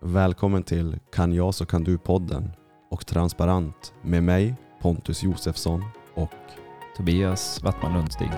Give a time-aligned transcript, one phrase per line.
[0.00, 2.50] Välkommen till Kan jag så kan du-podden
[2.90, 6.30] och Transparent med mig Pontus Josefsson och
[6.96, 8.30] Tobias Wattman Lundstig.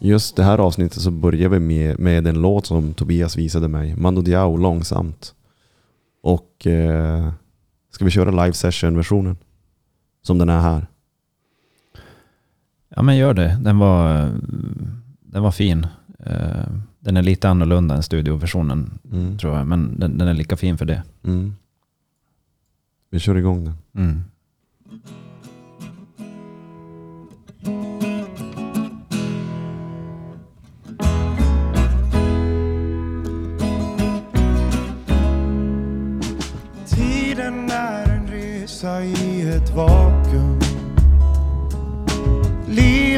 [0.00, 3.96] just det här avsnittet så börjar vi med, med en låt som Tobias visade mig,
[3.96, 5.35] Mando Diao långsamt.
[6.26, 7.32] Och eh,
[7.90, 9.36] ska vi köra live session-versionen?
[10.22, 10.86] Som den är här.
[12.88, 13.58] Ja men gör det.
[13.62, 14.30] Den var,
[15.20, 15.86] den var fin.
[16.18, 16.66] Eh,
[16.98, 19.38] Den är lite annorlunda än studioversionen Mm.
[19.38, 19.66] tror jag.
[19.66, 21.02] Men den, den är lika fin för det.
[21.24, 21.54] Mm.
[23.10, 23.74] Vi kör igång den.
[23.94, 24.24] Mm.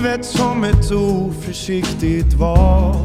[0.08, 2.96] Livet som ett oförsiktigt vad.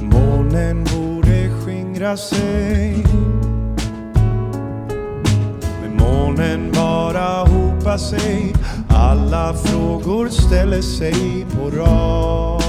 [0.00, 3.04] Månen borde skingra sig.
[5.82, 8.54] Men månen bara hopar sig.
[8.88, 12.59] Alla frågor ställer sig på rad.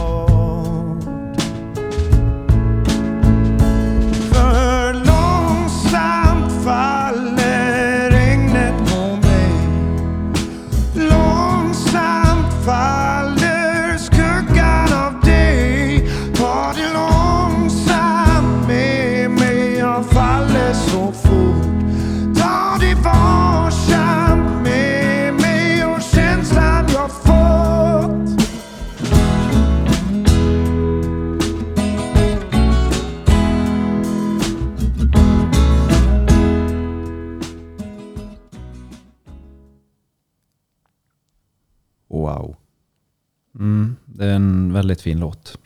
[44.81, 45.57] Väldigt fin låt.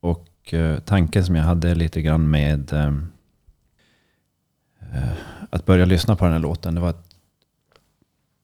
[0.00, 2.94] Och eh, tanken som jag hade lite grann med eh,
[4.80, 5.12] eh,
[5.50, 7.14] att börja lyssna på den här låten, det var att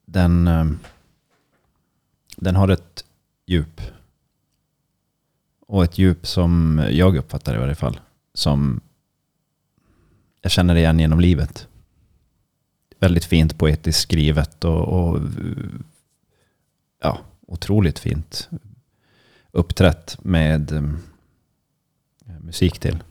[0.06, 0.64] den, eh,
[2.36, 3.04] den har ett
[3.46, 3.80] djup.
[5.66, 8.00] Och ett djup som jag uppfattar i varje fall,
[8.34, 8.80] som
[10.42, 11.68] jag känner igen genom livet.
[12.98, 15.20] Väldigt fint poetiskt skrivet och, och
[17.02, 18.48] ja, otroligt fint
[19.52, 20.82] uppträtt med eh,
[22.40, 23.02] musik till.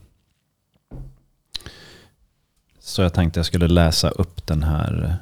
[2.79, 5.13] Så jag tänkte jag skulle läsa upp den här eh,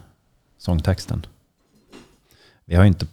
[0.58, 1.26] sångtexten.
[2.66, 3.08] Vi har inte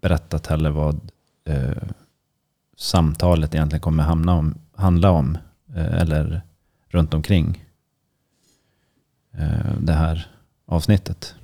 [0.00, 1.10] berättat heller vad
[1.44, 1.82] eh,
[2.76, 5.38] samtalet egentligen kommer hamna om, handla om.
[5.74, 6.42] Eh, eller
[6.88, 7.64] runt omkring
[9.32, 10.30] eh, det här
[10.66, 11.34] avsnittet.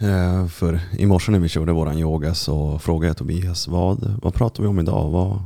[0.00, 4.34] Eh, för i morse när vi körde våran yoga så frågade jag Tobias, vad, vad
[4.34, 5.10] pratar vi om idag?
[5.10, 5.42] Vad,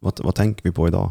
[0.00, 1.10] vad, vad tänker vi på idag?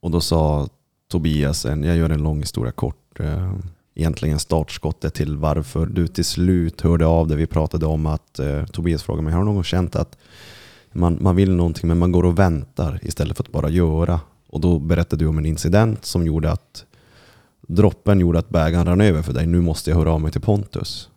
[0.00, 0.68] Och då sa
[1.08, 3.54] Tobias, en, jag gör en lång historia kort, eh,
[3.94, 7.36] egentligen startskottet till varför du till slut hörde av dig.
[7.36, 10.18] Vi pratade om att eh, Tobias frågade mig, har du någon känt att
[10.92, 14.20] man, man vill någonting men man går och väntar istället för att bara göra?
[14.46, 16.84] Och då berättade du om en incident som gjorde att
[17.68, 19.46] droppen gjorde att bägaren rann över för dig.
[19.46, 21.10] Nu måste jag höra av mig till Pontus.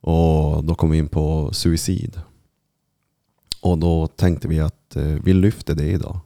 [0.00, 2.20] Och då kom vi in på suicid.
[3.60, 6.20] Och då tänkte vi att eh, vi lyfter det idag.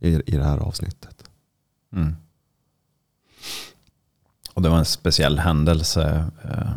[0.00, 1.30] I, I det här avsnittet.
[1.92, 2.16] Mm.
[4.54, 6.70] Och det var en speciell händelse eh,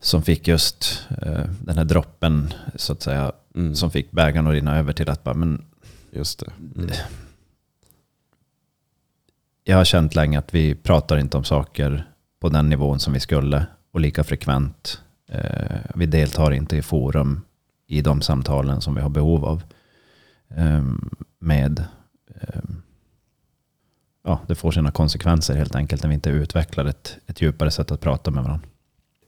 [0.00, 3.32] som fick just eh, den här droppen så att säga.
[3.54, 3.74] Mm.
[3.74, 5.64] Som fick bägaren att rinna över till att bara, men
[6.12, 6.52] Just det.
[6.76, 6.90] Mm.
[9.70, 12.06] Jag har känt länge att vi pratar inte om saker
[12.40, 15.02] på den nivån som vi skulle och lika frekvent.
[15.28, 17.40] Eh, vi deltar inte i forum
[17.86, 19.62] i de samtalen som vi har behov av.
[20.48, 20.84] Eh,
[21.38, 21.84] med,
[22.40, 22.60] eh,
[24.24, 27.90] ja, det får sina konsekvenser helt enkelt när vi inte utvecklar ett, ett djupare sätt
[27.90, 28.68] att prata med varandra.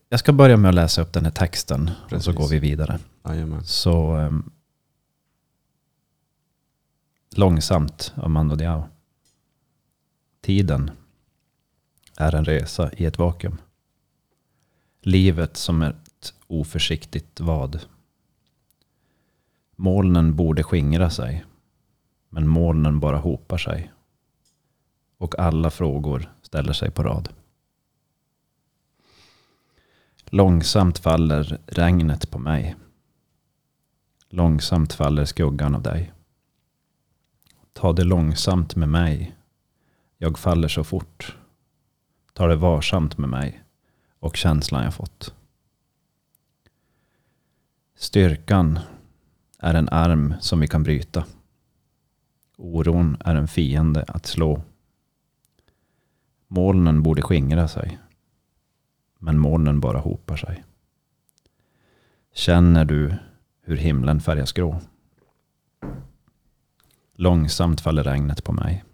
[0.09, 2.35] Jag ska börja med att läsa upp den här texten och så Precis.
[2.35, 2.99] går vi vidare.
[3.25, 3.65] Jajamän.
[3.65, 4.51] Så ehm,
[7.37, 8.92] långsamt av Mando Diao.
[10.43, 10.91] Tiden
[12.17, 13.61] är en resa i ett vakuum.
[15.01, 17.81] Livet som ett oförsiktigt vad.
[19.77, 21.45] Molnen borde skingra sig,
[22.29, 23.93] men molnen bara hopar sig.
[25.19, 27.29] Och alla frågor ställer sig på rad.
[30.25, 32.77] Långsamt faller regnet på mig.
[34.29, 36.13] Långsamt faller skuggan av dig.
[37.73, 39.37] Ta det långsamt med mig.
[40.23, 41.37] Jag faller så fort.
[42.33, 43.63] Ta det varsamt med mig
[44.19, 45.35] och känslan jag fått.
[47.95, 48.79] Styrkan
[49.59, 51.25] är en arm som vi kan bryta.
[52.57, 54.63] Oron är en fiende att slå.
[56.49, 57.99] Molnen borde skingra sig.
[59.19, 60.65] Men molnen bara hopar sig.
[62.35, 63.15] Känner du
[63.63, 64.81] hur himlen färgas grå?
[67.15, 68.85] Långsamt faller regnet på mig.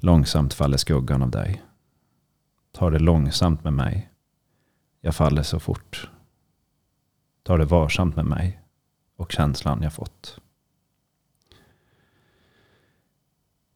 [0.00, 1.62] Långsamt faller skuggan av dig.
[2.72, 4.10] Tar det långsamt med mig.
[5.00, 6.10] Jag faller så fort.
[7.42, 8.60] Tar det varsamt med mig
[9.16, 10.40] och känslan jag fått.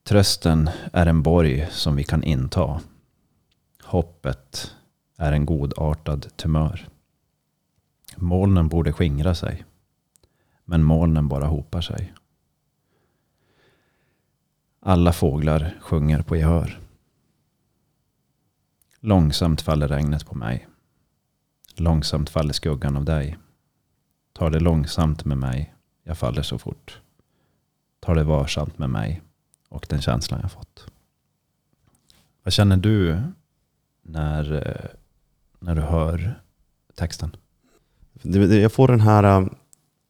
[0.02, 2.80] Trösten är en borg som vi kan inta.
[3.82, 4.76] Hoppet
[5.16, 6.88] är en godartad tumör.
[8.16, 9.64] Molnen borde skingra sig.
[10.64, 12.12] Men molnen bara hopar sig.
[14.84, 16.80] Alla fåglar sjunger på gehör.
[19.00, 20.68] Långsamt faller regnet på mig.
[21.74, 23.38] Långsamt faller skuggan av dig.
[24.32, 25.74] Tar det långsamt med mig.
[26.02, 27.00] Jag faller så fort.
[28.00, 29.22] Tar det varsamt med mig
[29.68, 30.86] och den känslan jag fått.
[32.42, 33.22] Vad känner du
[34.02, 34.90] när, eh,
[35.58, 36.40] när du hör
[36.94, 37.36] texten?
[38.62, 39.48] Jag får den här...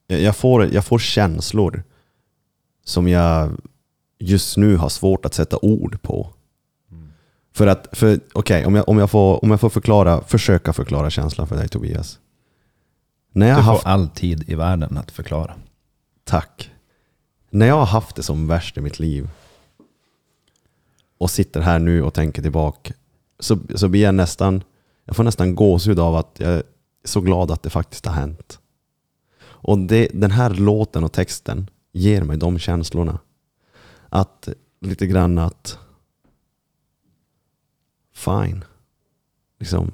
[0.08, 1.82] Eh, jag får, jag får känslor
[2.84, 3.60] som jag
[4.22, 6.32] just nu har svårt att sätta ord på.
[7.54, 11.10] För att, för, okej, om, jag, om, jag får, om jag får förklara, försöka förklara
[11.10, 12.18] känslan för dig Tobias.
[13.32, 15.54] När jag Du har får haft, all tid i världen att förklara.
[16.24, 16.70] tack.
[17.50, 19.30] När jag har haft det som värst i mitt liv
[21.18, 22.94] och sitter här nu och tänker tillbaka
[23.40, 24.62] så, så blir jag nästan,
[25.04, 26.62] jag får nästan gåshud av att jag är
[27.04, 28.58] så glad att det faktiskt har hänt.
[29.42, 33.18] Och det, den här låten och texten ger mig de känslorna.
[34.14, 34.48] Att
[34.80, 35.78] lite grann att
[38.14, 38.64] fine.
[39.58, 39.92] Liksom,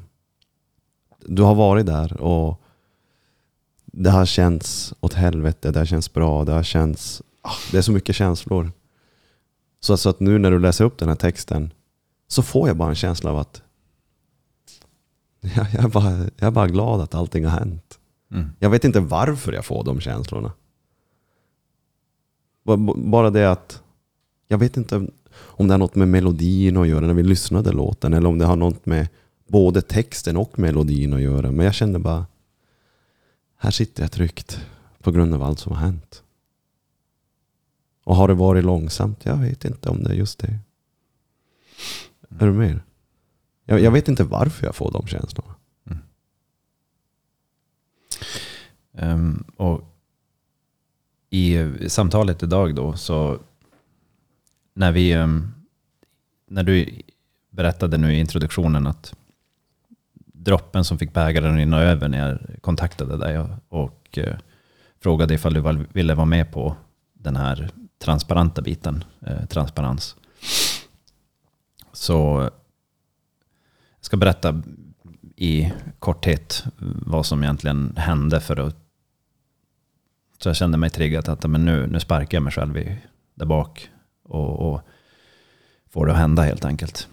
[1.19, 2.63] du har varit där och
[3.87, 7.23] det har känts åt helvete, det har känts bra, det har känts...
[7.43, 8.73] ah, Det är så mycket känslor.
[9.81, 11.73] Så, så att nu när du läser upp den här texten
[12.29, 13.63] så får jag bara en känsla av att
[15.41, 17.99] jag, jag, är bara, jag är bara glad att allting har hänt.
[18.31, 18.51] Mm.
[18.59, 20.53] Jag vet inte varför jag får de känslorna.
[22.97, 23.83] Bara det att
[24.49, 28.15] jag vet inte om det har något med melodin att göra när vi lyssnade låten
[28.15, 29.09] eller om det har något med
[29.47, 31.53] både texten och melodin att göra.
[31.53, 32.27] Men jag kände bara,
[33.57, 34.61] här sitter jag tryggt
[34.99, 36.23] på grund av allt som har hänt.
[38.05, 39.25] Och har det varit långsamt?
[39.25, 40.59] Jag vet inte om det är just det.
[42.39, 42.81] Är du med?
[43.65, 45.55] Jag, jag vet inte varför jag får de känslorna.
[45.87, 45.99] Mm.
[48.93, 49.85] Ehm, och
[51.31, 51.59] i
[51.89, 53.39] samtalet idag då så
[54.79, 55.55] när vi ehm,
[56.47, 57.03] när du
[57.51, 59.15] berättade nu i introduktionen att
[60.25, 63.39] droppen som fick bägaren att rinna över när jag kontaktade dig
[63.69, 64.37] och, eh,
[65.01, 66.77] frågade ifall du ville vara med på
[67.13, 70.17] den här transparenta biten, eh, transparens.
[71.93, 72.15] Så
[73.97, 74.63] jag ska berätta
[75.37, 76.65] i korthet
[77.07, 78.77] vad som egentligen hände för att
[80.39, 82.99] så jag kände mig triggad att men nu, nu sparkar jag mig själv i,
[83.35, 83.91] där bak
[84.29, 84.81] och, och
[85.91, 87.09] får det att hända helt enkelt.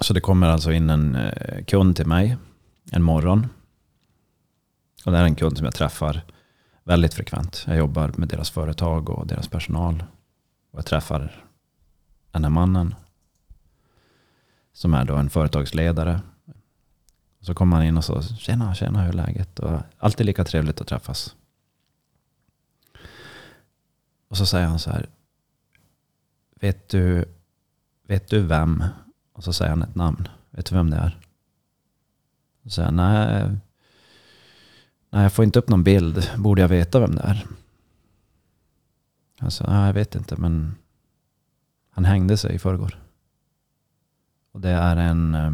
[0.00, 2.36] Så det kommer alltså in en eh, kund till mig
[2.92, 3.46] en morgon.
[5.04, 6.22] Och det är en kund som jag träffar
[6.84, 7.64] väldigt frekvent.
[7.66, 10.04] Jag jobbar med deras företag och deras personal.
[10.70, 11.44] Och jag träffar
[12.30, 12.94] den här mannen
[14.72, 16.20] som är då en företagsledare.
[17.40, 19.58] Så kommer han in och så, tjena, tjena, hur är läget?
[19.58, 21.36] Och alltid lika trevligt att träffas.
[24.28, 25.06] Och så säger han så här,
[26.60, 27.24] vet du,
[28.02, 28.84] vet du vem?
[29.32, 30.28] Och så säger han ett namn.
[30.50, 31.20] Vet du vem det är?
[32.62, 33.50] Och så säger han, nej,
[35.10, 36.30] nej, jag får inte upp någon bild.
[36.36, 37.46] Borde jag veta vem det är?
[39.38, 40.74] Alltså, nej, jag vet inte, men
[41.90, 43.02] han hängde sig i förrgår.
[44.52, 45.52] Och det är en eh,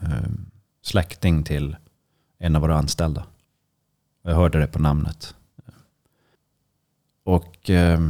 [0.00, 0.30] eh
[0.82, 1.76] släkting till
[2.38, 3.26] en av våra anställda.
[4.22, 5.34] Jag hörde det på namnet.
[7.22, 8.00] Och eh,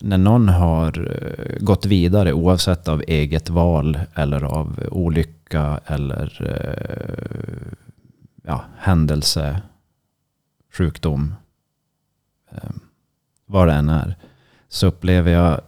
[0.00, 7.72] när någon har eh, gått vidare oavsett av eget val eller av olycka eller eh,
[8.42, 9.62] ja, händelse,
[10.72, 11.34] sjukdom,
[12.50, 12.70] eh,
[13.46, 14.16] vad det än är,
[14.68, 15.60] så upplever jag,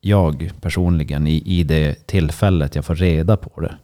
[0.00, 3.76] jag personligen i, i det tillfället jag får reda på det,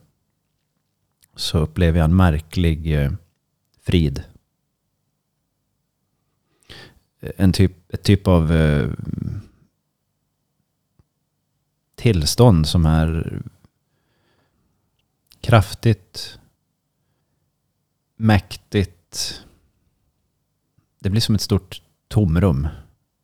[1.37, 3.11] så upplever jag en märklig
[3.83, 4.23] frid.
[7.37, 8.53] en typ, ett typ av
[12.05, 13.41] tillstånd som är
[15.41, 16.39] kraftigt,
[18.17, 19.41] mäktigt.
[21.01, 22.69] Det blir som ett stort tomrum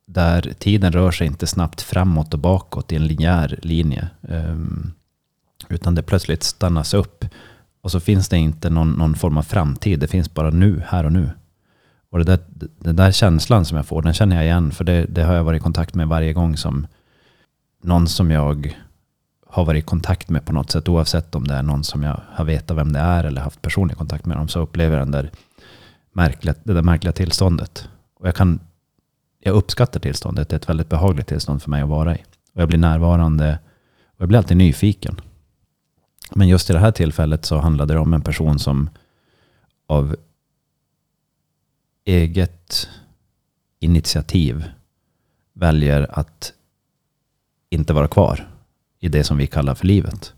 [0.05, 4.09] där tiden rör sig inte snabbt framåt och bakåt i en linjär linje.
[4.29, 4.91] Ehm,
[5.69, 7.25] utan det plötsligt stannas upp.
[7.81, 9.99] Och så finns det inte någon, någon form av framtid.
[9.99, 11.29] Det finns bara nu, här och nu.
[12.09, 12.39] Och det där,
[12.79, 14.71] den där känslan som jag får, den känner jag igen.
[14.71, 16.87] För det, det har jag varit i kontakt med varje gång som
[17.81, 18.77] någon som jag
[19.47, 20.89] har varit i kontakt med på något sätt.
[20.89, 23.97] Oavsett om det är någon som jag har vetat vem det är eller haft personlig
[23.97, 24.47] kontakt med dem.
[24.47, 25.31] Så upplever jag den där
[26.13, 27.89] märkliga, det där märkliga tillståndet.
[28.13, 28.59] Och jag, kan,
[29.39, 30.49] jag uppskattar tillståndet.
[30.49, 32.23] Det är ett väldigt behagligt tillstånd för mig att vara i.
[32.53, 33.59] Och jag blir närvarande
[34.05, 35.21] och jag blir alltid nyfiken.
[36.35, 38.89] Men just i det här tillfället så handlade det om en person som
[39.87, 40.15] av
[42.05, 42.87] eget
[43.79, 44.65] initiativ
[45.53, 46.53] väljer att
[47.71, 48.47] inte vara kvar
[48.99, 50.33] i det som vi kallar för livet.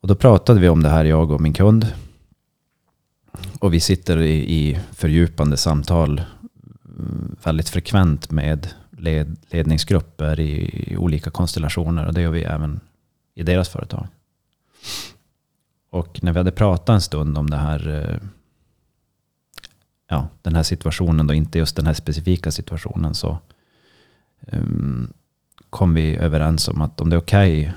[0.00, 1.92] Och då pratade vi om det här, jag och min kund.
[3.60, 6.22] Och vi sitter i, i fördjupande samtal
[6.98, 12.06] mm, väldigt frekvent med led, ledningsgrupper i, i, olika konstellationer.
[12.06, 12.80] Och det gör vi även
[13.34, 14.06] i deras företag.
[15.90, 18.28] Och när vi hade pratat en stund om det här, eh,
[20.08, 23.38] ja, den här situationen, då, inte just den här specifika situationen, så
[24.46, 25.12] Ehm,
[25.70, 27.72] kom vi överens om att om det är okej okay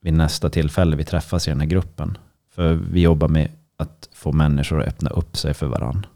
[0.00, 2.18] vid nästa tillfälle vi träffas i den här gruppen.
[2.50, 6.08] För vi jobbar med att få människor att öppna upp sig för varandra.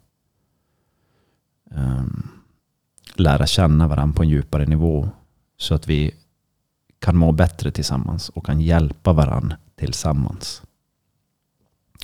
[1.71, 2.29] Um, ehm,
[3.15, 5.09] lära känna varandra på en djupare nivå.
[5.57, 6.15] Så att vi
[6.99, 10.63] kan må bättre tillsammans och kan hjälpa varandra tillsammans.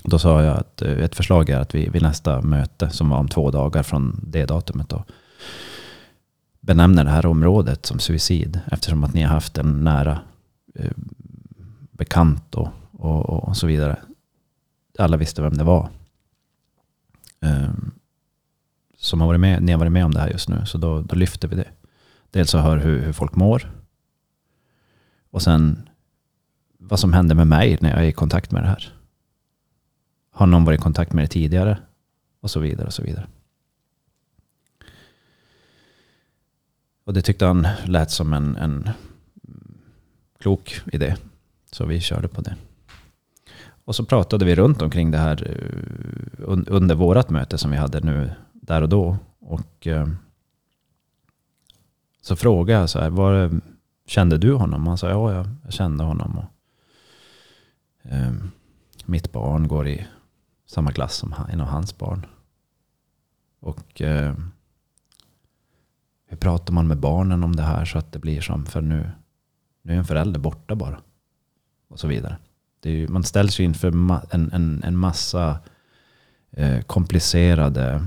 [0.04, 3.18] Då sa jag att eh, ett förslag är att vi vid nästa möte som var
[3.18, 5.04] om två dagar från det datumet då,
[6.64, 10.20] benämner det här området som suicid eftersom att ni har haft en nära
[10.74, 10.90] eh,
[11.90, 13.96] bekant och, och, och, så vidare.
[14.98, 15.88] Alla visste vem det var.
[17.40, 17.70] Eh,
[18.96, 20.66] som har varit med, ni har varit med om det här just nu.
[20.66, 21.68] Så då, då lyfter vi det.
[22.30, 23.72] Dels så hör hur, hur folk mår.
[25.30, 25.88] Och sen
[26.78, 28.92] vad som hände med mig när jag är i kontakt med det här.
[30.30, 31.78] Har någon varit i kontakt med det tidigare?
[32.40, 33.26] Och så vidare och så vidare.
[37.04, 38.88] Och det tyckte han lät som en, en
[40.38, 41.16] klok idé.
[41.72, 42.56] Så vi körde på det.
[43.84, 48.00] Och så pratade vi runt omkring det här eh, under vårat möte som vi hade
[48.00, 49.16] nu där och då.
[49.40, 50.08] Och eh,
[52.22, 53.60] så frågade jag så här, var,
[54.06, 54.86] kände du honom?
[54.86, 56.38] Han sa, ja, jag, kände honom.
[56.38, 56.50] Och,
[58.10, 58.32] eh,
[59.04, 60.06] mitt barn går i
[60.66, 62.26] samma klass som en av hans barn.
[63.60, 64.34] Och eh,
[66.34, 69.10] hur pratar man med barnen om det här så att det blir som, för nu,
[69.82, 71.00] nu är en förälder borta bara.
[71.88, 72.36] Och så vidare.
[72.82, 73.88] Ju, man ställs ju inför
[74.30, 75.58] en, en, en massa
[76.50, 78.04] eh, komplicerade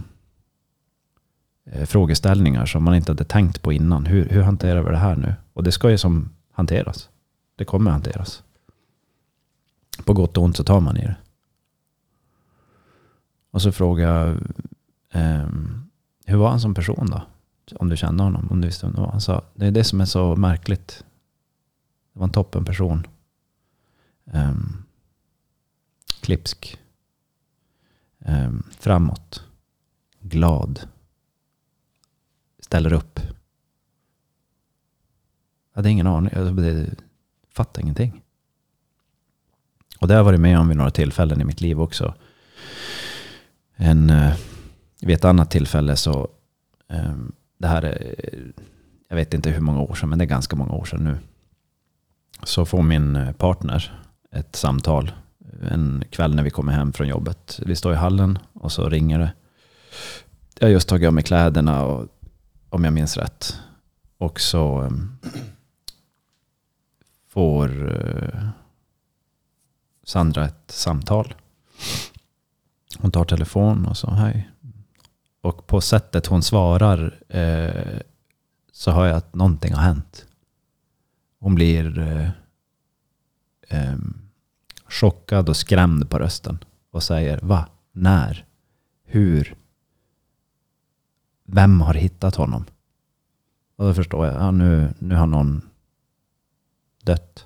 [1.66, 4.06] eh, frågeställningar som man inte hade tänkt på innan.
[4.06, 5.36] Hur, hur hanterar vi det här nu?
[5.54, 7.10] Och det ska ju som hanteras.
[7.56, 8.44] Det kommer hanteras.
[10.06, 11.16] På gott och ont så tar man i det.
[13.52, 14.30] Och så frågar jag,
[15.12, 15.48] eh,
[16.26, 17.22] hur var han som person då?
[17.76, 19.12] Om du kände honom, om du visste vem det var.
[19.12, 21.04] Han sa, det är det som är så märkligt.
[22.14, 23.08] Det var en toppen person.
[24.24, 24.84] Um,
[26.22, 26.80] klipsk.
[28.20, 29.44] Um, framåt.
[30.20, 30.80] Glad.
[32.60, 33.20] Ställer upp.
[35.74, 36.32] Jag hade ingen aning.
[36.34, 36.88] Jag
[37.54, 38.22] fattade ingenting.
[40.00, 42.14] Och det har jag varit med om vid några tillfällen i mitt liv också.
[43.76, 44.34] En, eh,
[45.02, 46.28] vid ett annat tillfälle så
[46.88, 48.16] um, det här är,
[49.08, 51.18] jag vet inte hur många år sedan, men det är ganska många år sedan nu.
[52.44, 55.12] Så får min eh, partner ett samtal
[55.62, 57.60] eh, en kväll när vi kommer hem från jobbet.
[57.66, 59.34] Vi står i hallen och så ringer det.
[60.60, 62.08] Jag har just tagit av mig kläderna och,
[62.70, 63.60] om jag minns rätt.
[64.18, 65.18] Och så ehm,
[67.30, 67.70] får
[70.08, 71.34] Sandra ett samtal.
[72.98, 74.50] Hon tar telefon och så hej.
[75.48, 78.00] Och på sättet hon svarar eh,
[78.72, 80.26] så hör jag att någonting har hänt.
[81.40, 82.30] Hon blir eh,
[83.68, 83.98] eh,
[84.88, 86.64] chockad och skrämd på rösten.
[86.92, 87.68] Och säger va?
[87.92, 88.46] När?
[89.04, 89.56] Hur?
[91.44, 92.66] Vem har hittat honom?
[93.76, 95.70] Och då förstår jag, ja, nu, nu har någon
[97.04, 97.46] dött.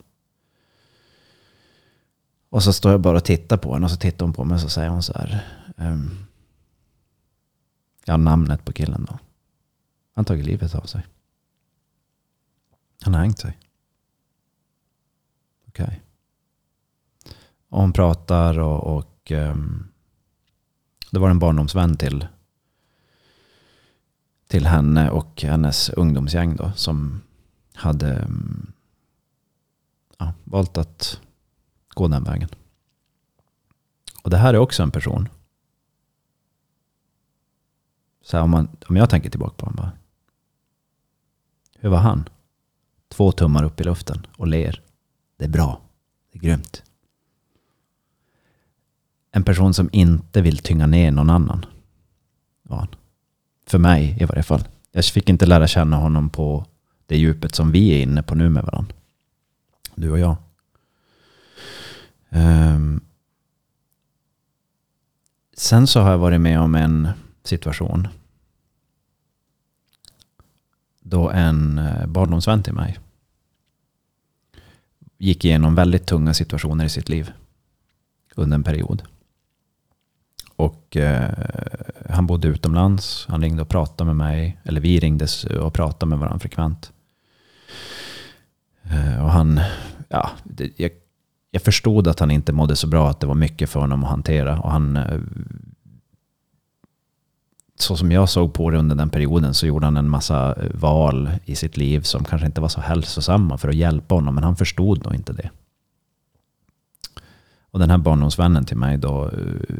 [2.49, 4.55] Och så står jag bara och tittar på henne och så tittar hon på mig
[4.55, 5.45] och så säger hon så här.
[5.75, 6.27] Um,
[8.05, 9.13] Ja, namnet på killen då.
[9.13, 9.19] Han
[10.15, 11.07] har tagit livet av sig.
[13.01, 13.57] Han har hängt sig.
[15.67, 16.01] Okej.
[17.69, 19.87] Och hon pratar och, och um,
[21.11, 22.27] det var en barndomsvän till,
[24.47, 27.21] till henne och hennes ungdomsgäng då som
[27.73, 28.73] hade um,
[30.17, 31.21] ja, valt att
[31.89, 32.49] gå den vägen.
[34.23, 35.29] Och det här är också en person.
[38.21, 39.75] Så här, om, man, om jag tänker tillbaka på honom.
[39.75, 39.91] Bara,
[41.79, 42.29] hur var han?
[43.09, 44.81] Två tummar upp i luften och ler.
[45.37, 45.81] Det är bra.
[46.31, 46.83] Det är grymt.
[49.31, 51.65] En person som inte vill tynga ner någon annan.
[52.63, 52.87] Var han.
[53.65, 54.63] För mig i varje fall.
[54.91, 56.65] Jag fick inte lära känna honom på
[57.05, 58.95] det djupet som vi är inne på nu med varandra.
[59.95, 60.35] Du och jag.
[62.29, 63.01] Um,
[65.57, 67.09] sen så har jag varit med om en
[67.43, 68.07] situation
[70.99, 72.99] då en eh, barndomsvän till mig
[75.17, 77.31] gick igenom väldigt tunga situationer i sitt liv
[78.35, 79.03] under en period.
[80.55, 81.29] Och eh,
[82.09, 83.25] han bodde utomlands.
[83.29, 84.57] Han ringde och pratade med mig.
[84.63, 86.91] Eller vi ringdes och pratade med varandra frekvent.
[88.83, 89.61] Eh, och han,
[90.09, 90.91] ja, det, jag,
[91.51, 93.09] jag förstod att han inte mådde så bra.
[93.09, 94.59] Att det var mycket för honom att hantera.
[94.59, 95.19] Och han eh,
[97.81, 100.69] så som jag såg på det under den perioden så gjorde han en massa eh,
[100.73, 104.35] val i sitt liv som kanske inte var så hälsosamma för att hjälpa honom.
[104.35, 105.49] Men han förstod nog inte det.
[107.71, 109.75] Och den här barndomsvännen till mig då, eh,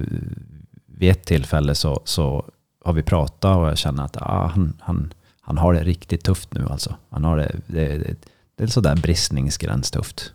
[0.86, 2.46] vid ett tillfälle så, så
[2.86, 6.54] har vi pratat och jag känner att ah, han, han, han har det riktigt tufft
[6.54, 6.96] nu alltså.
[7.10, 8.16] Han har det, det, det,
[8.56, 10.34] det är sådär bristningsgräns tufft.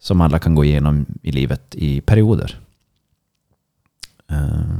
[0.00, 2.60] Som alla kan gå igenom i livet i perioder.
[4.32, 4.78] Uh,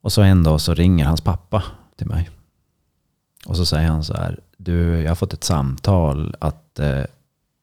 [0.00, 1.64] och så en dag så ringer hans pappa
[1.96, 2.30] till mig.
[3.46, 4.40] Och så säger han så här.
[4.56, 7.04] Du, jag har fått ett samtal att eh,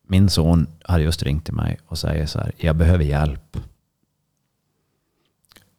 [0.08, 2.52] min son har just ringt till mig och säger så här.
[2.58, 3.58] Jag behöver hjälp.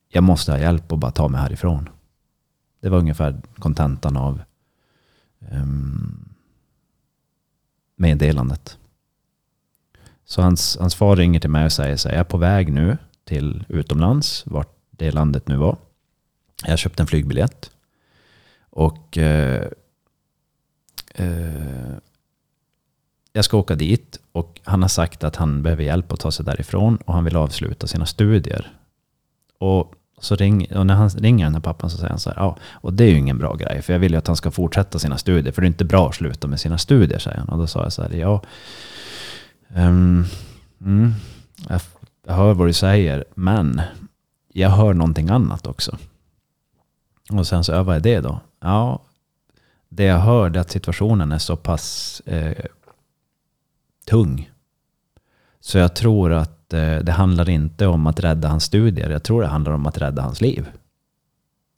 [0.08, 1.88] Jag måste ha hjälp och bara ta mig härifrån.
[2.80, 4.40] Det var ungefär kontentan av
[5.38, 6.28] um,
[7.96, 8.78] meddelandet.
[10.24, 12.14] Så hans, hans far ringer till mig och säger så här.
[12.14, 15.76] Jag är på väg nu till utomlands, vart det landet nu var.
[16.64, 17.70] Jag köpte en flygbiljett.
[18.70, 19.68] Och eh,
[21.14, 21.96] eh,
[23.32, 26.44] jag ska åka dit och han har sagt att han behöver hjälp att ta sig
[26.44, 28.72] därifrån och han vill avsluta sina studier.
[29.58, 32.36] Och, så ring, och när han ringer den här pappan så säger han så här,
[32.36, 34.50] ja, och det är ju ingen bra grej, för jag vill ju att han ska
[34.50, 37.48] fortsätta sina studier, för det är inte bra att sluta med sina studier, säger han.
[37.48, 38.42] Och då sa jag så här, ja,
[39.74, 40.24] um,
[40.80, 41.14] mm,
[41.68, 41.80] jag,
[42.26, 43.80] jag hör vad du säger, men
[44.52, 45.98] jag hör någonting annat också.
[47.30, 48.40] Och sen så, ja, vad är det då?
[48.60, 49.02] Ja,
[49.88, 52.64] det jag hör är att situationen är så pass eh,
[54.06, 54.50] tung.
[55.60, 59.10] Så jag tror att eh, det handlar inte om att rädda hans studier.
[59.10, 60.66] Jag tror det handlar om att rädda hans liv.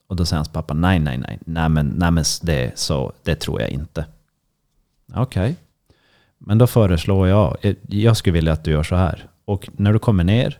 [0.06, 3.34] Och då säger hans pappa, nej, nej, nej, nej, men, nej, men det, så, det
[3.34, 4.06] tror jag inte.
[5.14, 5.42] Okej.
[5.42, 5.54] Okay.
[6.38, 9.28] Men då föreslår jag, eh, jag skulle vilja att du gör så här.
[9.44, 10.58] Och när du kommer ner,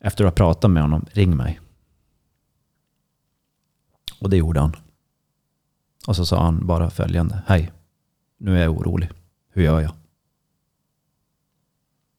[0.00, 1.60] efter att ha pratat med honom, ring mig.
[4.20, 4.76] Och det gjorde han.
[6.06, 7.42] Och så sa han bara följande.
[7.46, 7.72] Hej,
[8.38, 9.10] nu är jag orolig.
[9.48, 9.92] Hur gör jag?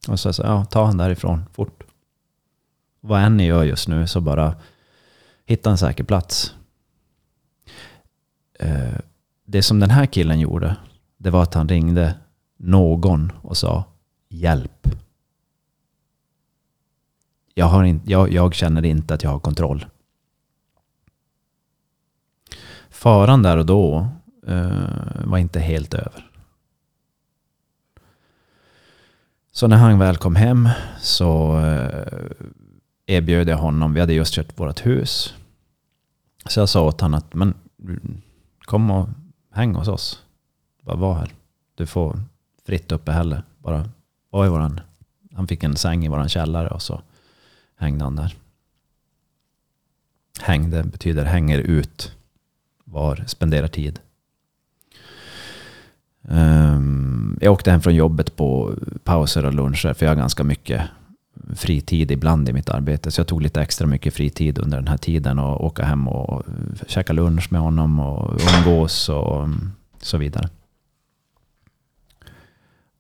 [0.08, 1.84] Och så sa jag, ja, ta han därifrån fort.
[3.00, 4.56] Vad än ni gör just nu så bara
[5.46, 6.54] hitta en säker plats.
[8.60, 9.00] Eh,
[9.46, 10.76] det som den här killen gjorde,
[11.18, 12.16] det var att han ringde
[12.58, 13.84] någon och sa
[14.30, 14.88] hjälp.
[17.54, 19.86] Jag, har in, jag, jag känner inte att jag har kontroll
[22.98, 24.08] faran där och då
[24.48, 26.30] eh, var inte helt över.
[29.52, 32.08] Så när han väl kom hem så eh,
[33.06, 35.34] erbjöd jag honom, vi hade just köpt vårt hus.
[36.46, 37.54] Så jag sa åt honom att men,
[38.62, 39.10] kom och
[39.52, 40.24] häng hos oss.
[40.82, 41.32] Bara var här.
[41.76, 42.20] Du får
[42.66, 43.44] fritt uppehälle.
[43.58, 43.90] Bara
[44.30, 44.80] var i våran,
[45.36, 47.02] han fick en säng i våran källare och så
[47.76, 48.36] hängde han där.
[50.40, 52.17] Hängde betyder hänger ut
[52.92, 54.00] var spenderar tid.
[56.22, 58.74] Um, jag åkte hem från jobbet på
[59.04, 60.82] pauser och luncher för jag har ganska mycket
[61.56, 63.12] fritid ibland i mitt arbete.
[63.12, 66.44] Så jag tog lite extra mycket fritid under den här tiden och åka hem och
[66.88, 69.48] käka lunch med honom och umgås och
[70.02, 70.50] så vidare.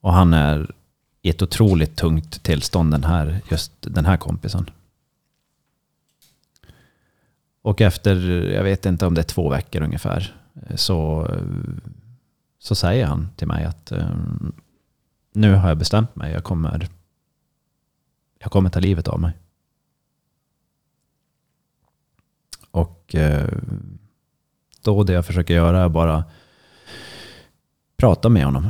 [0.02, 0.72] Och han är
[1.22, 4.70] i ett otroligt tungt tillstånd den här, just den här kompisen.
[7.68, 10.36] Och efter, jag vet inte om det är två veckor ungefär,
[10.68, 11.28] eh, så,
[12.60, 14.10] så säger han till mig att eh,
[15.34, 16.32] nu har jag bestämt mig.
[16.34, 16.88] Jag kommer,
[18.40, 19.32] jag kommer ta livet av mig.
[22.72, 23.48] Och eh,
[24.82, 26.24] då det jag försöker göra är bara
[27.98, 28.70] prata med honom.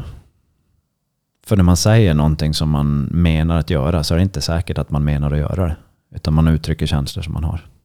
[1.45, 4.77] För när man säger någonting som man menar att göra så är det inte säkert
[4.77, 5.77] att man menar att göra det.
[6.11, 7.76] Utan man uttrycker känslor som man har.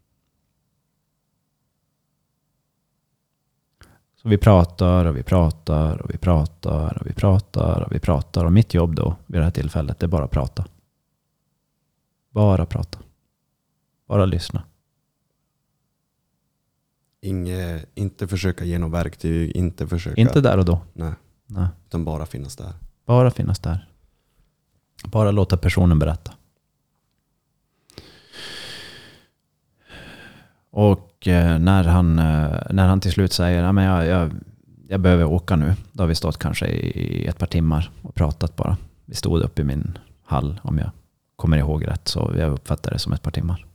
[4.23, 8.45] Så vi pratar och vi pratar och vi pratar och vi pratar och vi pratar.
[8.45, 10.67] Och mitt jobb då vid det här tillfället det är bara att prata.
[12.31, 12.99] Bara prata.
[14.07, 14.63] Bara lyssna.
[17.21, 20.21] Inge, inte försöka ge något verktyg, inte försöka...
[20.21, 20.81] Inte där och då.
[20.93, 21.13] Nej,
[21.47, 21.67] Nej.
[21.87, 22.73] utan bara finnas där.
[23.05, 23.89] Bara finnas där.
[25.05, 26.33] Bara låta personen berätta.
[30.71, 34.33] Och Eh, när, han, eh, när han till slut säger att jag, jag,
[34.89, 35.75] jag behöver åka nu.
[35.93, 38.77] Då har vi stått kanske i ett par timmar och pratat bara.
[39.05, 40.91] Vi stod uppe i min hall om jag
[41.37, 42.09] kommer ihåg rätt.
[42.09, 43.67] Så jag uppfattar det som ett par timmar.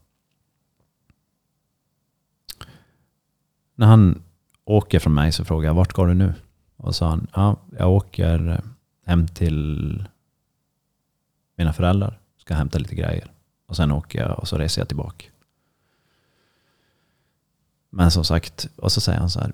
[3.76, 4.22] När han
[4.66, 6.34] åker från mig så frågar jag vart går du nu?
[6.78, 8.62] Och sa han, ja, jag åker
[9.06, 10.06] hem till
[11.56, 12.20] mina föräldrar.
[12.38, 13.32] Ska hämta lite grejer.
[13.68, 15.26] Och sen åker jag och så reser jag tillbaka.
[17.98, 19.54] Men som sagt, och så säger han så här.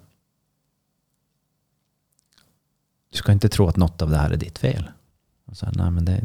[3.12, 4.92] Du ska inte tro att något av det här är ditt fel.
[5.46, 6.24] Och så här, Nej, men det,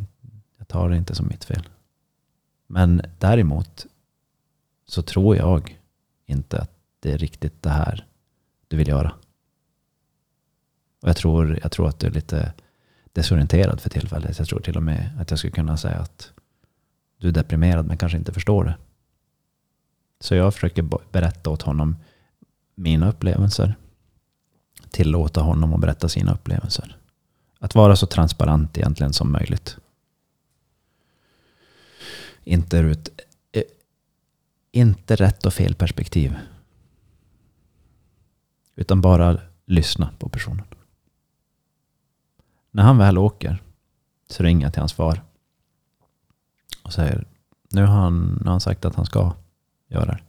[0.57, 1.69] jag tar det inte som mitt fel.
[2.67, 3.87] Men däremot
[4.87, 5.79] så tror jag
[6.27, 8.07] inte att det är riktigt det här
[8.69, 9.15] du vill göra.
[11.01, 12.53] Och jag tror, jag tror att du är lite
[13.13, 14.39] desorienterad för tillfället.
[14.39, 16.33] Jag tror till och med att jag skulle kunna säga att
[17.19, 18.77] du är deprimerad men kanske inte förstår det.
[20.21, 21.97] Så jag försöker berätta åt honom
[22.75, 23.75] mina upplevelser.
[24.91, 26.97] Tillåta honom att berätta sina upplevelser.
[27.59, 29.77] Att vara så transparent egentligen som möjligt.
[32.45, 33.09] Inte ut,
[33.53, 33.63] eh,
[34.73, 36.37] inte rätt och fel perspektiv.
[38.77, 40.67] Utan bara lyssna på personen.
[42.71, 43.63] När han väl åker
[44.29, 45.23] så ringer jag till hans far.
[46.83, 47.27] Och säger,
[47.71, 49.35] nu har han, nu har han sagt att han ska
[49.89, 50.21] göra det.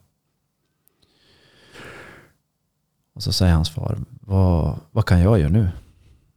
[3.13, 5.69] Och så säger hans far, vad, vad kan jag göra nu?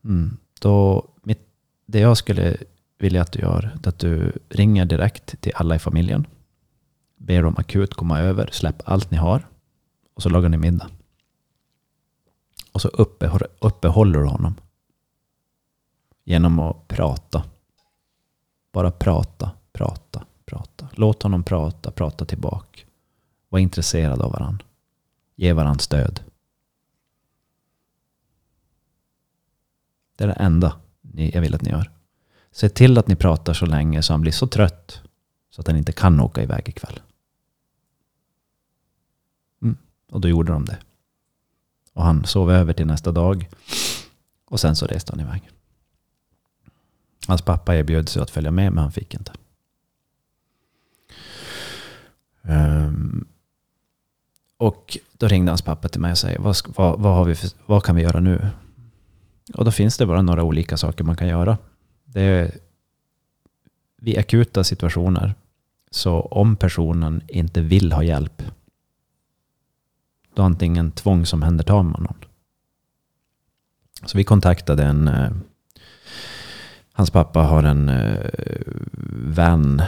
[0.05, 0.37] Mm.
[0.61, 1.49] Då, mitt,
[1.87, 2.57] det jag skulle
[2.99, 6.27] vilja att du gör är att du ringer direkt till alla i familjen.
[7.17, 9.47] Ber dem akut komma över, släpp allt ni har.
[10.15, 10.91] Och så lagar ni middag.
[12.73, 14.55] Och så uppehåller, uppehåller du honom.
[16.25, 17.45] Genom att prata.
[18.73, 20.89] Bara prata, prata, prata.
[20.93, 22.81] Låt honom prata, prata tillbaka.
[23.53, 24.67] Var intresserad av varandra.
[25.35, 26.21] Ge varandra stöd.
[30.17, 30.81] Det är det enda
[31.13, 31.91] jag vill att ni gör.
[32.51, 35.03] Se till att ni pratar så länge så han blir så trött
[35.51, 37.01] så att han inte kan åka iväg ikväll.
[39.63, 39.77] Mm.
[40.11, 40.79] Och då gjorde de det.
[41.93, 43.49] Och han sov över till nästa dag.
[44.45, 45.51] Och sen så reste han iväg.
[47.27, 49.33] Hans pappa erbjöd sig att följa med men han fick inte.
[52.43, 53.29] Um,
[54.63, 57.51] och då ringde hans pappa till mig och sa vad, vad, vad, har vi för,
[57.67, 58.49] vad kan vi göra nu?
[59.55, 61.59] Och då finns det bara några olika saker man kan göra.
[62.05, 62.51] Det är,
[63.97, 65.35] vid akuta situationer,
[65.91, 68.43] så om personen inte vill ha hjälp,
[70.35, 72.25] då antingen tvångsomhändertar man någon.
[74.05, 75.31] Så vi kontaktade en, eh,
[76.93, 78.31] hans pappa har en eh,
[79.27, 79.83] vän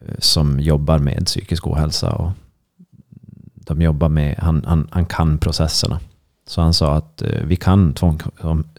[0.00, 2.12] eh, som jobbar med psykisk ohälsa.
[2.12, 2.30] Och
[3.68, 6.00] de jobbar med, han, han, han kan processerna.
[6.46, 8.20] Så han sa att eh, vi kan tvång,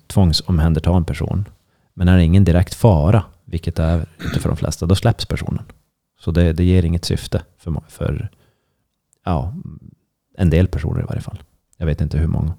[0.08, 1.45] tvångsomhänderta en person.
[1.93, 5.25] Men är det ingen direkt fara, vilket det är inte för de flesta, då släpps
[5.25, 5.63] personen.
[6.19, 8.30] Så det, det ger inget syfte för, för
[9.25, 9.54] ja,
[10.38, 11.43] en del personer i varje fall.
[11.78, 12.54] Jag vet inte hur många.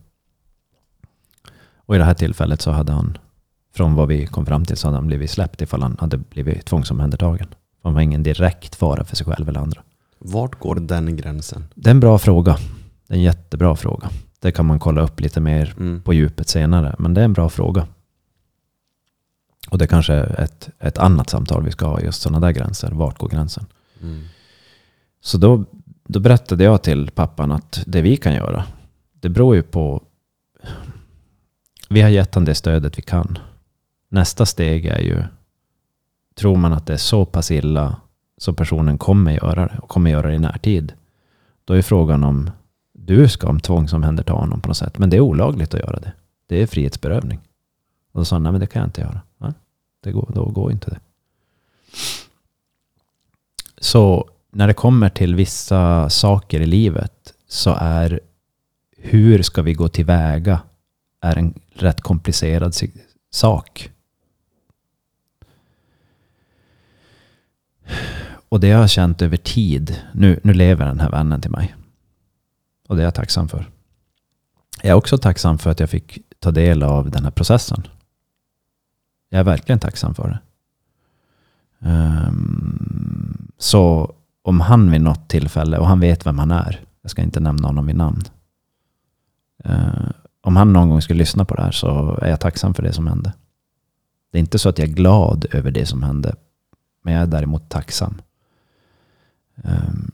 [1.76, 3.18] Och i det här tillfället så hade han,
[3.74, 6.66] från vad vi kom fram till, så hade han blivit släppt ifall han hade blivit
[6.66, 7.48] tvångsomhändertagen.
[7.82, 9.82] Han var ingen direkt fara för sig själv eller andra.
[10.20, 11.64] Vart går den gränsen?
[11.74, 12.58] Det är en bra fråga.
[13.06, 14.10] Det är en jättebra fråga.
[14.38, 16.02] Det kan man kolla upp lite mer mm.
[16.02, 16.96] på djupet senare.
[16.98, 17.86] Men det är en bra fråga.
[19.70, 22.90] Och det kanske är ett, ett annat samtal vi ska ha, just sådana där gränser.
[22.90, 23.66] Vart går gränsen?
[24.02, 24.24] Mm.
[25.20, 25.64] Så då,
[26.04, 28.64] då berättade jag till pappan att det vi kan göra,
[29.12, 30.02] det beror ju på...
[31.88, 33.38] Vi har gett honom det stödet vi kan.
[34.08, 35.22] Nästa steg är ju,
[36.34, 37.96] tror man att det är så pass illa
[38.40, 40.92] så personen kommer göra det och kommer göra det i närtid.
[41.64, 42.50] Då är frågan om
[42.92, 44.98] du ska tvångsomhänderta honom på något sätt.
[44.98, 46.12] Men det är olagligt att göra det.
[46.46, 47.38] Det är frihetsberövning.
[48.12, 49.20] Och då sa han, nej men det kan jag inte göra.
[49.38, 49.52] Ja,
[50.00, 51.00] det går, då går inte det.
[53.78, 58.20] Så när det kommer till vissa saker i livet så är
[58.96, 60.60] hur ska vi gå tillväga
[61.20, 62.74] är en rätt komplicerad
[63.30, 63.90] sak.
[68.50, 71.74] Och det jag har känt över tid, nu, nu lever den här vännen till mig.
[72.88, 73.70] Och det är jag tacksam för.
[74.82, 77.86] Jag är också tacksam för att jag fick ta del av den här processen.
[79.28, 80.40] Jag är verkligen tacksam för det.
[81.88, 87.22] Um, så om han vid något tillfälle, och han vet vem han är, jag ska
[87.22, 88.22] inte nämna honom vid namn.
[89.68, 90.10] Uh,
[90.40, 92.92] om han någon gång skulle lyssna på det här så är jag tacksam för det
[92.92, 93.32] som hände.
[94.32, 96.34] Det är inte så att jag är glad över det som hände,
[97.02, 98.14] men jag är däremot tacksam.
[99.64, 100.10] Ehm,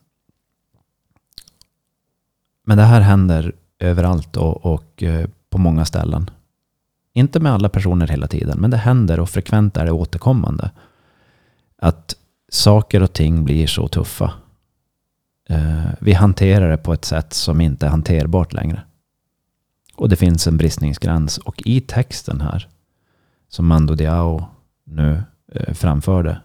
[2.64, 6.30] men det här händer överallt och, och eh, på många ställen.
[7.12, 10.70] Inte med alla personer hela tiden, men det händer och frekvent är det återkommande.
[11.78, 12.16] Att
[12.48, 14.32] saker och ting blir så tuffa.
[15.48, 18.82] Ehm, vi hanterar det på ett sätt som inte är hanterbart längre.
[19.96, 21.38] Och det finns en bristningsgräns.
[21.38, 22.68] Och i texten här,
[23.48, 24.44] som Mando Diao
[24.84, 25.22] nu
[25.52, 26.40] eh, framförde,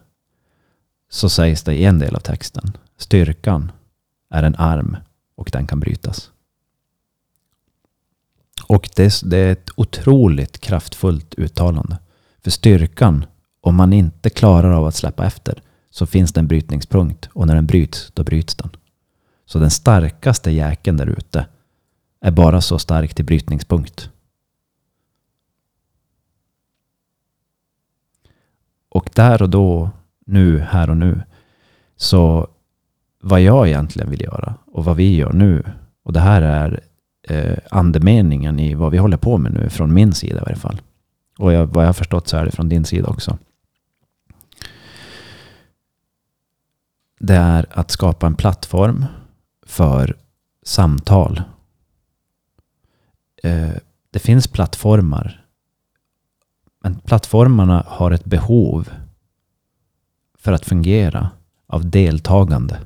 [1.12, 3.72] så sägs det i en del av texten, styrkan
[4.30, 4.96] är en arm
[5.34, 6.30] och den kan brytas.
[8.66, 11.98] Och det, det är ett otroligt kraftfullt uttalande.
[12.44, 13.24] För styrkan,
[13.60, 17.28] om man inte klarar av att släppa efter, så finns det en brytningspunkt.
[17.32, 18.70] Och när den bryts, då bryts den.
[19.46, 21.46] Så den starkaste jäkeln där ute
[22.20, 24.10] är bara så stark till brytningspunkt.
[28.88, 29.90] Och där och då,
[30.32, 31.22] nu, här och nu,
[31.96, 32.48] så
[33.20, 35.64] vad jag egentligen vill göra och vad vi gör nu,
[36.02, 36.80] och det här är
[37.28, 40.80] eh, andemeningen i vad vi håller på med nu, från min sida i varje fall.
[41.38, 43.38] Och jag, vad jag har förstått så är det från din sida också.
[47.20, 49.04] Det är att skapa en plattform
[49.66, 50.16] för
[50.62, 51.42] samtal.
[53.42, 53.70] Eh,
[54.10, 55.44] det finns plattformar.
[56.82, 58.88] Men plattformarna har ett behov
[60.42, 61.30] för att fungera
[61.66, 62.80] av deltagande.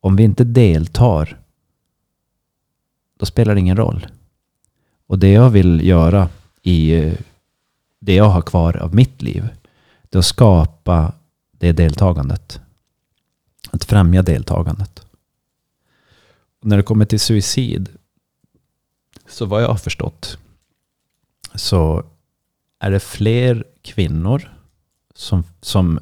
[0.00, 1.40] Om vi inte deltar,
[3.18, 4.06] då spelar det ingen roll.
[5.06, 6.28] Och det jag vill göra
[6.62, 7.12] i
[7.98, 9.48] det jag har kvar av mitt liv,
[10.02, 11.12] det är att skapa
[11.50, 12.60] det deltagandet.
[13.70, 15.06] Att främja deltagandet.
[16.60, 17.88] Och när det kommer till suicid,
[19.26, 20.38] så vad jag har förstått,
[21.54, 22.04] så
[22.78, 24.54] är det fler kvinnor
[25.14, 26.00] som, som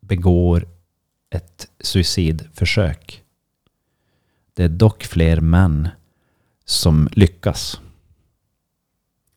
[0.00, 0.68] begår
[1.30, 3.22] ett suicidförsök.
[4.54, 5.88] Det är dock fler män
[6.64, 7.80] som lyckas.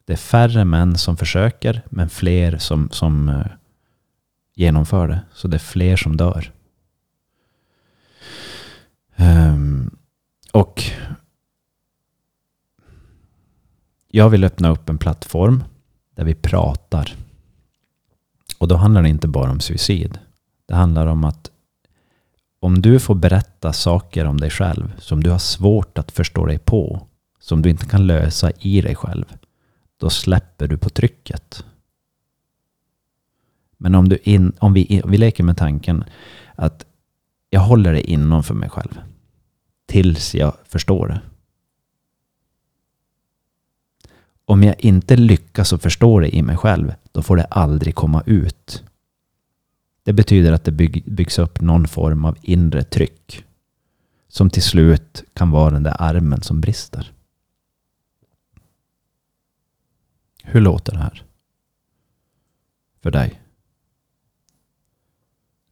[0.05, 3.45] Det är färre män som försöker, men fler som, som eh,
[4.55, 5.21] genomför det.
[5.33, 6.51] Så det är fler som dör.
[9.15, 9.97] Um,
[10.51, 10.83] och
[14.07, 15.63] jag vill öppna upp en plattform
[16.15, 17.15] där vi pratar.
[18.61, 20.19] Och då handlar det inte bara om suicid.
[20.65, 21.51] Det handlar om att
[22.59, 26.59] om du får berätta saker om dig själv som du har svårt att förstå dig
[26.59, 27.07] på,
[27.39, 29.25] som du inte kan lösa i dig själv,
[29.97, 31.65] då släpper du på trycket.
[33.77, 36.03] Men om, du in, om vi, vi leker med tanken
[36.55, 36.85] att
[37.49, 39.01] jag håller det inom för mig själv
[39.85, 41.21] tills jag förstår det.
[44.51, 48.23] Om jag inte lyckas att förstå det i mig själv, då får det aldrig komma
[48.25, 48.83] ut.
[50.03, 53.45] Det betyder att det bygg, byggs upp någon form av inre tryck
[54.27, 57.13] som till slut kan vara den där armen som brister.
[60.43, 61.23] Hur låter det här?
[63.01, 63.41] För dig?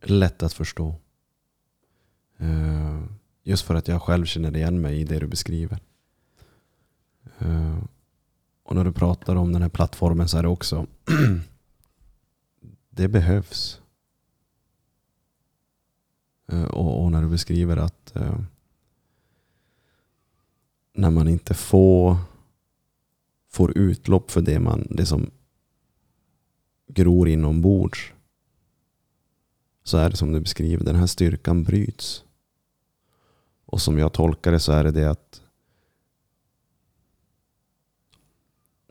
[0.02, 0.96] Lätt att förstå.
[2.38, 3.04] Eh,
[3.44, 5.80] just för att jag själv känner igen mig i det du beskriver.
[7.40, 7.78] Eh,
[8.70, 10.88] och när du pratar om den här plattformen så är det också
[12.90, 13.82] det behövs.
[16.52, 18.40] Eh, och, och när du beskriver att eh,
[20.94, 22.18] när man inte får,
[23.48, 25.32] får utlopp för det, man, det som
[26.88, 28.14] gror inombords
[29.84, 32.24] så är det som du beskriver, den här styrkan bryts.
[33.66, 35.42] Och som jag tolkar det så är det det att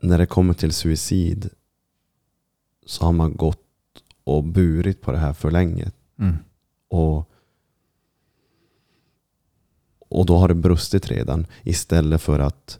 [0.01, 1.49] när det kommer till suicid
[2.85, 3.65] så har man gått
[4.23, 5.91] och burit på det här för länge.
[6.19, 6.35] Mm.
[6.87, 7.31] Och,
[9.99, 11.47] och då har det brustit redan.
[11.63, 12.79] Istället för att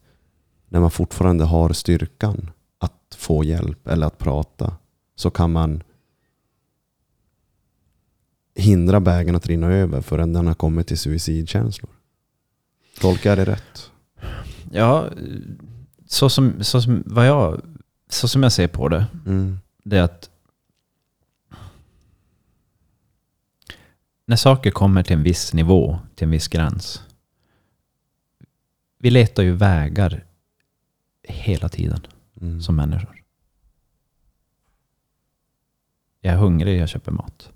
[0.68, 4.78] när man fortfarande har styrkan att få hjälp eller att prata
[5.16, 5.84] så kan man
[8.56, 11.92] hindra bägaren att rinna över förrän den har kommit till suicidkänslor.
[13.00, 13.92] Tolkar jag det rätt?
[14.72, 15.10] Ja,
[16.12, 17.62] så som, så som, vad jag,
[18.10, 19.60] så som jag ser på det, Mm.
[19.84, 20.30] det är att
[24.26, 27.04] när saker kommer till en viss nivå, till en viss gräns.
[28.98, 30.24] Vi letar ju vägar
[31.24, 32.08] hela tiden
[32.42, 32.62] Mm.
[32.62, 33.24] som människor.
[36.22, 37.52] Jag är hungrig, jag köper mat.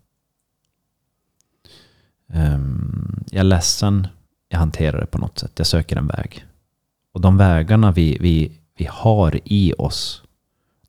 [2.27, 4.07] Ehm, jag är ledsen,
[4.49, 5.51] jag hanterar det på något sätt.
[5.55, 6.45] Jag söker en väg.
[7.13, 10.23] Och de vägarna vi, vi, vi har i oss,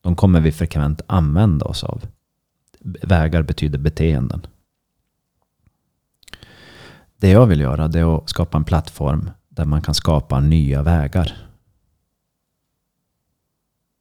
[0.00, 2.06] de kommer vi frekvent använda oss av.
[3.02, 4.46] Vägar betyder beteenden.
[7.16, 10.82] Det jag vill göra det är att skapa en plattform där man kan skapa nya
[10.82, 11.48] vägar.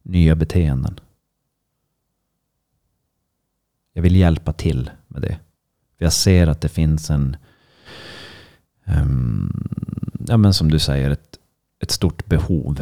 [0.02, 1.00] Nya beteenden.
[3.94, 5.40] Jag vill hjälpa till med det.
[5.98, 7.38] För jag ser att det finns en,
[8.86, 9.68] um,
[10.28, 11.40] ja men som du säger, ett,
[11.84, 12.82] ett stort behov.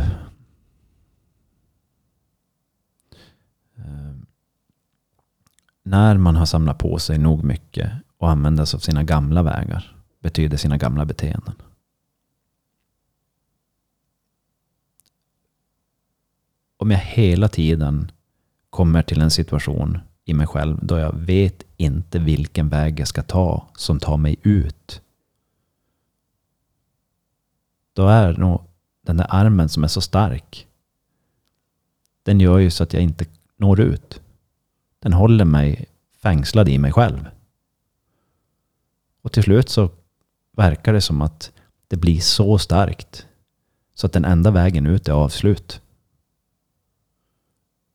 [3.76, 4.16] Eh,
[5.84, 9.98] när man har samlat på sig nog mycket och använder sig av sina gamla vägar
[10.20, 11.56] betyder sina gamla beteenden.
[16.78, 18.12] Om jag hela tiden
[18.70, 23.24] kommer till en situation i mig själv då jag vet inte vilken väg jag ska
[23.24, 25.02] ta som tar mig ut.
[27.94, 28.71] Då är nog
[29.02, 30.68] den där armen som är så stark.
[32.24, 33.26] Den gör ju så att jag inte
[33.58, 34.22] når ut.
[35.00, 35.86] Den håller mig
[36.22, 37.28] fängslad i mig själv.
[39.22, 39.90] Och till slut så
[40.52, 41.52] verkar det som att
[41.88, 43.28] det blir så starkt
[43.94, 45.82] så att den enda vägen ut är avslut.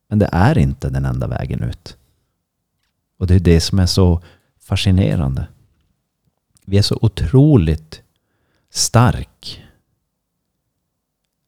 [0.09, 1.97] Men det är inte den enda vägen ut.
[3.19, 4.23] Och det är det som är så
[4.59, 5.49] fascinerande.
[6.65, 8.03] Vi är så otroligt
[8.71, 9.66] stark.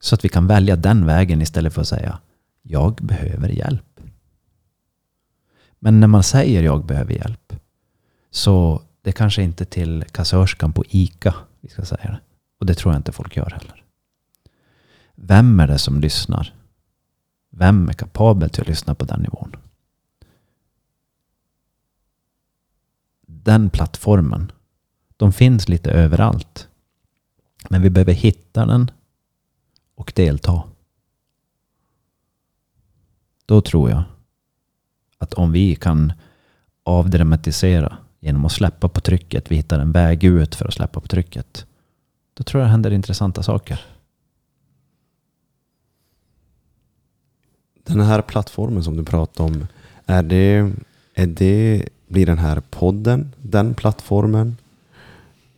[0.01, 2.19] Så att vi kan välja den vägen istället för att säga
[2.63, 4.01] jag behöver hjälp.
[5.79, 7.53] Men när man säger jag behöver hjälp
[8.31, 12.21] så det kanske inte till kassörskan på ICA vi ska säga det.
[12.61, 13.85] Och det tror jag inte folk gör heller.
[15.15, 16.55] Vem är det som lyssnar?
[17.51, 19.57] Vem är kapabel till att lyssna på den nivån?
[23.27, 24.53] Den plattformen,
[25.17, 26.69] de finns lite överallt.
[27.69, 28.91] Men vi behöver hitta den
[29.99, 30.63] och delta.
[33.47, 34.03] Då tror jag
[35.19, 36.13] att om vi kan
[36.83, 41.07] avdramatisera genom att släppa på trycket, vi hittar en väg ut för att släppa på
[41.07, 41.67] trycket.
[42.35, 43.81] Då tror jag det händer intressanta saker.
[47.85, 49.67] Den här plattformen som du pratar om,
[50.07, 50.73] är det,
[51.15, 54.57] är det, blir den här podden den plattformen?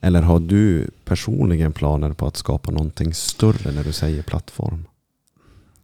[0.00, 4.86] Eller har du personligen planer på att skapa någonting större när du säger plattform?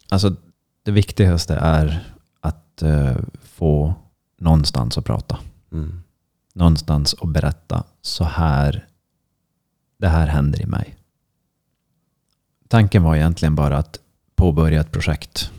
[0.08, 0.36] Alltså
[0.82, 3.94] det viktigaste är att eh, få
[4.38, 5.38] någonstans att prata.
[5.72, 6.02] Mm.
[6.54, 8.86] Någonstans att berätta så här.
[9.98, 10.96] Det här händer i mig.
[12.68, 13.98] Tanken var egentligen bara att
[14.34, 15.50] påbörja ett projekt.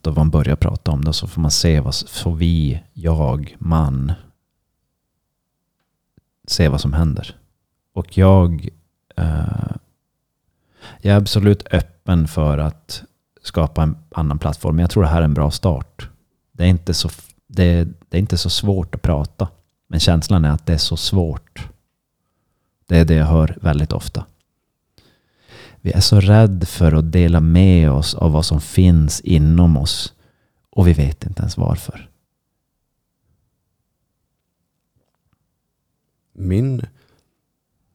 [0.00, 4.12] Då man börjar prata om det så får man se vad får vi, jag, man
[6.46, 7.36] se vad som händer.
[7.94, 8.68] Och jag,
[9.16, 9.76] eh,
[11.00, 13.02] jag är absolut öppen för att
[13.42, 14.76] skapa en annan plattform.
[14.76, 16.08] Men jag tror det här är en bra start.
[16.52, 17.10] Det är inte så,
[17.46, 19.48] det, det är inte så svårt att prata.
[19.86, 21.68] Men känslan är att det är så svårt.
[22.86, 24.26] Det är det jag hör väldigt ofta.
[25.80, 30.12] Vi är så rädd för att dela med oss av vad som finns inom oss.
[30.70, 32.08] Och vi vet inte ens varför.
[36.32, 36.86] Min,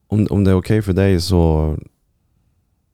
[0.09, 1.77] om, om det är okej för dig så,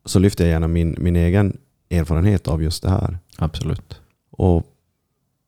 [0.06, 1.58] så lyfter jag gärna min, min egen
[1.90, 3.18] erfarenhet av just det här.
[3.38, 4.02] Absolut.
[4.30, 4.64] Och,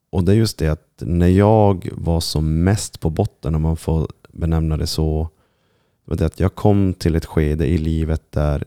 [0.10, 3.78] och det är just det att när jag var som mest på botten, om man
[3.78, 5.30] får benämna det så,
[6.06, 8.64] var det att jag kom till ett skede i livet där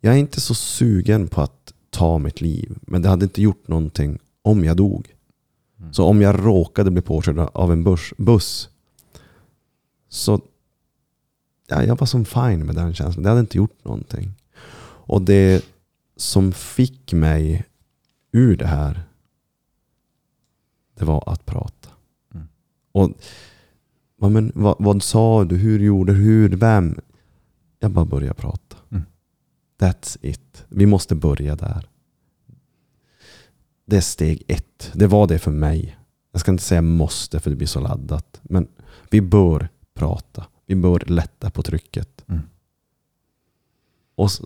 [0.00, 2.78] jag är inte så sugen på att ta mitt liv.
[2.82, 5.14] Men det hade inte gjort någonting om jag dog.
[5.80, 5.92] Mm.
[5.92, 8.68] Så om jag råkade bli påkörd av en buss, buss
[10.08, 10.40] så
[11.66, 13.22] ja, jag var som fine med den känslan.
[13.22, 14.34] Det hade inte gjort någonting.
[15.06, 15.64] Och det
[16.16, 17.64] som fick mig
[18.32, 19.02] ur det här,
[20.98, 21.88] det var att prata.
[22.34, 22.48] Mm.
[22.92, 23.10] Och
[24.16, 25.56] vad, men, vad, vad sa du?
[25.56, 26.18] Hur gjorde du?
[26.18, 26.48] Hur?
[26.48, 27.00] Vem?
[27.78, 28.76] Jag bara börjar prata.
[28.90, 29.04] Mm.
[29.78, 30.64] That's it.
[30.68, 31.88] Vi måste börja där.
[33.86, 34.90] Det är steg ett.
[34.94, 35.98] Det var det för mig.
[36.32, 38.40] Jag ska inte säga måste för det blir så laddat.
[38.42, 38.68] Men
[39.10, 40.46] vi bör prata.
[40.66, 42.24] Vi bör lätta på trycket.
[42.28, 42.40] Mm.
[44.14, 44.40] Och s-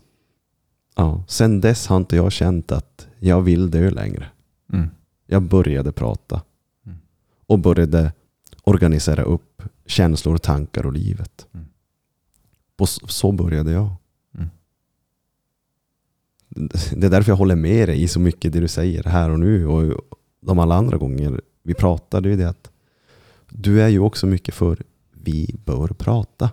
[0.95, 4.27] ja, sen dess har inte jag känt att jag vill dö längre.
[4.73, 4.89] Mm.
[5.25, 6.41] Jag började prata.
[6.85, 6.97] Mm.
[7.45, 8.13] Och började
[8.63, 11.47] organisera upp känslor, tankar och livet.
[11.53, 11.65] Mm.
[12.77, 13.89] Och så, så började jag.
[14.37, 14.49] Mm.
[16.95, 19.39] Det är därför jag håller med dig i så mycket det du säger här och
[19.39, 19.67] nu.
[19.67, 20.01] Och
[20.41, 22.31] de alla andra gånger vi pratade.
[22.33, 22.71] Är det att
[23.49, 24.83] du är ju också mycket för
[25.29, 26.49] vi bör prata.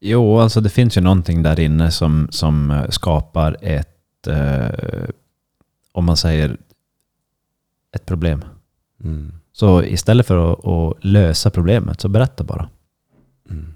[0.00, 5.08] Jo, alltså det finns ju någonting där inne som, som eh, skapar ett, eh,
[5.92, 6.56] om man säger,
[7.92, 8.44] ett problem.
[9.04, 9.32] Mm.
[9.52, 12.68] Så istället för att, att lösa problemet så berätta bara.
[13.50, 13.74] Mm.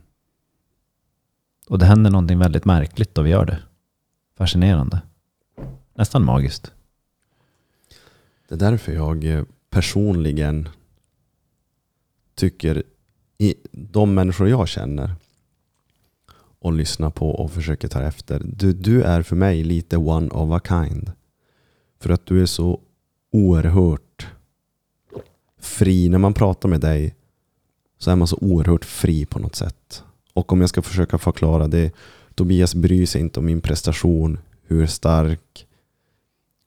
[1.69, 3.59] Och det händer någonting väldigt märkligt då vi gör det.
[4.37, 5.01] Fascinerande.
[5.95, 6.73] Nästan magiskt.
[8.49, 10.69] Det är därför jag eh, personligen
[12.35, 12.83] tycker
[13.39, 15.15] i de människor jag känner
[16.59, 18.43] och lyssnar på och försöker ta efter.
[18.45, 21.13] Du, du är för mig lite one of a kind.
[22.01, 22.81] För att du är så
[23.31, 24.27] oerhört
[25.61, 26.09] fri.
[26.09, 27.15] När man pratar med dig
[27.99, 30.03] så är man så oerhört fri på något sätt.
[30.33, 31.93] Och om jag ska försöka förklara det.
[32.35, 34.39] Tobias bryr sig inte om min prestation.
[34.67, 35.67] Hur stark,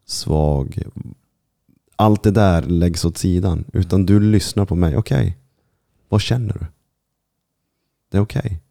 [0.05, 0.84] svag,
[1.95, 3.65] allt det där läggs åt sidan.
[3.74, 4.97] Utan du lyssnar på mig.
[4.97, 5.38] Okej,
[6.10, 6.66] vad känner du?
[8.12, 8.62] Det är okej.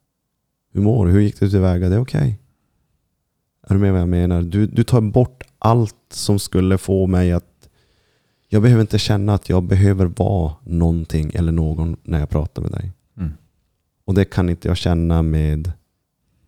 [0.73, 1.13] Hur mår du?
[1.13, 1.89] Hur gick det tillväga?
[1.89, 2.39] Det är okej.
[3.69, 4.43] Är du med vad jag menar?
[4.43, 7.69] Du, du tar bort allt som skulle få mig att...
[8.49, 12.71] Jag behöver inte känna att jag behöver vara någonting eller någon när jag pratar med
[12.71, 12.93] dig.
[13.17, 13.33] Mm.
[14.05, 15.73] Och det kan inte jag känna med...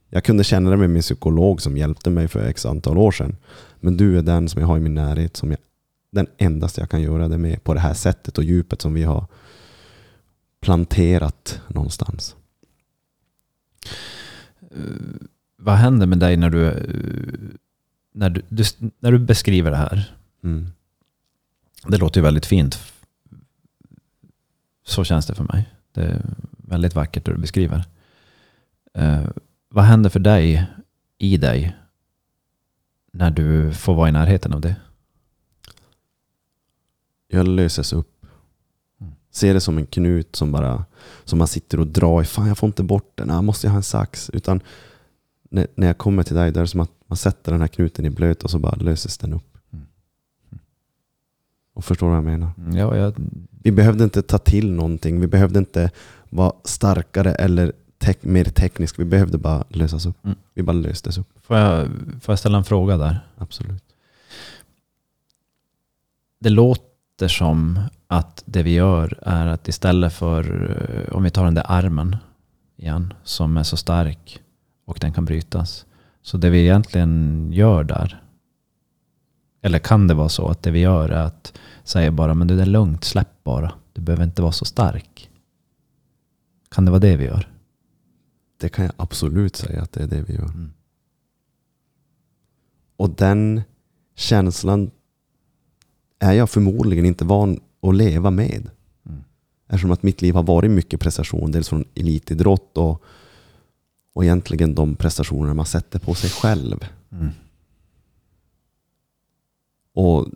[0.09, 3.37] Jag kunde känna det med min psykolog som hjälpte mig för x antal år sedan.
[3.81, 5.59] Men du är den som jag har i min närhet som jag,
[6.11, 9.03] den endaste jag kan göra det med på det här sättet och djupet som vi
[9.03, 9.27] har
[10.61, 12.37] planterat någonstans.
[14.71, 17.59] Eh, vad händer med dig när du, eh,
[18.13, 18.65] när du, du,
[18.99, 20.15] när du beskriver det här?
[20.45, 20.67] Mm.
[21.87, 22.79] Det låter ju väldigt fint.
[24.85, 25.69] Så känns det för mig.
[25.93, 27.85] Det är väldigt vackert det du beskriver.
[28.95, 29.27] Eh,
[29.69, 30.67] vad händer för dig,
[31.19, 31.77] i dig,
[33.13, 34.77] när du får vara i närheten av det?
[37.29, 38.18] Jag löses upp.
[39.39, 39.51] Mm.
[39.51, 40.85] Ser det som en knut som bara
[41.25, 42.25] som man sitter och drar i.
[42.25, 43.31] Fan jag får inte bort den.
[43.31, 44.31] Ah, måste jag ha en sax?
[44.31, 44.61] Utan
[45.51, 47.69] när, när jag kommer till dig, då är det som att man sätter den här
[47.69, 49.59] knuten i blöt och så bara löses den upp.
[49.73, 49.87] Mm.
[51.75, 52.51] Och förstår du vad jag menar?
[52.79, 53.15] Ja, jag,
[53.63, 55.21] Vi behövde inte ta till någonting.
[55.21, 55.91] Vi behövde inte
[56.31, 58.99] vara starkare eller tek- mer teknisk.
[58.99, 60.25] Vi behövde bara lösas upp.
[60.25, 60.37] Mm.
[60.55, 61.29] Vi bara löstes upp.
[61.43, 61.87] får, jag,
[62.23, 63.21] får jag ställa en fråga där?
[63.39, 63.83] Absolut.
[66.41, 71.45] Det låter som att det vi gör är att istället för, eh, om vi tar
[71.45, 72.17] den där armen
[72.77, 74.43] igen, som är så stark
[74.85, 75.87] och den kan brytas.
[76.23, 78.23] Så det vi egentligen gör där,
[79.63, 82.57] eller kan det vara så att det vi gör är att säga bara, men du
[82.57, 83.73] det är lugnt, släpp bara.
[83.93, 85.31] Du behöver inte vara så stark.
[86.69, 87.49] Kan det vara det vi gör?
[88.57, 90.45] Det kan jag absolut säga att det är det vi gör.
[90.45, 90.73] Mm.
[92.97, 93.63] Och den
[94.15, 94.91] känslan
[96.19, 98.71] är jag förmodligen inte van att leva med.
[99.07, 99.25] Mm.
[99.67, 101.53] Eftersom att mitt liv har varit mycket prestation.
[101.53, 103.03] Dels från elitidrott och,
[104.13, 106.89] och egentligen de prestationer man sätter på sig själv.
[107.11, 107.29] Mm.
[109.95, 110.27] Och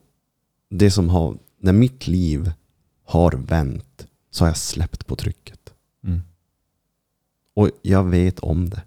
[0.68, 2.52] det som har, när mitt liv
[3.04, 5.72] har vänt så har jag släppt på trycket.
[6.04, 6.20] Mm.
[7.54, 8.82] Och jag vet om det.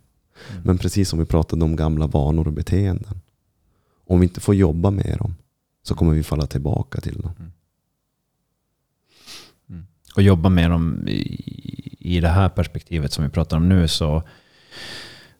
[0.51, 0.63] Mm.
[0.63, 3.21] Men precis som vi pratade om gamla vanor och beteenden.
[4.07, 5.35] Om vi inte får jobba med dem
[5.83, 7.31] så kommer vi falla tillbaka till dem.
[10.15, 11.45] Och jobba med dem i,
[11.99, 14.23] i det här perspektivet som vi pratar om nu så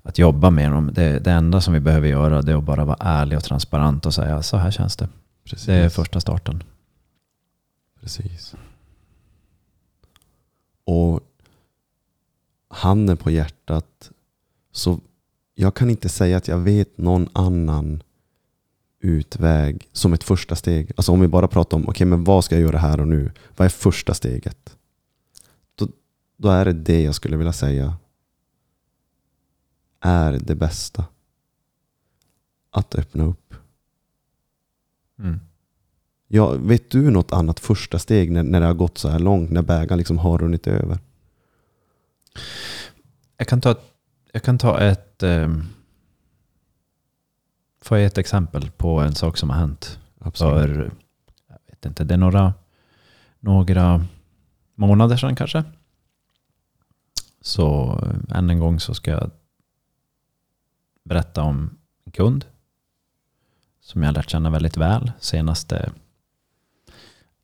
[0.03, 2.85] att jobba med dem, det, det enda som vi behöver göra det är att bara
[2.85, 5.09] vara ärlig och transparent och säga så här känns det.
[5.43, 5.65] Precis.
[5.65, 6.63] Det är första starten.
[8.01, 8.55] Precis.
[10.83, 11.19] Och
[12.69, 14.11] handen på hjärtat,
[14.71, 14.99] så
[15.55, 18.03] jag kan inte säga att jag vet någon annan
[19.05, 20.91] utväg som ett första steg.
[20.97, 23.31] Alltså om vi bara pratar om, okej men vad ska jag göra här och nu?
[23.55, 24.77] Vad är första steget?
[25.75, 25.87] Då,
[26.37, 27.97] då är det det jag skulle vilja säga
[29.99, 31.05] är det bästa.
[32.71, 33.53] Att öppna upp.
[35.19, 35.39] Mm.
[36.27, 39.51] Ja, vet du något annat första steg när, när det har gått så här långt?
[39.51, 40.99] När bägaren liksom har runnit över?
[43.37, 43.75] Jag kan ta
[44.31, 45.23] Jag kan ta ett...
[47.85, 50.53] Får jag ett exempel på en sak som har hänt Absolut.
[50.53, 50.91] för,
[51.47, 52.53] jag vet inte, det är några,
[53.39, 54.05] några
[54.75, 55.63] månader sedan kanske.
[57.41, 59.31] Så eh, än en gång så ska jag
[61.03, 62.45] berätta om en kund
[63.79, 65.91] som jag har lärt känna väldigt väl senaste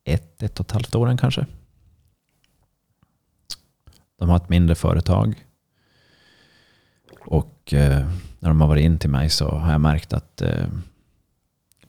[0.04, 1.46] ett, ett och ett halvt åren kanske.
[4.16, 5.46] De har ett mindre företag.
[7.20, 8.10] Och eh,
[8.42, 10.68] när de har varit in till mig så har jag märkt att eh,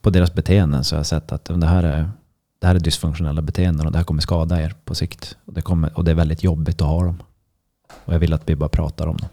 [0.01, 2.11] på deras beteenden så har jag sett att det här är,
[2.59, 5.37] det här är dysfunktionella beteenden och det här kommer skada er på sikt.
[5.45, 7.23] Och det, kommer, och det är väldigt jobbigt att ha dem.
[8.05, 9.29] Och jag vill att vi bara pratar om dem.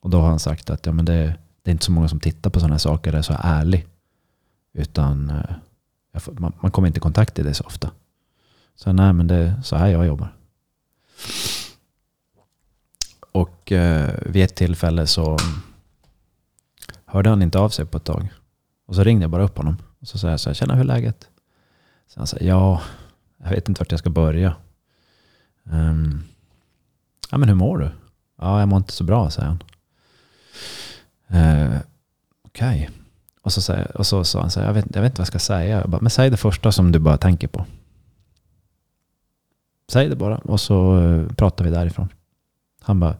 [0.00, 2.20] Och då har han sagt att ja, men det, det är inte så många som
[2.20, 3.86] tittar på sådana här saker, det är så ärlig.
[4.72, 5.56] Utan eh,
[6.12, 7.90] jag får, man, man kommer inte i kontakt i det så ofta.
[8.76, 10.34] Så nej, men det är så här jag jobbar.
[13.32, 15.38] Och eh, vid ett tillfälle så
[17.14, 18.28] hörde han inte av sig på ett tag.
[18.86, 19.76] Och så ringde jag bara upp honom.
[20.00, 21.28] Och så sa jag så här, tjena hur är läget?
[22.06, 22.82] Så han sa, ja,
[23.42, 24.56] jag vet inte vart jag ska börja.
[25.62, 26.24] Um,
[27.30, 27.90] ja men hur mår du?
[28.38, 29.62] Ja, jag mår inte så bra, säger han.
[31.40, 31.80] Uh,
[32.42, 32.90] Okej.
[33.40, 35.26] Och så, säger, och så sa han så här, jag vet, jag vet inte vad
[35.26, 35.80] jag ska säga.
[35.80, 37.66] Jag bara, men säg det första som du bara tänker på.
[39.88, 42.08] Säg det bara och så eh, pratar vi därifrån.
[42.80, 43.16] Han bara,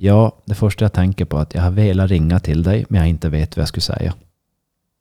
[0.00, 3.00] ja, det första jag tänker på är att jag har velat ringa till dig, men
[3.00, 4.14] jag inte vet vad jag skulle säga.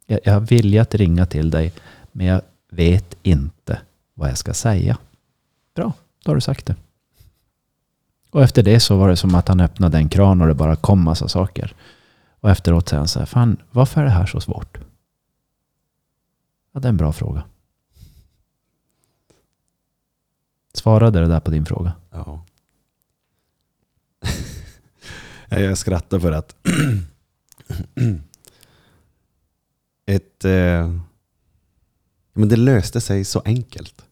[0.05, 1.73] Jag, jag har velat ringa till dig,
[2.11, 3.79] men jag vet inte
[4.13, 4.97] vad jag ska säga.
[5.75, 5.93] Bra,
[6.23, 6.75] då har du sagt det.
[8.31, 10.75] Och efter det så var det som att han öppnade en kran och det bara
[10.75, 11.75] kom massa saker.
[12.39, 14.77] Och efteråt säger han så här, fan varför är det här så svårt?
[16.71, 17.43] Ja, det är en bra fråga.
[20.73, 21.91] Svarade det där på din fråga?
[22.11, 22.43] Ja
[25.49, 26.55] jag skrattar för att
[30.05, 30.91] ett, eh,
[32.33, 34.03] men det löste sig så enkelt.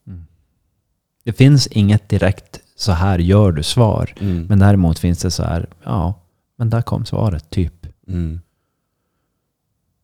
[1.26, 4.14] Det finns inget direkt så här gör du svar.
[4.20, 4.46] Mm.
[4.46, 6.14] Men däremot finns det så här, ja,
[6.56, 7.88] men där kom svaret, typ.
[8.08, 8.42] Mm.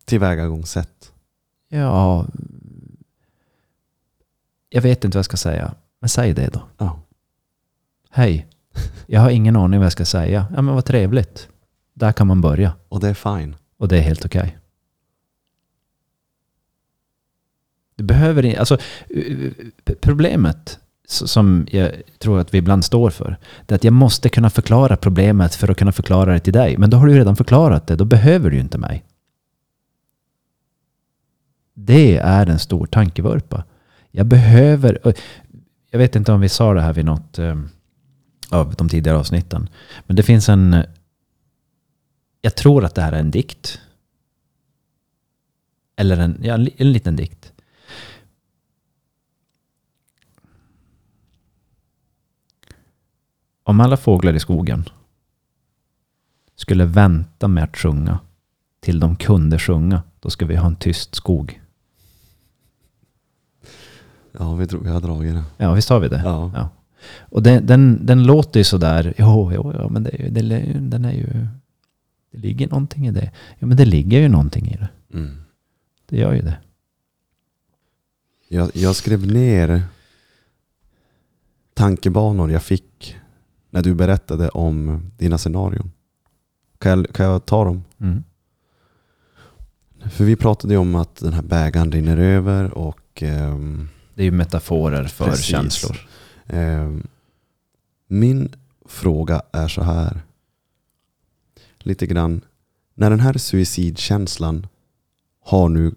[0.05, 1.11] Tillvägagångssätt.
[1.69, 2.27] Ja,
[4.69, 5.73] jag vet inte vad jag ska säga.
[5.99, 6.61] Men säg det då.
[6.77, 6.99] Ja.
[8.09, 8.47] Hej,
[9.07, 10.45] jag har ingen aning vad jag ska säga.
[10.55, 11.47] Ja men vad trevligt.
[11.93, 12.73] Där kan man börja.
[12.89, 13.55] Och det är fine.
[13.77, 14.57] Och det är helt okej.
[17.95, 18.77] Du behöver inte, alltså
[19.15, 19.51] uh,
[20.01, 24.29] problemet s- som jag tror att vi ibland står för, det är att jag måste
[24.29, 26.77] kunna förklara problemet för att kunna förklara det till dig.
[26.77, 29.03] Men då har du redan förklarat det, då behöver du ju inte mig.
[31.73, 33.63] Det är en stor tankevurpa.
[34.11, 35.13] Jag behöver, och
[35.91, 37.55] jag vet inte om vi sa det här vid något eh,
[38.51, 39.69] av de tidigare avsnitten,
[40.07, 40.83] men det finns en,
[42.41, 43.81] jag tror att det här är en dikt.
[45.95, 47.53] Eller en, ja, en li- en liten dikt.
[53.63, 54.85] Om alla fåglar i skogen
[56.55, 58.19] skulle vänta med att sjunga
[58.79, 61.61] till de kunde sjunga, då ska vi ha en tyst skog.
[64.31, 65.43] Ja, vi tror vi har dragit det.
[65.57, 66.21] Ja, visst har vi det?
[66.25, 66.51] Ja.
[66.55, 66.69] Ja.
[67.19, 70.41] Och den, den, den låter ju sådär, jo, jo, ja, men det, det,
[70.79, 71.47] den är ju,
[72.31, 73.31] det ligger någonting i det.
[73.59, 74.89] Ja, men det ligger ju någonting i det.
[75.13, 75.41] Mm.
[76.09, 76.57] Det gör ju det.
[78.47, 79.83] Jag, jag skrev ner
[81.73, 83.15] tankebanor jag fick
[83.69, 85.91] när du berättade om dina scenarion.
[86.77, 87.83] Kan jag, kan jag ta dem?
[87.99, 88.23] Mm.
[90.09, 94.25] För vi pratade ju om att den här bägaren rinner över och ehm, Det är
[94.25, 95.45] ju metaforer för Precis.
[95.45, 96.07] känslor.
[96.53, 97.07] Ehm,
[98.07, 100.21] min fråga är så här.
[101.77, 102.45] Lite grann.
[102.93, 104.67] När den här suicidkänslan
[105.39, 105.95] har nu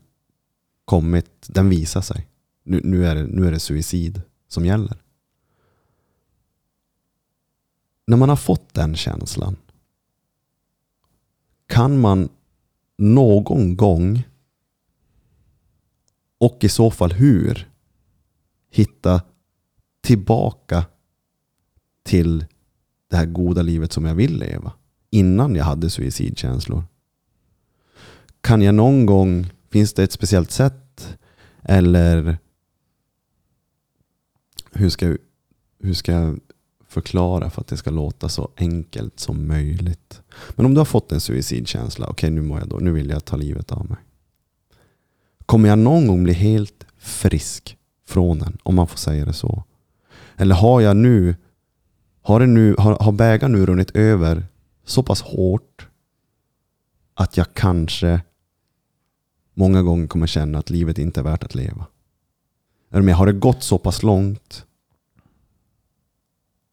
[0.85, 2.29] kommit, den visar sig.
[2.63, 5.03] Nu, nu, är det, nu är det suicid som gäller.
[8.07, 9.57] När man har fått den känslan.
[11.67, 12.29] Kan man
[12.97, 14.23] någon gång
[16.39, 17.71] och i så fall hur
[18.71, 19.23] hitta
[20.05, 20.85] tillbaka
[22.03, 22.45] till
[23.11, 24.73] det här goda livet som jag vill leva
[25.11, 26.85] innan jag hade suicidkänslor.
[28.41, 31.17] Kan jag någon gång, finns det ett speciellt sätt
[31.63, 32.39] eller
[34.73, 35.19] hur ska, jag-
[35.83, 36.41] hur ska jag
[36.89, 40.23] förklara för att det ska låta så enkelt som möjligt?
[40.51, 43.25] Men om du har fått en suicidkänsla, okej nu mår jag då, nu vill jag
[43.25, 43.99] ta livet av mig.
[45.47, 47.77] Kommer jag någon gång bli helt frisk
[48.07, 49.65] från den, om man får säga det så?
[50.37, 51.37] Eller har jag nu,
[52.23, 54.47] har, det nu, har, har bägaren nu runnit över
[54.85, 55.89] så pass hårt
[57.15, 58.21] att jag kanske
[59.55, 61.87] många gånger kommer känna att livet inte är värt att leva.
[62.91, 63.13] Eller?
[63.13, 64.67] Har det gått så pass långt?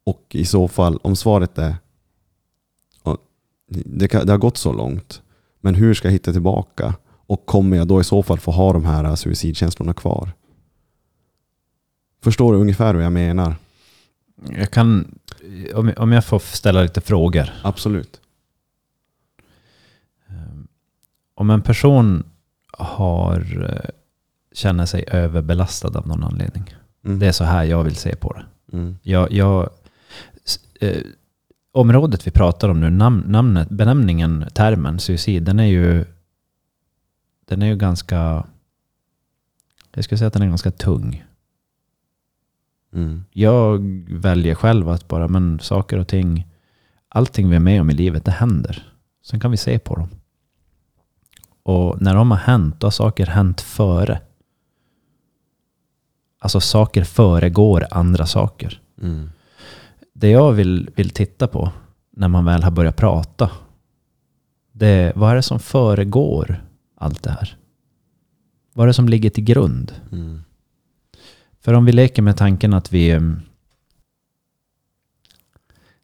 [0.04, 1.76] Och i så fall, om svaret är
[3.70, 5.22] det, kan, det har gått så långt,
[5.60, 6.94] men hur ska jag hitta tillbaka?
[7.08, 10.32] Och kommer jag då i så fall få ha de här suicidkänslorna kvar?
[12.24, 13.56] Förstår du ungefär vad jag menar?
[14.58, 15.20] Jag kan,
[15.74, 17.50] om, om jag får ställa lite frågor.
[17.64, 18.22] Absolut.
[20.30, 20.68] Ehm,
[21.36, 22.24] Om en person
[22.72, 23.90] har, eh,
[24.54, 26.76] känner sig överbelastad av någon anledning.
[27.06, 27.20] Mm.
[27.20, 28.46] Det är så här jag vill se på det.
[28.78, 28.98] Mm.
[29.02, 29.70] Jag, jag,
[30.80, 30.98] eh,
[31.72, 36.06] området vi pratar om nu, nam, namnet, benämningen, termen suicid, den är ju,
[37.46, 38.46] den är ju ganska,
[39.94, 41.26] jag skulle säga att den är ganska tung.
[42.94, 43.24] Mm.
[43.32, 46.48] Jag väljer själv att bara, men saker och ting,
[47.10, 48.94] allting vi är med om i livet, det händer.
[49.24, 50.10] Sen kan vi se på dem.
[51.64, 54.22] Och när de har hänt, då har saker hänt före.
[56.40, 58.82] Alltså saker föregår andra saker.
[59.02, 59.30] Mm.
[60.14, 61.72] Det jag vill, vill titta på
[62.12, 63.52] när man väl har börjat prata,
[64.72, 66.66] det är vad är det som föregår
[66.96, 67.58] allt det här?
[68.74, 69.94] Vad är det som ligger till grund?
[70.12, 70.42] Mm.
[71.62, 73.12] För om vi leker med tanken att vi...
[73.12, 73.42] Ehm,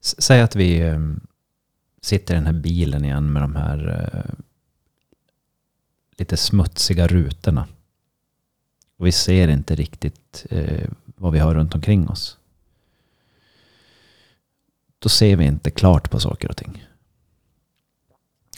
[0.01, 1.19] säg att vi ehm,
[2.01, 4.33] sitter i den här bilen igen med de här eh,
[6.17, 7.67] lite smutsiga rutorna.
[8.97, 12.37] Och vi ser inte riktigt eh, vad vi har runt omkring oss.
[14.99, 16.85] Då ser vi inte klart på saker och ting.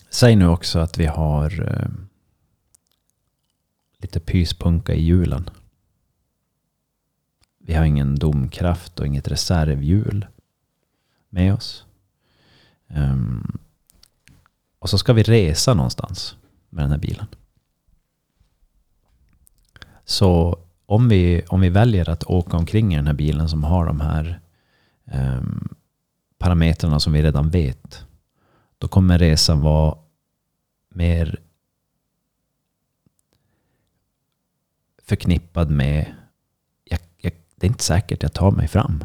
[0.09, 2.07] Säg nu också att vi har ehm,
[3.97, 5.49] lite pyspunka i hjulen.
[7.69, 10.27] Vi har ingen domkraft och inget reservhjul
[11.29, 11.85] med oss.
[12.87, 13.59] Um,
[14.79, 16.35] och så ska vi resa någonstans
[16.69, 17.25] med den här bilen.
[20.05, 23.85] Så om vi, om vi väljer att åka omkring i den här bilen som har
[23.85, 24.39] de här
[25.13, 25.75] um,
[26.37, 28.05] parametrarna som vi redan vet.
[28.77, 29.97] Då kommer resan vara
[30.89, 31.39] mer
[35.03, 36.18] förknippad med
[37.59, 39.03] det är inte säkert jag tar mig fram.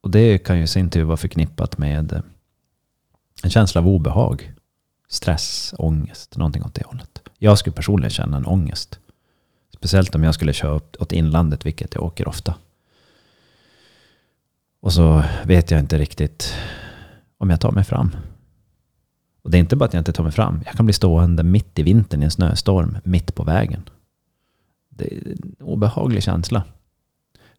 [0.00, 2.20] Och det kan ju i sin tur vara förknippat med eh,
[3.42, 4.52] en känsla av obehag.
[5.08, 7.22] Stress, ångest, någonting åt det hållet.
[7.38, 8.98] Jag skulle personligen känna en ångest.
[9.74, 12.54] Speciellt om jag skulle köra upp åt inlandet, vilket jag åker ofta.
[14.80, 16.54] Och så vet jag inte riktigt
[17.38, 18.16] om jag tar mig fram.
[19.42, 20.62] Och det är inte bara att jag inte tar mig fram.
[20.64, 23.82] Jag kan bli stående mitt i vintern i en snöstorm, mitt på vägen.
[24.96, 26.64] Det är en obehaglig känsla.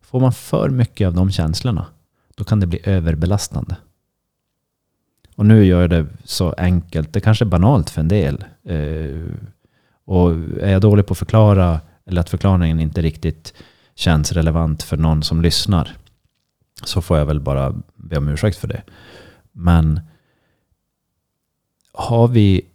[0.02, 1.86] Får man för mycket av de känslorna,
[2.36, 3.76] då kan det bli överbelastande.
[5.36, 8.46] Och nu gör jag det så enkelt, det kanske är banalt för en del.
[8.64, 9.34] Eh,
[10.06, 10.32] och
[10.62, 13.54] är jag dålig på att förklara, eller att förklaringen inte riktigt
[13.96, 15.96] känns relevant för någon som lyssnar,
[16.84, 18.84] så får jag väl bara be om ursäkt för det.
[19.52, 20.00] Men
[21.94, 22.67] har vi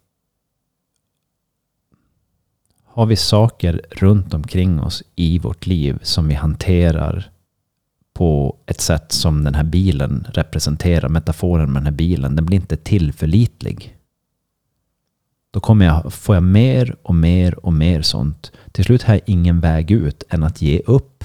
[2.95, 7.31] har vi saker runt omkring oss i vårt liv som vi hanterar
[8.13, 12.57] på ett sätt som den här bilen representerar, metaforen med den här bilen, den blir
[12.57, 13.97] inte tillförlitlig.
[15.51, 18.53] Då kommer jag, får jag mer och mer och mer sånt.
[18.73, 21.25] Till slut har jag ingen väg ut än att ge upp.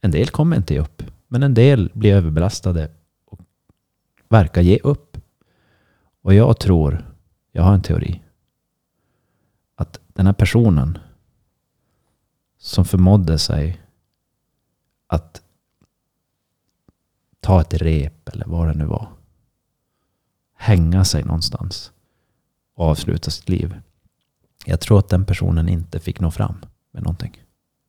[0.00, 2.90] En del kommer inte ge upp, men en del blir överbelastade
[3.26, 3.40] och
[4.28, 5.18] verkar ge upp.
[6.22, 7.14] Och jag tror,
[7.52, 8.22] jag har en teori,
[10.12, 10.98] den här personen
[12.58, 13.82] som förmådde sig
[15.06, 15.42] att
[17.40, 19.08] ta ett rep eller vad det nu var.
[20.54, 21.92] Hänga sig någonstans
[22.74, 23.80] och avsluta sitt liv.
[24.64, 26.54] Jag tror att den personen inte fick nå fram
[26.90, 27.44] med någonting.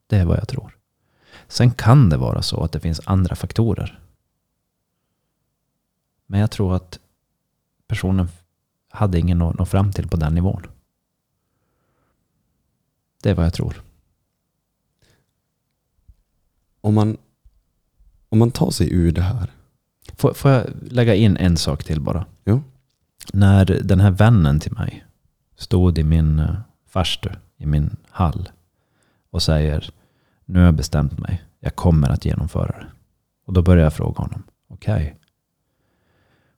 [0.07, 0.78] Det är vad jag tror.
[1.47, 3.99] Sen kan det vara så att det finns andra faktorer.
[6.26, 6.99] Men jag tror att
[7.88, 8.30] personen
[8.89, 10.67] hade ingen att nå fram till på den nivån.
[13.24, 13.82] Det är vad jag tror.
[16.82, 17.17] Om, man,
[18.30, 19.51] om man tar sig ur det här.
[20.15, 22.26] Får, får jag lägga in en sak till bara?
[22.45, 22.61] Jo.
[23.34, 25.05] När den här vännen till mig
[25.55, 26.55] stod i min uh,
[26.88, 28.49] farstu, i min hall
[29.30, 29.89] och säger
[30.45, 32.88] nu har jag bestämt mig, jag kommer att genomföra det.
[33.45, 35.15] Och då börjar jag fråga honom, okej,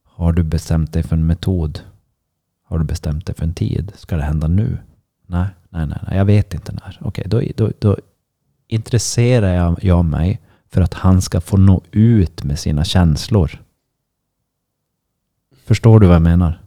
[0.03, 1.79] har du bestämt dig för en metod?
[2.63, 3.91] Har du bestämt dig för en tid?
[3.95, 4.77] Ska det hända nu?
[5.27, 6.99] Nej, nej, nej, nej jag vet inte när.
[7.01, 7.97] Okej, då, då, då
[8.67, 13.61] intresserar jag, jag mig för att han ska få nå ut med sina känslor.
[15.65, 16.61] Förstår du vad jag menar?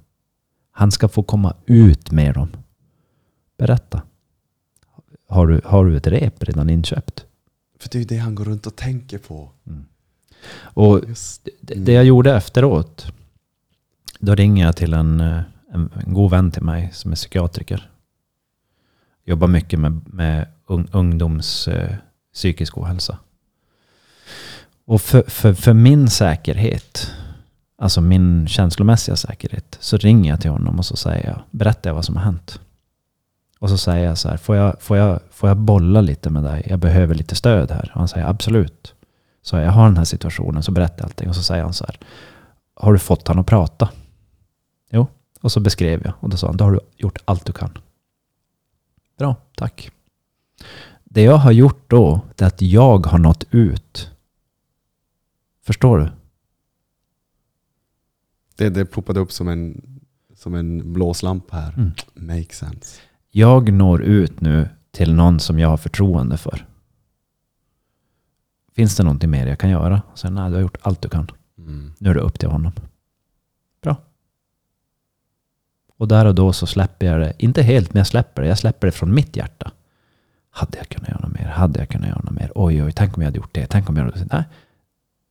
[0.70, 2.48] Han ska få komma ut med dem.
[3.58, 4.02] Berätta.
[5.28, 7.24] Har du, har du ett rep redan inköpt?
[7.78, 9.50] För det är ju det han går runt och tänker på.
[10.60, 11.48] Och Just.
[11.60, 13.12] det, det jag gjorde efteråt,
[14.18, 15.40] då ringer jag till en, eh,
[15.72, 17.90] en, en god vän till mig som är psykiatriker.
[19.28, 21.94] Jobbar mycket med, med un, ungdoms eh,
[22.34, 23.18] psykisk ohälsa.
[24.86, 27.10] Och för, för, för min säkerhet,
[27.78, 31.94] alltså min känslomässiga säkerhet, så ringer jag till honom och så säger jag, berättar jag
[31.94, 32.60] vad som har hänt.
[33.58, 36.42] Och så säger jag så här, får jag, får jag, får jag bolla lite med
[36.44, 36.66] dig?
[36.70, 37.90] Jag behöver lite stöd här.
[37.94, 38.94] Och han säger absolut.
[39.42, 41.28] Så jag har den här situationen, så berättar jag allting.
[41.28, 41.98] Och så säger han så här,
[42.74, 43.88] har du fått han att prata?
[44.90, 45.06] Jo,
[45.40, 46.12] och så beskrev jag.
[46.20, 47.78] Och då sa han, då har du gjort allt du kan.
[49.18, 49.90] Bra, tack.
[51.04, 54.10] Det jag har gjort då, det är att jag har nått ut.
[55.62, 56.10] Förstår du?
[58.56, 59.82] Det, det ploppade upp som en,
[60.34, 61.72] som en blåslampa här.
[61.72, 61.92] Mm.
[62.14, 63.00] Make sense.
[63.30, 66.66] Jag når ut nu till någon som jag har förtroende för.
[68.74, 70.02] Finns det någonting mer jag kan göra?
[70.14, 71.30] Så, nej, du har gjort allt du kan.
[71.58, 71.92] Mm.
[71.98, 72.72] Nu är det upp till honom.
[73.82, 73.96] Bra.
[75.98, 77.32] Och där och då så släpper jag det.
[77.38, 78.48] Inte helt, men jag släpper det.
[78.48, 79.72] Jag släpper det från mitt hjärta.
[80.50, 81.48] Hade jag kunnat göra något mer?
[81.48, 82.52] Hade jag kunnat göra något mer?
[82.54, 83.66] Oj, oj, tänk om jag hade gjort det.
[83.66, 84.26] Tänk om jag hade...
[84.30, 84.44] Nej,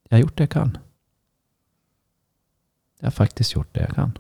[0.10, 0.78] jag har gjort det jag kan.
[3.00, 4.18] Jag har faktiskt gjort det jag kan.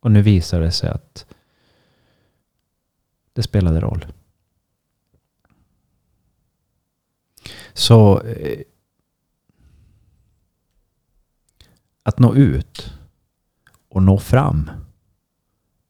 [0.00, 1.26] Och nu visar det sig att
[3.32, 4.06] det spelade roll.
[7.72, 8.60] Så eh,
[12.02, 12.92] att nå ut
[13.88, 14.70] och nå fram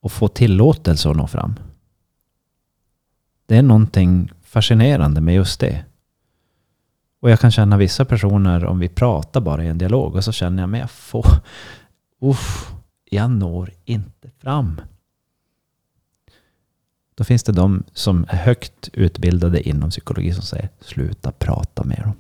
[0.07, 1.55] och få tillåtelse att nå fram.
[3.47, 5.85] Det är någonting fascinerande med just det.
[7.21, 10.33] Och jag kan känna vissa personer, om vi pratar bara i en dialog, och så
[10.33, 11.27] känner jag, men jag får...
[12.21, 14.81] Uff, jag når inte fram.
[17.15, 22.03] Då finns det de som är högt utbildade inom psykologi som säger, sluta prata med
[22.05, 22.17] dem.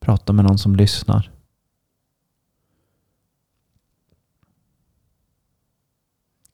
[0.00, 1.30] Prata med någon som lyssnar.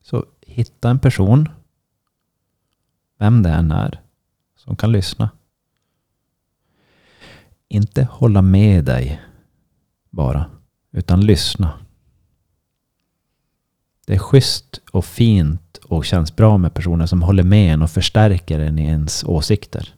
[0.05, 1.49] Så hitta en person,
[3.19, 4.01] vem det än är,
[4.57, 5.31] som kan lyssna.
[7.69, 9.23] Inte hålla med dig
[10.11, 10.51] bara,
[10.91, 11.79] utan lyssna.
[14.07, 17.91] Det är schysst och fint och känns bra med personer som håller med en och
[17.91, 19.95] förstärker en i ens åsikter.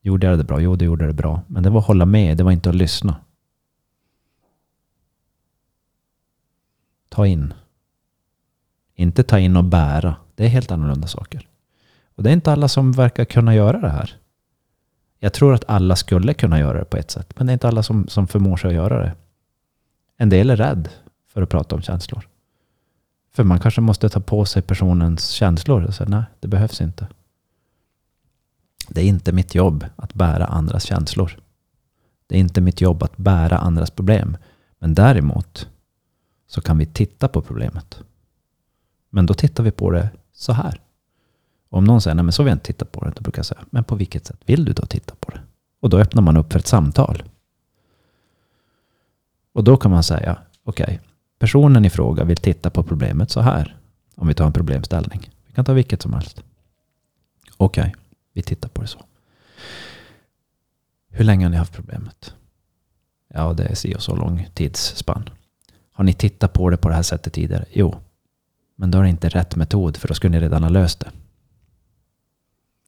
[0.00, 0.60] Gjorde jag det bra?
[0.60, 1.42] Jo, det gjorde det bra.
[1.46, 3.16] Men det var att hålla med, det var inte att lyssna.
[7.08, 7.54] Ta in.
[8.96, 10.16] Inte ta in och bära.
[10.34, 11.48] Det är helt annorlunda saker.
[12.14, 14.16] Och det är inte alla som verkar kunna göra det här.
[15.18, 17.32] Jag tror att alla skulle kunna göra det på ett sätt.
[17.36, 19.14] Men det är inte alla som, som förmår sig att göra det.
[20.16, 20.88] En del är rädd
[21.28, 22.28] för att prata om känslor.
[23.32, 27.06] För man kanske måste ta på sig personens känslor och säga nej, det behövs inte.
[28.88, 31.38] Det är inte mitt jobb att bära andras känslor.
[32.26, 34.36] Det är inte mitt jobb att bära andras problem.
[34.78, 35.68] Men däremot
[36.46, 38.02] så kan vi titta på problemet.
[39.16, 40.80] Men då tittar vi på det så här.
[41.68, 43.46] Om någon säger, nej men så vill jag inte titta på det, då brukar jag
[43.46, 45.40] säga, men på vilket sätt vill du då titta på det?
[45.80, 47.22] Och då öppnar man upp för ett samtal.
[49.52, 51.00] Och då kan man säga, okej,
[51.38, 53.76] personen i fråga vill titta på problemet så här.
[54.14, 55.30] Om vi tar en problemställning.
[55.46, 56.42] Vi kan ta vilket som helst.
[57.56, 57.94] Okej,
[58.32, 59.04] vi tittar på det så.
[61.10, 62.34] Hur länge har ni haft problemet?
[63.34, 65.30] Ja, det är si och så lång tidsspann.
[65.92, 67.64] Har ni tittat på det på det här sättet tidigare?
[67.72, 68.00] Jo.
[68.76, 71.10] Men då är det inte rätt metod för då skulle ni redan ha löst det.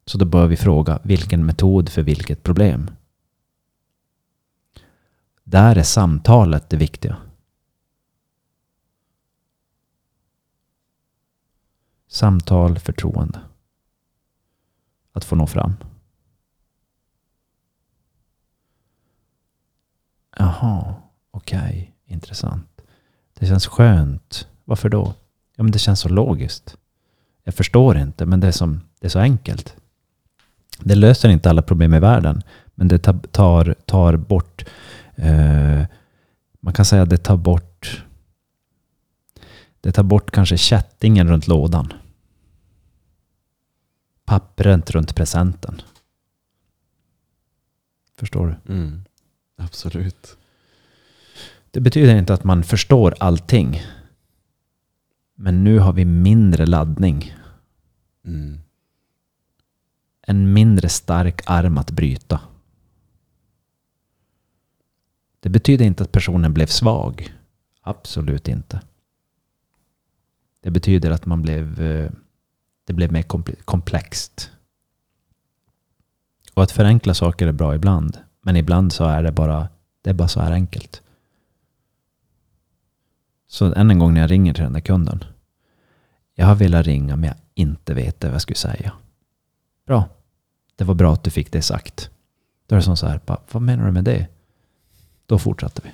[0.05, 2.91] Så då bör vi fråga vilken metod för vilket problem.
[5.45, 7.17] Där är samtalet det viktiga.
[12.09, 13.41] Samtal, förtroende.
[15.13, 15.73] Att få nå fram.
[20.37, 20.95] Jaha,
[21.31, 22.81] okej, intressant.
[23.35, 24.49] Det känns skönt.
[24.65, 25.15] Varför då?
[25.59, 26.77] Ja, men det känns så logiskt.
[27.45, 29.77] Jag förstår inte, men det är, som, det är så enkelt.
[30.79, 32.43] Det löser inte alla problem i världen,
[32.75, 34.65] men det tar, tar, bort...
[35.15, 35.83] Eh,
[36.61, 38.05] man kan säga att det tar bort...
[39.81, 41.93] Det tar bort kanske kättingen runt lådan.
[44.25, 45.83] Pappret runt presenten.
[48.19, 48.75] Förstår du?
[48.75, 49.05] Mm.
[49.57, 50.37] Absolut.
[51.71, 53.83] Det betyder inte att man förstår allting.
[55.41, 57.35] Men nu har vi mindre laddning.
[58.25, 58.59] Mm.
[60.23, 62.41] En mindre stark arm att bryta.
[65.41, 67.35] Det betyder inte att personen blev svag.
[67.81, 68.81] Absolut inte.
[70.61, 72.11] Det betyder att man blev, eh,
[72.85, 74.51] det blev mer komple- komplext.
[76.55, 78.19] Och att förenkla saker är bra ibland.
[78.41, 79.69] Men ibland så är det bara,
[80.03, 81.03] det är bara så här enkelt.
[83.49, 85.25] Så än en gång när jag ringer till den där kunden.
[86.35, 88.93] Jag har velat ringa men jag inte vet vad jag skulle säga.
[89.87, 90.09] Bra.
[90.77, 92.11] Det var bra att du fick det sagt.
[92.67, 94.27] Då är det som så här, bara, vad menar du med det?
[95.27, 95.91] Då fortsatte vi.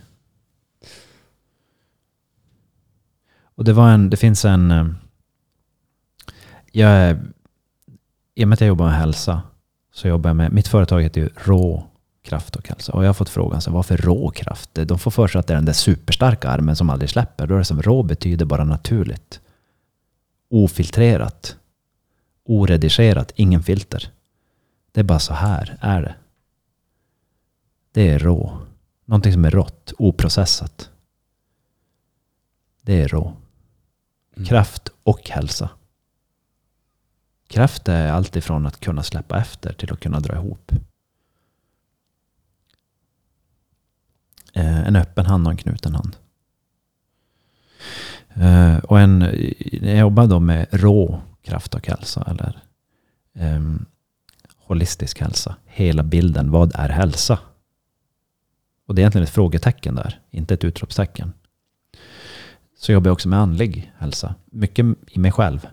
[3.41, 4.87] Och det var en, det finns en, eh,
[6.73, 7.23] jag är,
[8.35, 9.43] i och med att jag jobbar med hälsa
[9.93, 11.87] så jobbar jag med, mitt företag heter ju Rå
[12.25, 12.93] kraft och hälsa.
[12.93, 14.71] Och jag har fått frågan, så, varför rå kraft?
[14.75, 17.47] De får för sig att det är den där superstarka armen som aldrig släpper.
[17.47, 19.41] Då är det som rå betyder bara naturligt.
[20.51, 21.57] Ofiltrerat.
[22.45, 24.13] Oredigerat, ingen filter.
[24.93, 26.15] Det är bara så här är det.
[27.93, 28.59] Det är rå.
[29.05, 30.91] Någonting som är rått, oprocessat.
[32.83, 33.37] Det är rå.
[34.37, 34.47] Mm.
[34.47, 35.69] Kraft och hälsa.
[37.49, 40.73] Kraft är allt ifrån att kunna släppa efter till att kunna dra ihop.
[44.55, 46.17] Eh, en öppen hand och en knuten hand.
[48.35, 49.21] Eh, Och en,
[49.83, 52.63] jag jobbar då med rå kraft och hälsa eller
[53.35, 53.87] em,
[54.57, 55.57] holistisk hälsa.
[55.65, 57.39] Hela bilden, vad är hälsa?
[58.87, 61.33] Och det är egentligen ett frågetecken där, inte ett utropstecken.
[62.77, 64.35] Så jobbar jag också med andlig hälsa.
[64.45, 65.67] Mycket i mig själv.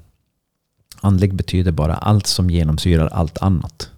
[1.01, 3.91] Andlig betyder bara allt som genomsyrar allt annat.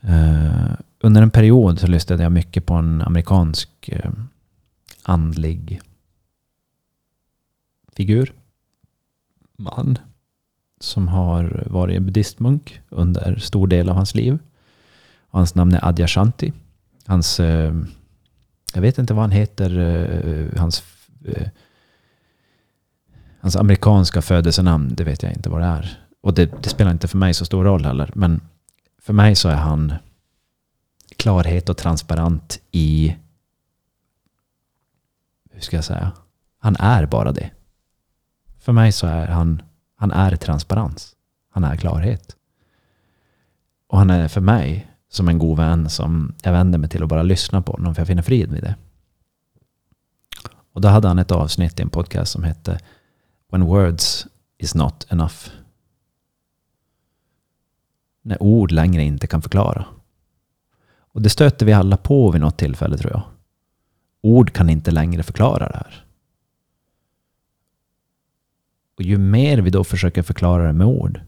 [0.00, 0.72] Eh,
[1.04, 4.10] under en period så lyssnade jag mycket på en amerikansk eh,
[5.02, 5.80] andlig
[7.96, 8.32] figur.
[9.58, 9.98] Man.
[10.80, 14.38] Som har varit en buddhistmunk under stor del av hans liv.
[15.28, 16.52] Hans namn är Adyashanti.
[17.06, 17.74] Hans, eh,
[18.74, 20.82] jag vet inte vad han heter, eh, hans,
[21.24, 21.48] eh,
[23.40, 25.98] hans amerikanska födelsenamn, det vet jag inte vad det är.
[26.20, 28.10] Och det, det spelar inte för mig så stor roll heller.
[28.14, 28.40] Men
[29.02, 29.92] för mig så är han
[31.24, 33.16] klarhet och transparent i,
[35.50, 36.12] hur ska jag säga,
[36.58, 37.50] han är bara det.
[38.58, 39.62] För mig så är han,
[39.96, 41.16] han är transparens.
[41.50, 42.36] Han är klarhet.
[43.88, 47.08] Och han är för mig som en god vän som jag vänder mig till och
[47.08, 48.76] bara lyssnar på honom för jag finner frid vid det.
[50.72, 52.80] Och då hade han ett avsnitt i en podcast som hette
[53.52, 54.26] When words
[54.58, 55.48] is not enough.
[58.22, 59.86] När ord längre inte kan förklara.
[61.14, 63.22] Och det stöter vi alla på vid något tillfälle tror jag.
[64.20, 66.04] Ord kan inte längre förklara det här.
[68.96, 71.20] Och ju mer vi då försöker förklara det med ord,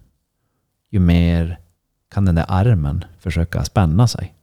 [0.91, 1.61] ju mer
[2.09, 4.35] kan den där armen försöka spänna sig.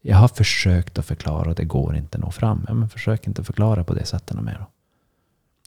[0.00, 2.64] Jag har försökt att förklara och det går inte att nå fram.
[2.68, 4.58] Ja, men försök inte förklara på det sättet mer.
[4.58, 4.66] Då.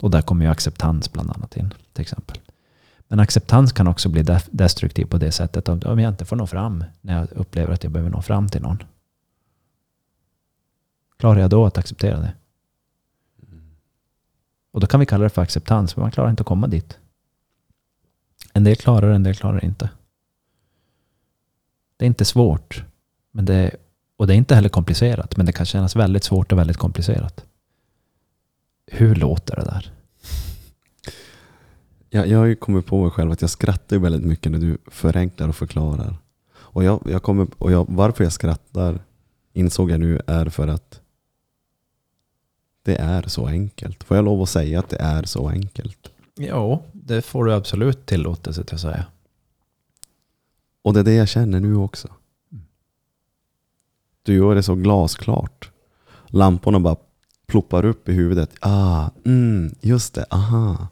[0.06, 2.38] Och där kommer ju acceptans bland annat in till exempel.
[3.08, 6.84] Men acceptans kan också bli destruktiv på det sättet om jag inte får nå fram
[7.02, 8.84] när jag upplever att jag behöver nå fram till någon.
[11.18, 12.34] Klarar jag då att acceptera det?
[14.72, 16.98] Och då kan vi kalla det för acceptans, men man klarar inte att komma dit.
[18.54, 19.90] En del klarar det, en del klarar det inte.
[21.98, 22.84] Det är inte svårt.
[23.32, 23.76] Men det,
[24.18, 27.46] och det är inte heller komplicerat, men det kan kännas väldigt svårt och väldigt komplicerat.
[28.86, 29.92] Hur låter det där?
[32.18, 34.78] Jag, jag har ju kommit på mig själv att jag skrattar väldigt mycket när du
[34.88, 36.16] förenklar och förklarar.
[36.54, 39.00] Och, jag, jag kommer, och jag, varför jag skrattar
[39.54, 41.02] insåg jag nu är för att
[42.84, 44.04] det är så enkelt.
[44.04, 46.12] Får jag lov att säga att det är så enkelt?
[46.36, 49.06] Ja, det får du absolut tillåtelse till att säga.
[50.82, 52.08] Och det är det jag känner nu också.
[54.24, 55.72] Du gör det så glasklart.
[56.28, 56.96] Lamporna bara
[57.46, 58.50] ploppar upp i huvudet.
[58.60, 60.88] Ah, mm, just det, aha.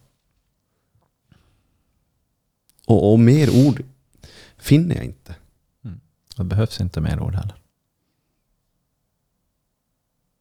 [2.87, 3.83] Och, och mer ord
[4.57, 5.35] finner jag inte.
[6.37, 7.55] Det behövs inte mer ord heller.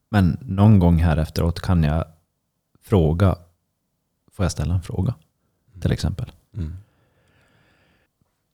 [0.08, 2.04] Men någon gång här efteråt kan jag
[2.82, 3.36] fråga.
[4.32, 5.14] Får jag ställa en fråga?
[5.80, 6.32] Till exempel.
[6.54, 6.76] Mm.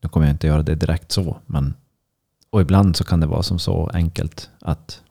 [0.01, 1.41] Nu kommer jag inte göra det direkt så.
[1.47, 1.75] Men,
[2.51, 5.03] och ibland så kan det vara som så enkelt att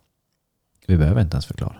[0.86, 1.76] vi behöver inte ens förklara.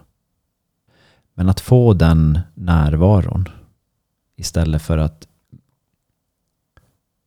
[1.34, 3.50] Men att få den närvaron
[4.36, 5.29] istället för att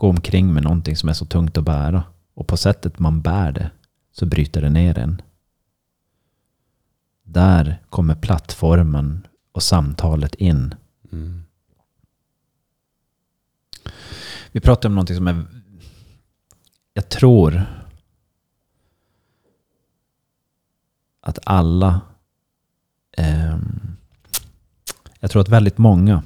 [0.03, 2.05] gå omkring med någonting som är så tungt att bära.
[2.35, 3.71] Och på sättet man bär det
[4.13, 5.23] så bryter det ner en.
[7.23, 10.75] Där kommer plattformen och samtalet in.
[11.13, 11.45] Mm.
[14.53, 15.45] Vi pratar om någonting som är...
[16.95, 17.63] Jag tror...
[21.21, 22.01] att alla,
[23.17, 23.59] Eh,
[25.21, 26.23] jag tror att väldigt många,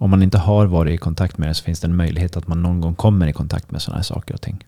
[0.00, 2.46] om man inte har varit i kontakt med det så finns det en möjlighet att
[2.46, 4.64] man någon gång kommer i kontakt med sådana här saker och ting.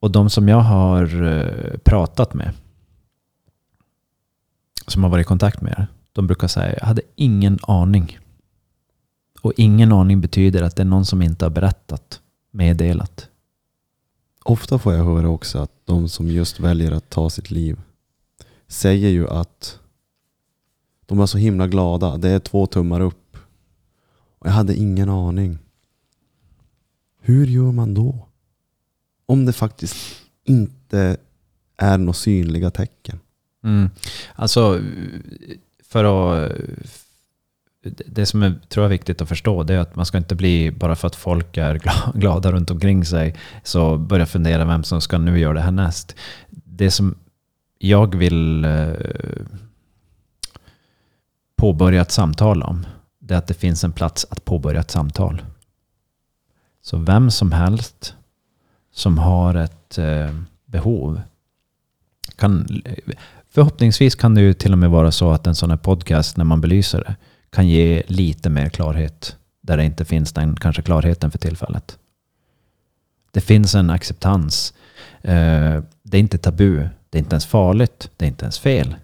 [0.00, 2.52] Och de som jag har eh, pratat med,
[4.86, 8.18] som har varit i kontakt med er, de brukar säga jag hade ingen aning.
[9.40, 12.20] Och ingen aning betyder att det är någon som inte har berättat,
[12.50, 13.28] meddelat.
[14.44, 17.80] Ofta får jag höra också att de som just väljer att ta sitt liv
[18.68, 19.78] säger ju att
[21.06, 22.16] de är så himla glada.
[22.16, 23.36] Det är två tummar upp.
[24.38, 25.58] Och jag hade ingen aning.
[27.20, 28.28] Hur gör man då?
[29.26, 29.96] Om det faktiskt
[30.44, 31.16] inte
[31.76, 33.20] är några synliga tecken.
[33.64, 33.90] Mm.
[34.34, 34.80] Alltså,
[35.82, 36.52] för att...
[38.06, 40.34] Det som är, tror jag är viktigt att förstå det är att man ska inte
[40.34, 41.80] bli, bara för att folk är
[42.14, 46.16] glada runt omkring sig, så börja fundera vem som ska nu göra det här näst.
[46.50, 47.14] Det som
[47.78, 48.92] jag vill eh,
[51.62, 52.86] påbörja ett samtal om,
[53.18, 55.42] det är att det finns en plats att påbörja ett samtal.
[56.82, 58.14] Så vem som helst
[58.92, 60.30] som har ett eh,
[60.66, 61.20] behov
[62.36, 62.82] kan
[63.50, 66.44] Förhoppningsvis kan det ju till och med vara så att en sån här podcast, när
[66.44, 67.16] man belyser det,
[67.50, 71.98] kan ge lite mer klarhet där det inte finns den kanske klarheten för tillfället.
[73.30, 74.74] Det finns en acceptans.
[75.20, 76.88] Eh, Det är inte tabu.
[77.10, 78.10] Det är inte ens farligt.
[78.16, 78.94] Det är inte ens fel.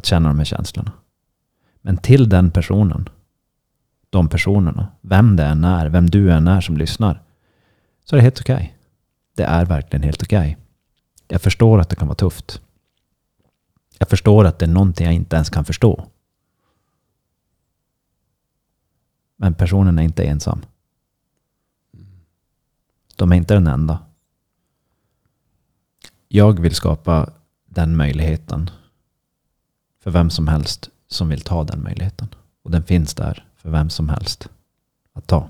[0.00, 0.92] Att känna de här känslorna.
[1.80, 3.08] Men till den personen,
[4.10, 7.22] de personerna, vem det än är, vem du än är som lyssnar,
[8.04, 8.76] så är det helt okej.
[9.34, 10.56] Det är verkligen helt okej.
[11.28, 12.62] Jag förstår att det kan vara tufft.
[13.98, 16.06] Jag förstår att det är någonting jag inte ens kan förstå.
[19.36, 20.60] Men personen är inte ensam.
[23.16, 23.98] De är inte den enda.
[26.28, 27.30] Jag vill skapa
[27.64, 28.70] den möjligheten
[30.10, 32.28] för vem som helst som vill ta den möjligheten.
[32.64, 34.48] Och den finns där för vem som helst
[35.12, 35.48] att ta.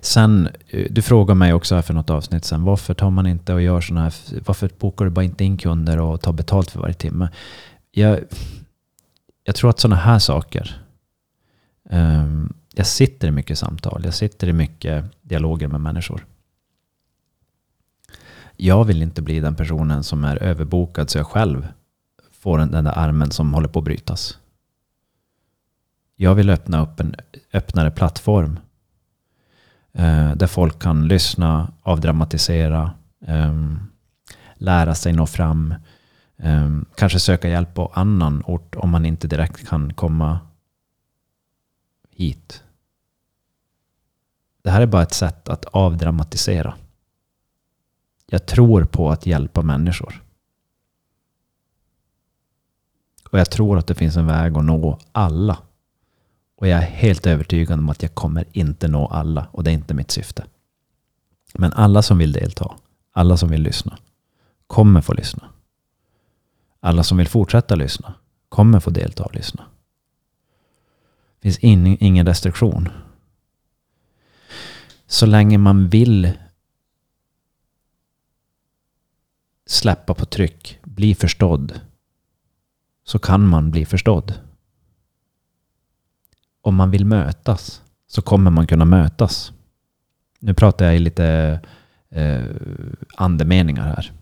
[0.00, 3.54] Sen, eh, du frågar mig också här för något avsnitt sen, varför tar man inte
[3.54, 4.14] och gör sådana här,
[4.46, 7.28] varför bokar du bara inte in kunder och tar betalt för varje timme?
[7.90, 8.20] Jag,
[9.44, 10.82] jag tror att sådana här saker,
[11.90, 16.26] um, jag sitter i mycket samtal, jag sitter i mycket dialoger med människor.
[18.56, 21.68] Jag vill inte bli den personen som är överbokad så jag själv
[22.38, 24.38] får den där armen som håller på att brytas.
[26.16, 27.14] Jag vill öppna upp en
[27.52, 28.58] öppnare plattform
[29.92, 32.94] eh, där folk kan lyssna, avdramatisera,
[33.26, 33.54] eh,
[34.54, 35.74] lära sig nå fram,
[36.36, 40.38] eh, kanske söka hjälp på annan ort om man inte direkt kan komma
[42.10, 42.64] hit.
[44.62, 46.74] Det här är bara ett sätt att avdramatisera.
[48.26, 50.22] Jag tror på att hjälpa människor.
[53.30, 55.58] Och jag tror att det finns en väg att nå alla.
[56.56, 59.48] Och jag är helt övertygad om att jag kommer inte nå alla.
[59.52, 60.44] Och det är inte mitt syfte.
[61.54, 62.74] Men alla som vill delta,
[63.12, 63.98] alla som vill lyssna,
[64.66, 65.48] kommer få lyssna.
[66.80, 68.14] Alla som vill fortsätta lyssna,
[68.48, 69.64] kommer få delta och lyssna.
[71.40, 72.88] Det finns in, ingen restriktion.
[75.06, 76.32] Så länge man vill
[79.66, 81.80] släppa på tryck, bli förstådd,
[83.08, 84.34] så kan man bli förstådd.
[86.60, 89.52] Om man vill mötas så kommer man kunna mötas.
[90.40, 91.60] Nu pratar jag i lite
[92.10, 92.44] eh,
[93.16, 94.12] andemeningar här.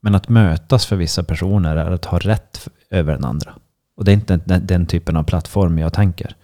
[0.00, 3.54] Men att mötas för vissa personer är att ha rätt över den andra.
[3.94, 6.36] Och det är inte den, den typen av plattform jag tänker.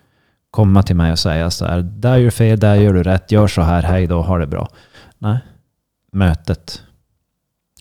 [0.51, 3.33] Komma till mig och säga så här, där gör du fel, där gör du rätt,
[3.33, 4.69] gör så här, hej då, ha det bra.
[5.19, 5.39] Nej,
[6.13, 6.83] mötet.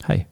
[0.03, 0.27] Hej.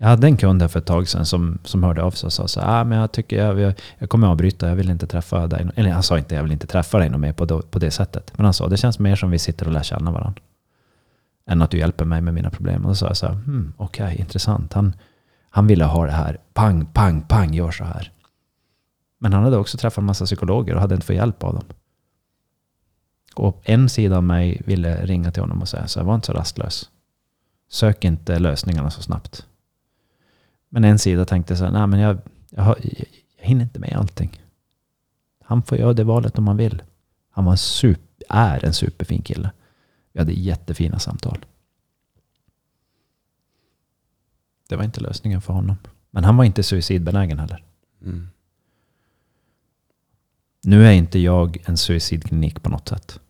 [0.00, 2.32] Jag hade en kund här för ett tag sedan som, som hörde av sig och
[2.32, 5.06] sa så här, ah, men jag tycker jag, jag, jag kommer avbryta, jag vill inte
[5.06, 5.66] träffa dig.
[5.76, 7.90] Eller han sa inte jag vill inte träffa dig något mer på, då, på det
[7.90, 8.32] sättet.
[8.36, 10.42] Men han sa, det känns mer som vi sitter och lär känna varandra.
[11.46, 12.84] Än att du hjälper mig med mina problem.
[12.84, 14.72] Och då sa jag så här, hmm, okej, intressant.
[14.72, 14.96] Han,
[15.50, 18.12] han ville ha det här, pang, pang, pang, gör så här.
[19.18, 21.64] Men han hade också träffat en massa psykologer och hade inte fått hjälp av dem.
[23.34, 26.26] Och en sida av mig ville ringa till honom och säga så här, var inte
[26.26, 26.90] så rastlös.
[27.70, 29.47] Sök inte lösningarna så snabbt.
[30.68, 32.18] Men en sida tänkte så här, nej men jag,
[32.50, 32.78] jag, jag,
[33.36, 34.42] jag hinner inte med allting.
[35.44, 36.82] Han får göra det valet om han vill.
[37.30, 39.50] Han var en super, är en superfin kille.
[40.12, 41.44] Vi hade jättefina samtal.
[44.68, 45.76] Det var inte lösningen för honom.
[46.10, 47.64] Men han var inte suicidbenägen heller.
[48.02, 48.28] Mm.
[50.62, 53.20] Nu är inte jag en suicidklinik på något sätt.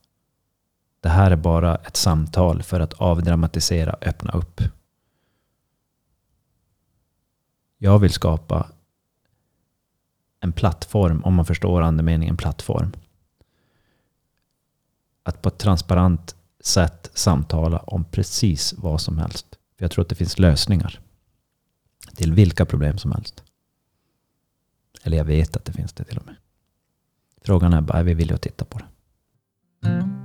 [1.00, 4.60] Det här är bara ett samtal för att avdramatisera, öppna upp.
[7.78, 8.68] Jag vill skapa
[10.40, 12.92] en plattform, om man förstår andemeningen plattform.
[15.22, 19.46] Att på ett transparent sätt samtala om precis vad som helst.
[19.76, 21.00] För jag tror att det finns lösningar
[22.14, 23.42] till vilka problem som helst.
[25.02, 26.36] Eller jag vet att det finns det till och med.
[27.42, 30.17] Frågan är bara, är vi villiga att titta på det?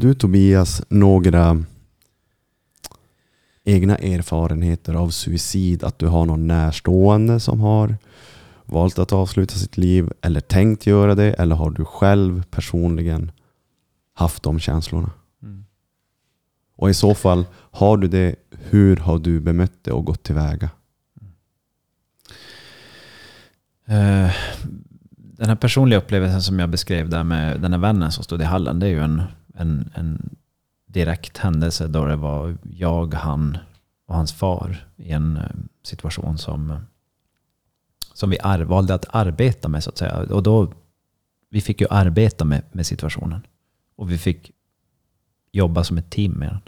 [0.00, 1.64] Du Tobias några
[3.64, 5.84] egna erfarenheter av suicid?
[5.84, 7.96] Att du har någon närstående som har
[8.64, 11.32] valt att avsluta sitt liv eller tänkt göra det?
[11.32, 13.32] Eller har du själv personligen
[14.14, 15.10] haft de känslorna?
[15.42, 15.64] Mm.
[16.76, 20.70] Och i så fall, har du det, hur har du bemött det och gått tillväga?
[23.86, 24.30] Eh,
[25.12, 28.44] Den här personliga upplevelsen som jag beskrev där med den här vännen som stod i
[28.44, 28.78] hallen.
[28.78, 29.22] Det är ju en,
[29.60, 30.36] en, en
[30.86, 33.58] direkt händelse då det var jag, han
[34.06, 35.42] och hans far i en eh,
[35.82, 36.78] situation som, eh,
[38.14, 40.16] som vi valde att arbeta med så att säga.
[40.16, 40.72] Och då,
[41.50, 43.46] vi fick ju arbeta med, med situationen.
[43.96, 44.50] Och vi fick
[45.52, 46.60] jobba som ett team med den.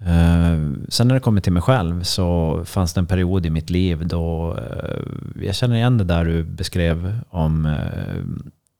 [0.00, 3.70] Uh, sen när det kommer till mig själv så fanns det en period i mitt
[3.70, 8.24] liv då uh, jag känner igen det där du beskrev om uh,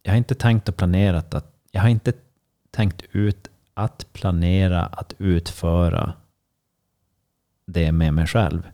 [0.02, 2.12] jag har inte tänkt och planerat att jag har inte
[2.70, 6.12] tänkt ut att planera att utföra
[7.66, 8.70] det med mig själv.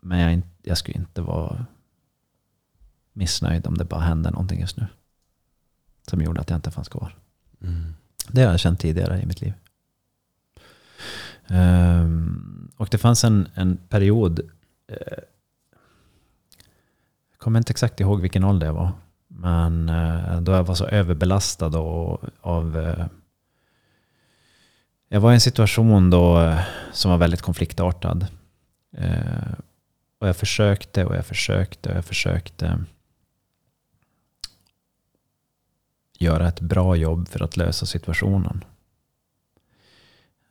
[0.00, 1.66] Men jag, jag skulle inte vara
[3.12, 4.86] missnöjd om det bara hände någonting just nu.
[6.06, 7.16] Som gjorde att jag inte fanns kvar.
[8.28, 9.52] Det har jag känt tidigare i mitt liv.
[11.46, 14.40] Ehm, och det fanns en, en period,
[14.86, 15.22] eh,
[17.30, 18.92] jag kommer inte exakt ihåg vilken ålder jag var,
[19.34, 22.78] men eh, då jag var så överbelastad och, av...
[22.78, 23.06] Eh,
[25.08, 26.60] jag var i en situation då eh,
[26.92, 28.26] som var väldigt konfliktartad.
[30.18, 32.84] Och jag försökte och jag försökte och jag försökte
[36.18, 38.64] göra ett bra jobb för att lösa situationen.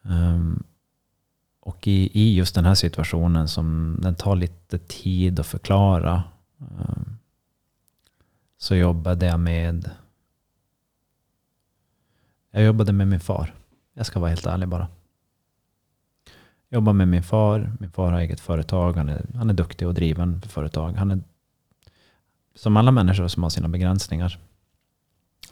[0.06, 0.64] Ehm,
[1.60, 6.24] och i, i just den här situationen som den tar lite tid att förklara
[6.62, 7.18] Um,
[8.62, 9.90] så jobbade jag med
[12.52, 13.56] jag jobbade med min far.
[13.94, 14.88] Jag ska vara helt ärlig bara.
[16.70, 17.72] Jag jobbar med min far.
[17.80, 18.94] Min far har eget företag.
[18.94, 20.92] Han är, han är duktig och driven för företag.
[20.94, 21.20] Han är
[22.56, 24.40] som alla människor som har sina begränsningar.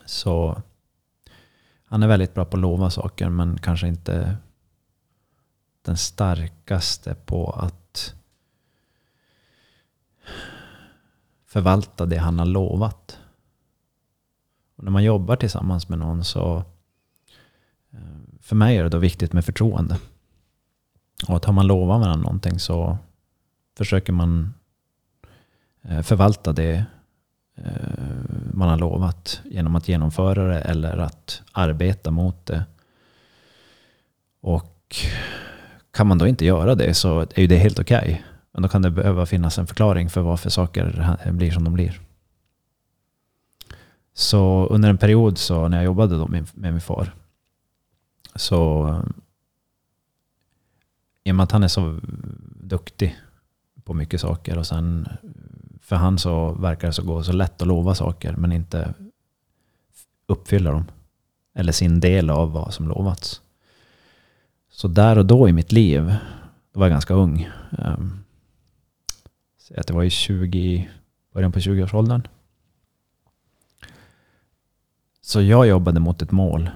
[0.06, 0.62] Så
[1.86, 4.38] han är väldigt bra på att lova saker men kanske inte
[5.82, 7.79] den starkaste på att
[11.50, 13.20] förvalta det han har lovat.
[14.76, 16.64] Och när man jobbar tillsammans med någon så
[17.92, 18.00] eh,
[18.42, 19.98] för mig är det då viktigt med förtroende.
[21.28, 22.98] Och att har man lovat varandra någonting så
[23.78, 24.54] försöker man
[25.82, 26.86] eh, förvalta det
[27.56, 27.64] eh,
[28.54, 32.66] man har lovat genom att genomföra det eller att arbeta mot det.
[34.42, 34.96] Och
[35.92, 38.24] kan man då inte göra det så är ju det helt okej.
[38.52, 42.00] Men då kan det behöva finnas en förklaring för varför saker blir som de blir.
[44.14, 47.14] Så under en period så när jag jobbade då med, med min far
[48.36, 49.04] så
[51.24, 52.00] i och med att han är så
[52.56, 53.18] duktig
[53.84, 55.08] på mycket saker och sen
[55.82, 58.94] för han så verkar det så gå så lätt att lova saker men inte
[60.28, 60.86] uppfylla dem.
[61.54, 63.42] Eller sin del av vad som lovats.
[64.72, 66.16] Så där och då i mitt liv,
[66.74, 67.50] då var jag ganska ung.
[67.72, 68.24] Um,
[69.78, 70.90] att det var i 20,
[71.34, 72.28] början på 20-årsåldern.
[75.22, 76.70] Så jag jobbade mot ett mål.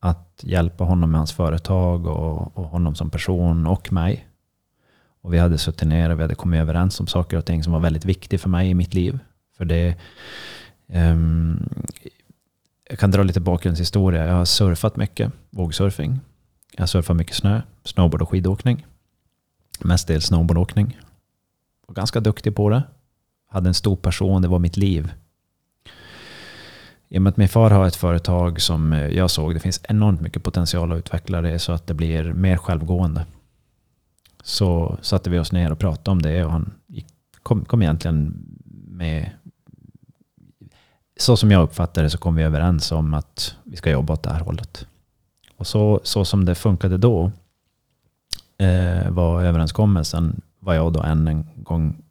[0.00, 4.28] Att hjälpa honom med hans företag och, och honom som person och mig.
[5.20, 7.72] Och vi hade suttit ner och vi hade kommit överens om saker och ting som
[7.72, 9.18] var väldigt viktiga för mig i mitt liv.
[9.56, 9.96] För det...
[10.86, 11.68] Um,
[12.88, 14.26] jag kan dra lite bakgrundshistoria.
[14.26, 16.20] Jag har surfat mycket, vågsurfing.
[16.76, 18.86] Jag surfar mycket snö, snowboard och skidåkning.
[19.80, 20.96] Mestadels snowboardåkning.
[21.86, 22.82] Var ganska duktig på det.
[23.48, 25.12] Hade en stor passion, det var mitt liv.
[27.08, 29.80] I och med att min far har ett företag som eh, jag såg, det finns
[29.84, 33.26] enormt mycket potential att utveckla det så att det blir mer självgående.
[34.42, 36.74] Så satte vi oss ner och pratade om det och han
[37.42, 38.46] kom, kom egentligen
[38.88, 39.30] med...
[41.18, 44.22] Så som jag uppfattade det så kom vi överens om att vi ska jobba åt
[44.22, 44.86] det här hållet.
[45.56, 47.30] Och så, så som det funkade då
[48.58, 52.02] eh, var överenskommelsen, vad jag då än en gång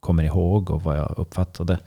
[0.00, 1.78] kommer ihåg och vad jag uppfattade.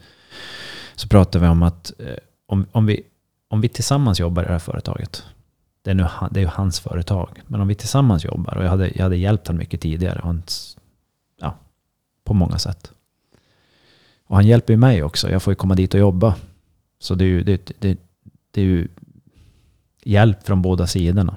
[0.94, 3.02] Så pratade vi om att eh, om, om, vi,
[3.48, 5.24] om vi tillsammans jobbar i det här företaget.
[5.82, 7.42] Det är, nu, det är ju hans företag.
[7.46, 10.20] Men om vi tillsammans jobbar och jag hade, jag hade hjälpt honom mycket tidigare.
[10.22, 10.78] Hans,
[11.40, 11.54] ja,
[12.24, 12.92] på många sätt.
[14.26, 15.30] Och han hjälper ju mig också.
[15.30, 16.34] Jag får ju komma dit och jobba.
[16.98, 17.98] Så det är ju, det, det,
[18.50, 18.88] det är ju
[20.04, 21.36] hjälp från båda sidorna.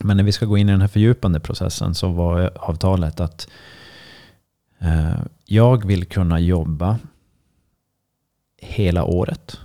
[0.00, 3.48] Men när vi ska gå in i den här fördjupande processen så var avtalet att
[3.48, 3.52] eh,
[4.78, 6.98] Eh, jag vill kunna jobba
[8.56, 9.60] hela året.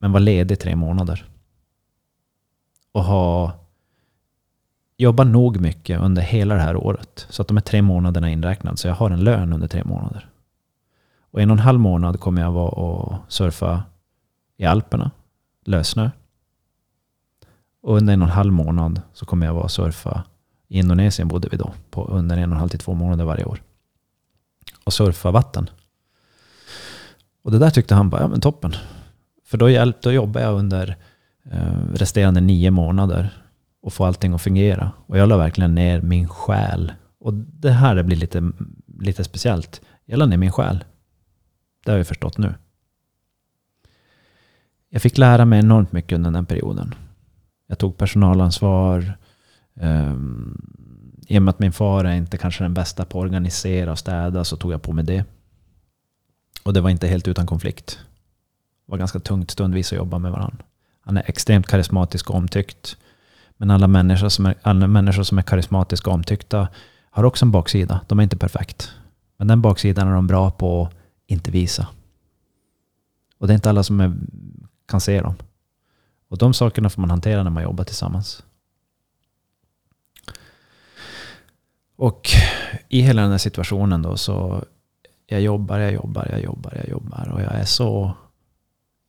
[0.00, 1.24] Men vara ledig tre månader.
[2.92, 3.52] Och ha
[4.96, 7.26] jobba nog mycket under hela det här året.
[7.30, 8.76] Så att de är tre månaderna inräknade.
[8.76, 10.28] Så jag har en lön under tre månader.
[11.30, 13.82] Och en och en halv månad kommer jag vara och surfa
[14.56, 15.10] i Alperna,
[15.64, 16.10] lössnö.
[17.82, 20.24] Och under en och en halv månad så kommer jag vara och surfa
[20.74, 23.44] i Indonesien bodde vi då, på under en och en halv till två månader varje
[23.44, 23.62] år.
[24.84, 25.70] Och surfa vatten.
[27.42, 28.74] Och det där tyckte han bara, ja men toppen.
[29.44, 30.96] För då, hjälp, då jobbade jag under
[31.50, 33.30] eh, resterande nio månader
[33.82, 34.92] och få allting att fungera.
[35.06, 36.92] Och jag la verkligen ner min själ.
[37.20, 38.50] Och det här blir lite,
[39.00, 39.80] lite speciellt.
[40.04, 40.84] Jag la ner min själ.
[41.84, 42.54] Det har jag förstått nu.
[44.88, 46.94] Jag fick lära mig enormt mycket under den perioden.
[47.66, 49.16] Jag tog personalansvar.
[49.80, 53.92] Um, I och med att min far är inte kanske den bästa på att organisera
[53.92, 55.24] och städa så tog jag på mig det.
[56.62, 57.98] Och det var inte helt utan konflikt.
[58.86, 60.64] Det var ganska tungt stundvis att jobba med varandra.
[61.00, 62.96] Han är extremt karismatisk och omtyckt.
[63.56, 66.68] Men alla människor som är, alla människor som är karismatiska och omtyckta
[67.10, 68.00] har också en baksida.
[68.08, 68.92] De är inte perfekt.
[69.36, 70.92] Men den baksidan är de bra på att
[71.26, 71.88] inte visa.
[73.38, 74.14] Och det är inte alla som är,
[74.88, 75.34] kan se dem.
[76.28, 78.42] Och de sakerna får man hantera när man jobbar tillsammans.
[81.96, 82.28] Och
[82.88, 84.64] i hela den här situationen då så
[85.26, 88.14] jag jobbar, jag jobbar, jag jobbar, jag jobbar och jag är så,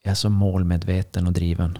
[0.03, 1.77] jag är så målmedveten och driven.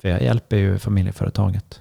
[0.00, 1.80] För jag hjälper ju familjeföretaget.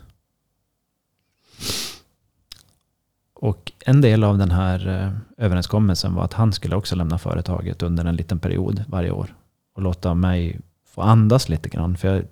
[3.33, 7.81] Och en del av den här eh, överenskommelsen var att han skulle också lämna företaget
[7.81, 9.35] under en liten period varje år.
[9.73, 11.97] Och låta mig få andas lite grann.
[11.97, 12.25] För jag,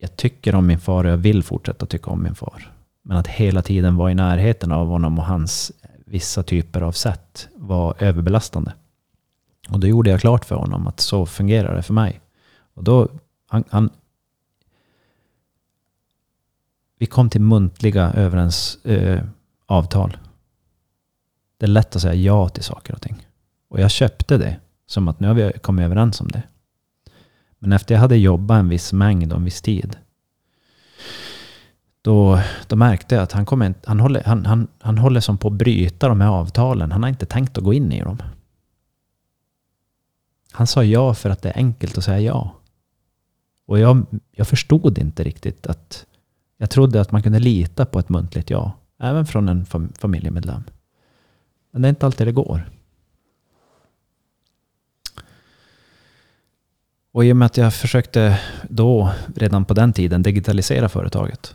[0.00, 2.72] jag tycker om min far och jag vill fortsätta tycka om min far.
[3.02, 5.72] Men att hela tiden vara i närheten av honom och hans
[6.06, 8.72] vissa typer av sätt var överbelastande.
[9.68, 12.20] Och då gjorde jag klart för honom att så fungerar det för mig.
[12.74, 13.08] Och då,
[13.48, 13.90] han, han
[16.98, 19.22] vi kom till muntliga överens, eh,
[19.66, 20.16] avtal.
[21.58, 23.26] Det är lätt att säga ja till saker och ting.
[23.68, 24.56] Och jag köpte det
[24.86, 26.42] som att nu har vi kommit överens om det.
[27.62, 29.96] Men efter jag hade jobbat en viss mängd och en viss tid.
[32.02, 35.38] Då, då märkte jag att han, kommer, inte- han, håller, han, han, han håller som
[35.38, 36.92] på att bryta de här avtalen.
[36.92, 38.18] Han har inte tänkt att gå in i dem.
[40.52, 42.54] Han sa ja för att det är enkelt att säga ja.
[43.66, 46.06] Och jag, jag förstod inte riktigt att...
[46.56, 48.72] Jag trodde att man kunde lita på ett muntligt ja.
[48.98, 50.62] Även från en fam, familjemedlem.
[51.70, 52.70] Men det är inte alltid det går.
[57.12, 61.54] Och i och med att jag försökte då, redan på den tiden, digitalisera företaget.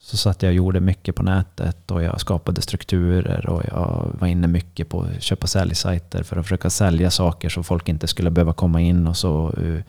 [0.00, 4.28] Så satt jag och gjorde mycket på nätet och jag skapade strukturer och jag var
[4.28, 8.30] inne mycket på köpa och säljsajter för att försöka sälja saker så folk inte skulle
[8.30, 9.80] behöva komma in och så eh,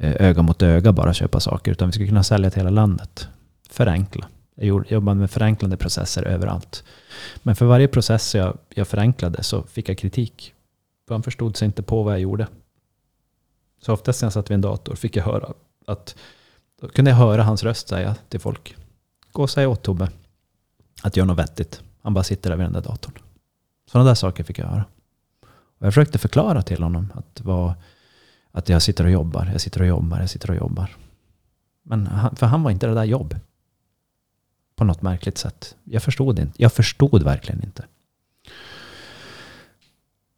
[0.00, 1.72] öga mot öga bara köpa saker.
[1.72, 3.28] Utan vi skulle kunna sälja till hela landet.
[3.70, 4.26] Förenkla.
[4.54, 6.84] Jag jobbade med förenklande processer överallt.
[7.42, 10.54] Men för varje process jag, jag förenklade så fick jag kritik.
[11.08, 12.46] För han förstod sig inte på vad jag gjorde.
[13.80, 15.52] Så oftast när jag satt vid en dator fick jag höra
[15.86, 16.16] att
[16.80, 18.76] då kunde jag höra hans röst säga till folk.
[19.32, 20.10] Gå och säg åt Tobbe
[21.02, 21.82] att göra något vettigt.
[22.02, 23.14] Han bara sitter där vid den där datorn.
[23.90, 24.84] Sådana där saker fick jag höra.
[25.80, 27.74] Och jag försökte förklara till honom att, vad,
[28.50, 30.96] att jag sitter och jobbar, jag sitter och jobbar, jag sitter och jobbar.
[31.82, 33.36] Men han, för han var inte det där jobb.
[34.76, 35.76] På något märkligt sätt.
[35.84, 36.62] Jag förstod inte.
[36.62, 37.84] Jag förstod verkligen inte.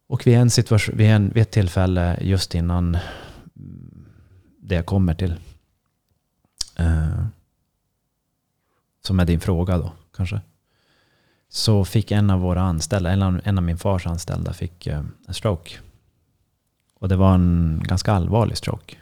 [0.07, 2.97] Och vid, en situation, vid, en, vid ett tillfälle just innan
[4.63, 5.35] det jag kommer till.
[6.75, 7.25] Eh,
[9.01, 10.41] som är din fråga då kanske.
[11.49, 15.03] Så fick en av våra anställda, en av, en av min fars anställda fick eh,
[15.27, 15.77] en stroke.
[16.99, 18.95] Och det var en ganska allvarlig stroke.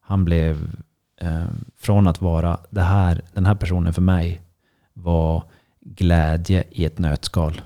[0.00, 0.70] Han blev,
[1.16, 4.42] eh, från att vara det här, den här personen för mig,
[4.92, 5.44] var
[5.80, 7.60] glädje i ett nötskal.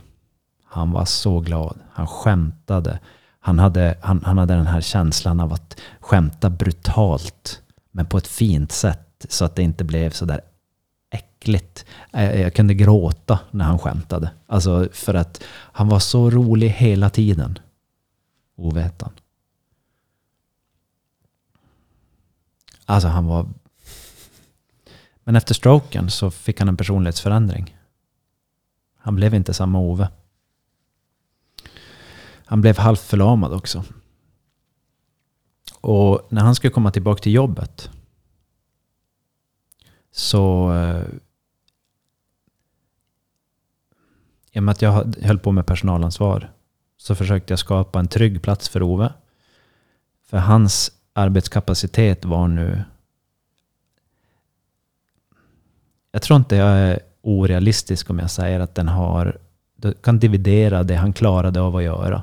[0.65, 1.79] Han var så glad.
[1.93, 3.01] Han skämtade.
[3.47, 7.63] Han hade, han, han hade den här känslan av att skämta brutalt.
[7.91, 9.27] Men på ett fint sätt.
[9.29, 10.41] Så att det inte blev så där
[11.11, 11.85] äckligt.
[12.11, 14.31] Jag, jag kunde gråta när han skämtade.
[14.47, 17.59] Alltså för att han var så rolig hela tiden.
[18.57, 19.13] Ovetan.
[22.85, 23.49] Alltså han var...
[25.25, 27.77] Men efter stroken så fick han en personlighetsförändring.
[28.99, 30.09] Han blev inte samma Ove.
[32.49, 33.85] Han blev halvt förlamad också.
[35.81, 37.91] Och när han skulle komma tillbaka till jobbet
[40.13, 40.73] så...
[40.73, 41.05] Eh,
[44.53, 46.53] I och med att jag höll på med personalansvar
[46.97, 49.13] så försökte jag skapa en trygg plats för Ove.
[50.27, 52.85] För hans arbetskapacitet var nu...
[56.13, 59.39] Jag tror inte jag är orealistisk om jag säger att den har...
[59.77, 62.23] Du kan dividera det han klarade av att göra.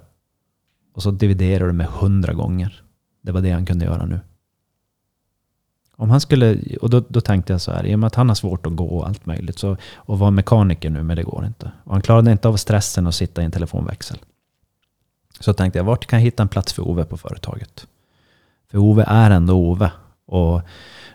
[0.93, 2.83] Och så dividerar du med hundra gånger.
[3.21, 4.19] Det var det han kunde göra nu.
[5.95, 8.27] Om han skulle, och då, då tänkte jag så här, i och med att han
[8.27, 11.45] har svårt att gå och allt möjligt, så, och vara mekaniker nu, men det går
[11.45, 11.71] inte.
[11.83, 14.17] Och han klarade inte av stressen att sitta i en telefonväxel.
[15.39, 17.87] Så tänkte jag, vart kan jag hitta en plats för Ove på företaget?
[18.71, 19.91] För Ove är ändå Ove.
[20.25, 20.61] Och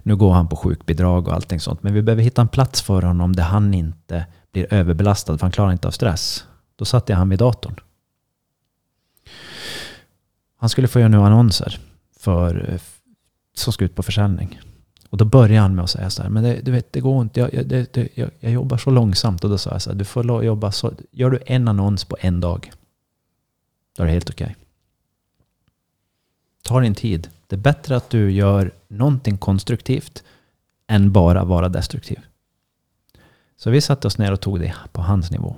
[0.02, 1.82] nu går han på sjukbidrag och allting sånt.
[1.82, 5.52] Men vi behöver hitta en plats för honom där han inte blir överbelastad, för han
[5.52, 6.44] klarar inte av stress.
[6.76, 7.80] Då satte jag han vid datorn.
[10.58, 11.78] Han skulle få göra nu annonser
[12.18, 12.80] för, eh,
[13.54, 14.60] som ska ut på försäljning.
[15.10, 17.22] Och då började han med att säga så här, men det, du vet, det går
[17.22, 19.44] inte, jag, det, det, jag, jag jobbar så långsamt.
[19.44, 22.16] Och då sa jag så här, du får jobba så, gör du en annons på
[22.20, 22.72] en dag,
[23.96, 24.56] då är det helt okej.
[26.62, 27.28] Ta din tid.
[27.46, 30.24] Det är bättre att du gör någonting konstruktivt
[30.86, 32.18] än bara vara destruktiv.
[33.56, 35.56] Så vi satte oss ner och tog det på hans nivå.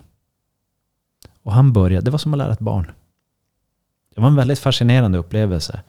[1.42, 2.90] Och han började, det var som att lära ett barn.
[4.14, 5.82] Det var en väldigt fascinerande upplevelse.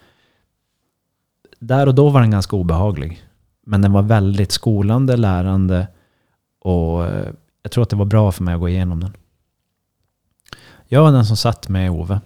[1.60, 3.23] Där och då var den ganska obehaglig.
[3.65, 5.88] Men den var väldigt skolande, lärande
[6.60, 7.34] och eh,
[7.64, 9.14] jag tror att det var bra för mig att gå igenom den.
[10.88, 12.22] Jag var den som satt med Ove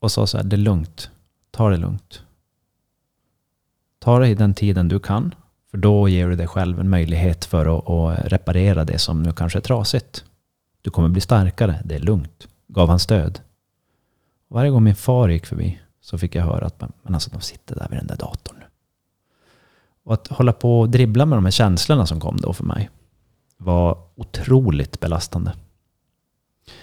[0.00, 1.10] och sa så här, det är lugnt.
[1.50, 2.22] Ta det lugnt.
[3.98, 5.34] Ta det i den tiden du kan.
[5.70, 9.32] För då ger du dig själv en möjlighet för att, att reparera det som nu
[9.32, 10.24] kanske är trasigt.
[10.82, 12.48] Du kommer bli starkare, det är lugnt.
[12.68, 13.40] Gav han stöd.
[14.48, 17.74] Varje gång min far gick förbi så fick jag höra att men alltså, de sitter
[17.74, 18.64] där vid den där datorn nu.
[20.04, 22.90] Och att hålla på och dribbla med de här känslorna som kom då för mig
[23.56, 25.52] var otroligt belastande.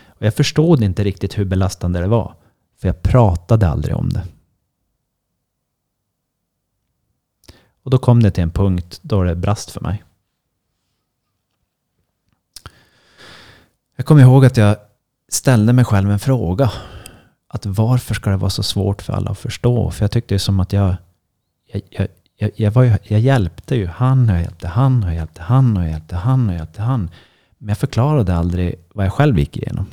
[0.07, 2.35] Och jag förstod inte riktigt hur belastande det var.
[2.77, 4.23] För jag pratade aldrig om det.
[7.83, 10.03] Och då kom det till en punkt då det brast för mig.
[13.95, 14.77] Jag kommer ihåg att jag
[15.29, 16.71] ställde mig själv en fråga.
[17.55, 19.91] Att varför ska det vara så svårt för alla att förstå?
[19.91, 20.95] För jag tyckte det som att jag,
[21.65, 22.07] jag, jag,
[22.37, 25.41] jag, jag, var ju, jag hjälpte ju han och jag hjälpte han och jag hjälpte
[25.41, 27.09] han och jag hjälpte han och jag hjälpte han.
[27.57, 29.85] Men jag förklarade aldrig vad jag själv gick igenom.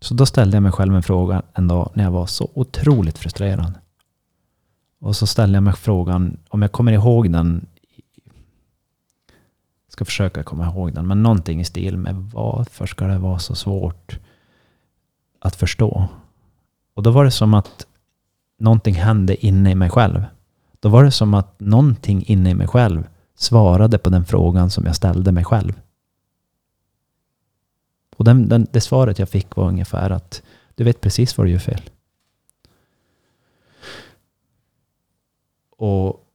[0.00, 3.18] Så då ställde jag mig själv en fråga en dag när jag var så otroligt
[3.18, 3.72] frustrerad.
[5.00, 7.66] Och så ställde jag mig frågan, om jag kommer ihåg den,
[9.86, 13.38] jag ska försöka komma ihåg den, men någonting i stil med varför ska det vara
[13.38, 14.18] så svårt
[15.40, 16.08] att förstå?
[16.94, 17.86] Och då var det som att
[18.58, 20.24] någonting hände inne i mig själv.
[20.80, 24.86] Då var det som att någonting inne i mig själv svarade på den frågan som
[24.86, 25.80] jag ställde mig själv.
[28.16, 30.42] Och den, den, det svaret jag fick var ungefär att
[30.74, 31.82] du vet precis vad du gör fel.
[35.76, 36.26] Och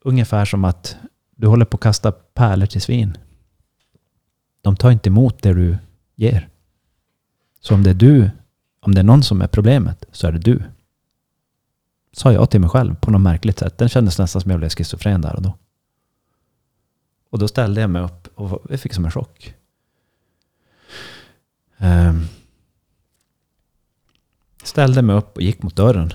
[0.00, 0.96] ungefär som att
[1.30, 3.18] du håller på att kasta pärlor till svin.
[4.60, 5.78] De tar inte emot det du
[6.14, 6.48] ger.
[7.66, 8.30] Så om det är du,
[8.80, 10.62] om det är någon som är problemet, så är det du.
[12.12, 13.78] Sa jag till mig själv på något märkligt sätt.
[13.78, 15.54] Den kändes nästan som jag blev schizofren där och då.
[17.30, 19.54] Och då ställde jag mig upp och jag fick som en chock.
[21.78, 22.26] Um,
[24.62, 26.12] ställde mig upp och gick mot dörren.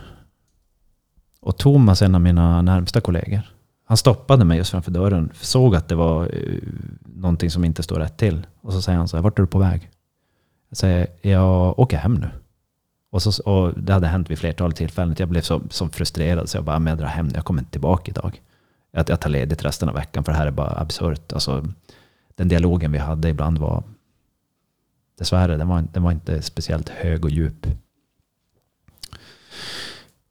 [1.40, 3.41] Och Thomas, en av mina närmsta kollegor,
[3.86, 5.32] han stoppade mig just framför dörren.
[5.34, 8.48] Såg att det var uh, någonting som inte stod rätt till.
[8.61, 9.90] Och så säger han så här, vart är du på väg?
[10.72, 12.30] Jag säger, jag åker hem nu.
[13.10, 15.15] Och, så, och det hade hänt vid flertalet tillfällen.
[15.18, 17.31] Jag blev så, så frustrerad så jag bara, men jag drar hem nu.
[17.35, 18.41] Jag kommer inte tillbaka idag.
[18.91, 21.34] Jag, jag tar ledigt resten av veckan för det här är bara absurt.
[21.34, 21.68] Alltså,
[22.35, 23.84] den dialogen vi hade ibland var
[25.22, 27.68] Dessvärre, den var, den var inte speciellt hög och djup.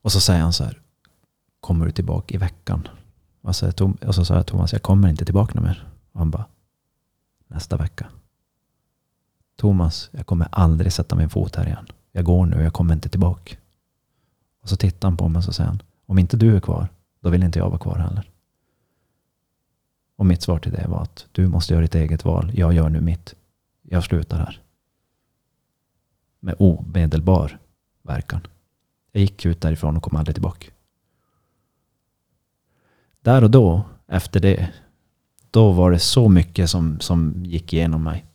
[0.02, 0.80] Och så säger han så här.
[1.60, 2.88] Kommer du tillbaka i veckan?
[3.40, 5.88] Och så, Tom, och så sa jag Thomas, jag kommer inte tillbaka mer.
[6.12, 6.44] Och han bara,
[7.46, 8.06] nästa vecka.
[9.60, 11.86] Thomas, jag kommer aldrig sätta min fot här igen.
[12.12, 13.56] Jag går nu, jag kommer inte tillbaka.
[14.62, 16.88] Och så tittar han på mig och så säger han, om inte du är kvar,
[17.20, 18.30] då vill inte jag vara kvar heller.
[20.16, 22.52] Och mitt svar till det var att du måste göra ditt eget val.
[22.54, 23.34] Jag gör nu mitt.
[23.82, 24.62] Jag slutar här.
[26.40, 27.58] Med omedelbar
[28.02, 28.46] verkan.
[29.12, 30.66] Jag gick ut därifrån och kom aldrig tillbaka.
[33.20, 34.70] Där och då, efter det,
[35.50, 38.26] då var det så mycket som, som gick igenom mig.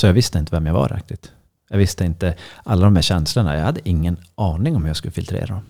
[0.00, 1.32] Så jag visste inte vem jag var riktigt.
[1.68, 3.56] Jag visste inte alla de här känslorna.
[3.56, 5.64] Jag hade ingen aning om hur jag skulle filtrera dem.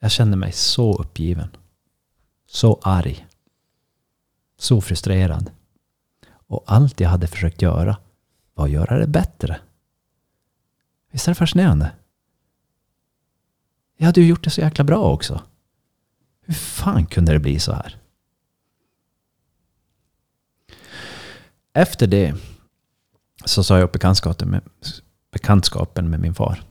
[0.00, 1.48] Jag kände mig så uppgiven.
[2.46, 3.26] Så arg.
[4.58, 5.50] Så frustrerad.
[6.26, 7.96] Och allt jag hade försökt göra
[8.54, 9.60] var att göra det bättre.
[11.10, 11.92] Visst är det fascinerande?
[13.96, 15.42] Jag hade ju gjort det så jäkla bra också.
[16.40, 18.03] Hur fan kunde det bli så här?
[21.76, 22.34] Efter det
[23.44, 24.60] så sa jag upp bekantskapen med,
[25.32, 26.62] bekantskapen med min far.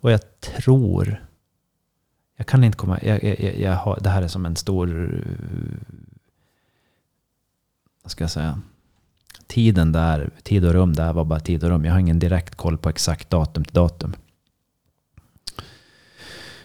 [0.00, 1.24] Och jag tror...
[2.36, 2.98] Jag kan inte komma...
[3.02, 5.20] Jag, jag, jag har, det här är som en stor...
[8.02, 8.60] Vad ska jag säga?
[9.46, 11.84] Tiden där, tid och rum där var bara tid och rum.
[11.84, 14.14] Jag har ingen direkt koll på exakt datum till datum.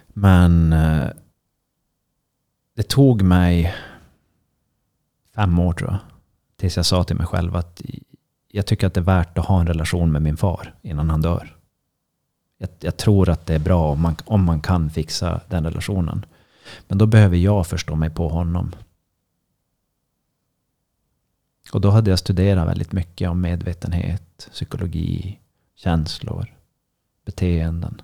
[0.07, 1.09] Men eh,
[2.75, 3.75] det tog mig
[5.35, 6.08] fem år tror jag.
[6.59, 7.81] Tills jag sa till mig själv att
[8.47, 11.21] jag tycker att det är värt att ha en relation med min far innan han
[11.21, 11.57] dör.
[12.57, 16.25] Jag, jag tror att det är bra om man, om man kan fixa den relationen.
[16.87, 18.75] Men då behöver jag förstå mig på honom.
[21.73, 25.39] Och då hade jag studerat väldigt mycket om medvetenhet, psykologi,
[25.75, 26.55] känslor,
[27.25, 28.01] beteenden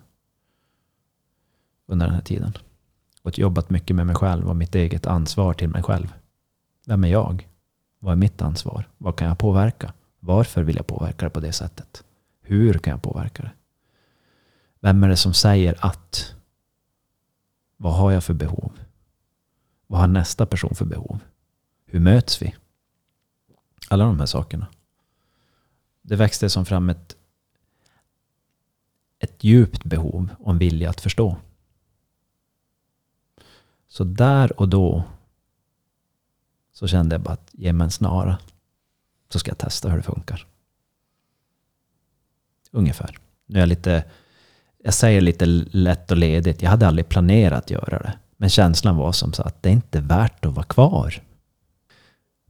[1.88, 2.54] under den här tiden.
[3.22, 6.14] Och jobbat mycket med mig själv och mitt eget ansvar till mig själv.
[6.86, 7.48] Vem är jag?
[8.06, 8.90] Vad är mitt ansvar?
[8.98, 9.94] Vad kan jag påverka?
[10.20, 12.04] Varför vill jag påverka det på det sättet?
[12.42, 13.52] Hur kan jag påverka det?
[14.80, 16.36] Vem är det som säger att?
[17.78, 18.72] Vad har jag för behov?
[19.88, 21.20] Vad har nästa person för behov?
[21.86, 22.56] Hur möts vi?
[23.90, 24.68] Alla de här sakerna.
[26.02, 27.16] Det växte som fram ett,
[29.20, 31.38] ett djupt behov och en vilja att förstå.
[33.88, 35.04] Så där och då
[36.76, 38.38] så kände jag bara att ge mig en snara.
[39.30, 40.48] Så ska jag testa hur det funkar.
[42.72, 43.18] Ungefär.
[43.46, 44.04] Nu är jag lite,
[44.78, 46.62] jag säger lite lätt och ledigt.
[46.62, 48.14] Jag hade aldrig planerat att göra det.
[48.38, 51.22] Men känslan var som så att det är inte värt att vara kvar.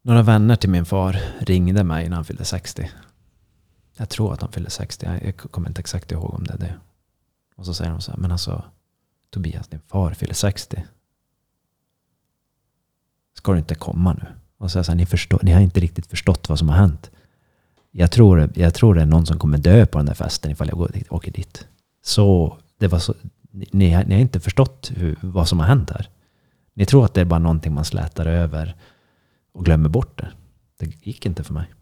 [0.02, 2.92] Några vänner till min far ringde mig när han fyllde 60.
[3.98, 5.20] Jag tror att han fyllde 60.
[5.24, 6.76] Jag kommer inte exakt ihåg om det är det.
[7.56, 8.64] Och så säger de så här, men alltså
[9.30, 10.84] Tobias, din far fyller 60
[13.46, 14.26] ska du inte komma nu?
[14.58, 17.12] Och så, så här, ni, förstår, ni har inte riktigt förstått vad som har hänt.
[17.92, 20.68] Jag tror, jag tror det är någon som kommer dö på den där festen ifall
[20.68, 21.68] jag går dit, åker dit.
[22.04, 23.14] Så det var så,
[23.52, 26.10] ni, ni har inte förstått hur, vad som har hänt här.
[26.74, 28.76] Ni tror att det är bara någonting man slätar över
[29.54, 30.32] och glömmer bort det.
[30.80, 31.74] Det gick inte för mig.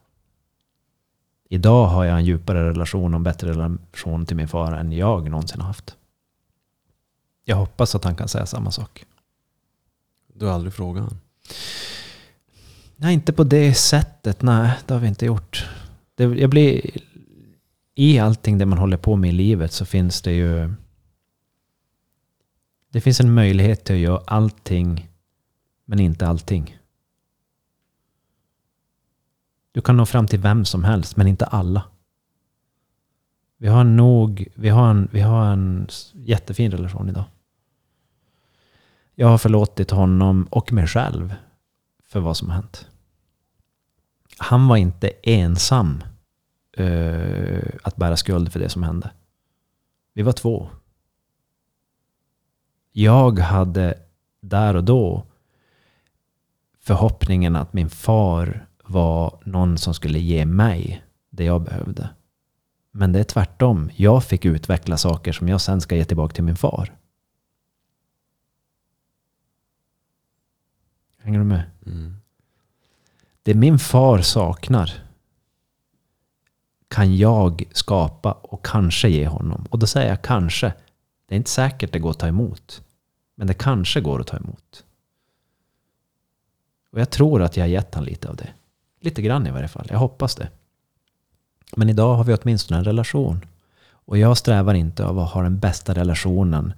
[1.48, 5.30] Idag har jag en djupare relation och en bättre relation till min far än jag
[5.30, 5.96] någonsin har haft.
[7.44, 9.04] Jag hoppas att han kan säga samma sak.
[10.34, 11.23] Du har aldrig frågat honom?
[12.96, 14.42] Nej, inte på det sättet.
[14.42, 15.68] Nej, det har vi inte gjort.
[16.14, 16.90] Det, jag blir,
[17.94, 20.74] I allting det man håller på med i livet så finns det ju...
[22.88, 25.08] Det finns en möjlighet till att göra allting,
[25.84, 26.78] men inte allting.
[29.72, 31.82] Du kan nå fram till vem som helst, men inte alla.
[33.56, 37.24] Vi har nog, vi har en, vi har en jättefin relation idag.
[39.14, 41.34] Jag har förlåtit honom och mig själv
[42.06, 42.88] för vad som har hänt.
[44.38, 46.04] Han var inte ensam
[46.80, 49.10] uh, att bära skuld för det som hände.
[50.14, 50.68] Vi var två.
[52.92, 53.98] Jag hade
[54.40, 55.26] där och då
[56.80, 62.08] förhoppningen att min far var någon som skulle ge mig det jag behövde.
[62.90, 63.90] Men det är tvärtom.
[63.96, 66.92] Jag fick utveckla saker som jag sen ska ge tillbaka till min far.
[71.24, 71.62] Hänger du med?
[71.86, 72.16] Mm.
[73.42, 74.92] Det min far saknar
[76.88, 79.66] kan jag skapa och kanske ge honom.
[79.70, 80.72] Och då säger jag kanske.
[81.26, 82.82] Det är inte säkert det går att ta emot.
[83.34, 84.84] Men det kanske går att ta emot.
[86.90, 88.48] Och jag tror att jag har gett honom lite av det.
[89.00, 89.86] Lite grann i varje fall.
[89.90, 90.48] Jag hoppas det.
[91.76, 93.46] Men idag har vi åtminstone en relation.
[93.86, 96.72] Och jag strävar inte av att ha den bästa relationen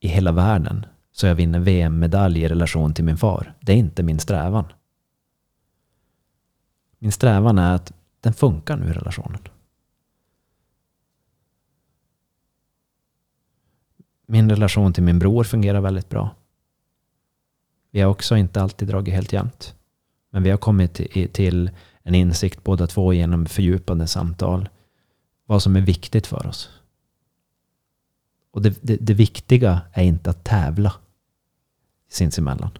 [0.00, 0.86] i hela världen.
[1.16, 3.54] Så jag vinner VM-medalj i relation till min far.
[3.60, 4.64] Det är inte min strävan.
[6.98, 9.40] Min strävan är att den funkar nu i relationen.
[14.26, 16.30] Min relation till min bror fungerar väldigt bra.
[17.90, 19.74] Vi har också inte alltid dragit helt jämnt.
[20.30, 20.94] Men vi har kommit
[21.32, 21.70] till-
[22.02, 24.68] en insikt båda två genom fördjupande samtal.
[25.46, 26.70] Vad som är viktigt för oss.
[28.50, 30.92] Och det, det, det viktiga är inte att tävla
[32.14, 32.70] sinsemellan.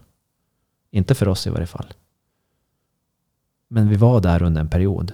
[0.91, 1.93] Inte för oss i varje fall.
[3.69, 5.13] Men vi var där under en period.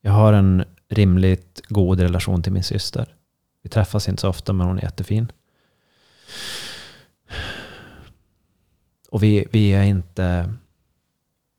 [0.00, 3.14] Jag har en rimligt god relation till min syster.
[3.62, 5.32] Vi träffas inte så ofta men hon är jättefin.
[9.10, 10.54] Och vi, vi är inte...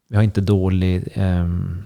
[0.07, 1.17] Vi har inte dålig...
[1.17, 1.83] Um,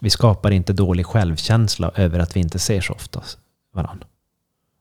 [0.00, 3.22] vi skapar inte dålig självkänsla över att vi inte ser så ofta
[3.72, 4.06] varandra.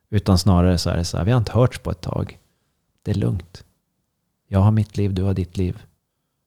[0.10, 2.40] Utan snarare så är det så här, vi har inte hörts på ett tag.
[3.02, 3.66] Det är lugnt.
[4.48, 5.84] Jag har mitt liv, du har ditt liv.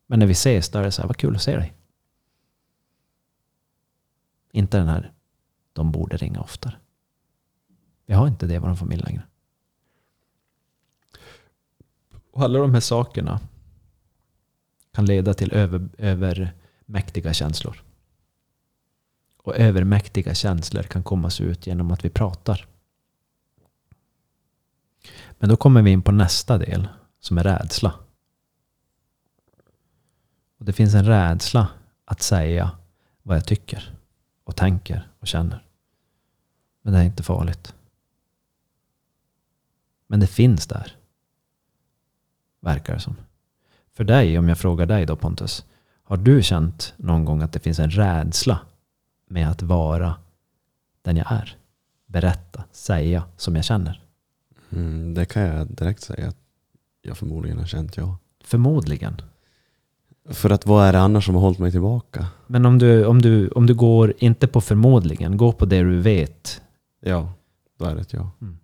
[0.07, 1.75] Men när vi ses, då är det så här, vad kul att se dig.
[4.53, 5.13] Inte den här,
[5.73, 6.77] de borde ringa oftare.
[8.07, 9.23] Vi har inte det i vår familj längre.
[12.31, 13.41] Och alla de här sakerna
[14.93, 17.83] kan leda till över, övermäktiga känslor.
[19.37, 22.67] Och övermäktiga känslor kan komma sig ut genom att vi pratar.
[25.41, 26.89] Men då kommer vi in på nästa del
[27.21, 27.95] som är rädsla.
[30.59, 31.69] Och det finns en rädsla
[32.05, 32.71] att säga
[33.23, 33.95] vad jag tycker
[34.45, 35.65] och tänker och känner.
[36.83, 37.75] Men det är inte farligt.
[40.07, 40.97] Men det finns där.
[42.61, 43.17] Verkar det som.
[43.93, 45.65] För dig, om jag frågar dig då Pontus.
[46.03, 48.61] Har du känt någon gång att det finns en rädsla
[49.27, 50.15] med att vara
[51.03, 51.57] den jag är?
[52.07, 54.10] Berätta, säga som jag känner.
[54.71, 56.37] Mm, det kan jag direkt säga att
[57.03, 58.19] jag förmodligen har känt ja.
[58.45, 59.23] Förmodligen.
[60.31, 62.27] För att vad är det annars som har hållit mig tillbaka?
[62.47, 66.01] Men om du, om, du, om du går inte på förmodligen, gå på det du
[66.01, 66.63] vet.
[67.01, 67.33] Ja,
[67.79, 68.31] då är det ett ja.
[68.41, 68.59] Mm.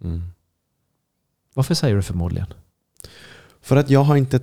[0.00, 0.22] Mm.
[1.54, 2.46] Varför säger du förmodligen?
[3.60, 4.40] För att jag har inte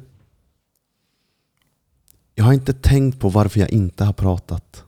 [2.35, 4.85] Jag har inte tänkt på varför jag inte har pratat.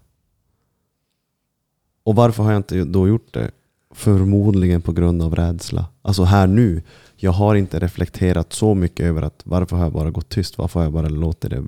[2.03, 3.51] Och varför har jag inte då gjort det?
[3.91, 5.85] Förmodligen på grund av rädsla.
[6.01, 6.81] Alltså här nu.
[7.15, 10.57] Jag har inte reflekterat så mycket över att varför har jag bara gått tyst?
[10.57, 11.63] Varför har jag bara låtit det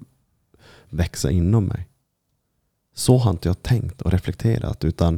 [0.90, 1.88] växa inom mig?
[2.96, 4.84] Så har inte jag tänkt och reflekterat.
[4.84, 5.14] Utan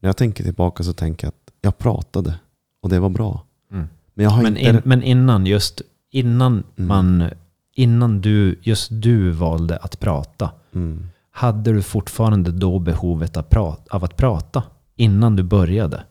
[0.00, 2.34] när jag tänker tillbaka så tänker jag att jag pratade.
[2.82, 3.44] Och det var bra.
[3.72, 3.88] Mm.
[4.14, 4.70] Men jag har Men, inte...
[4.70, 6.88] in, men innan just, innan Mm.
[6.88, 7.30] man,
[7.74, 10.50] innan du, just du valde att prata.
[10.74, 11.08] Mm.
[11.30, 14.62] Hade du fortfarande då behovet av, pra- av att prata?
[15.00, 16.04] Innan du började?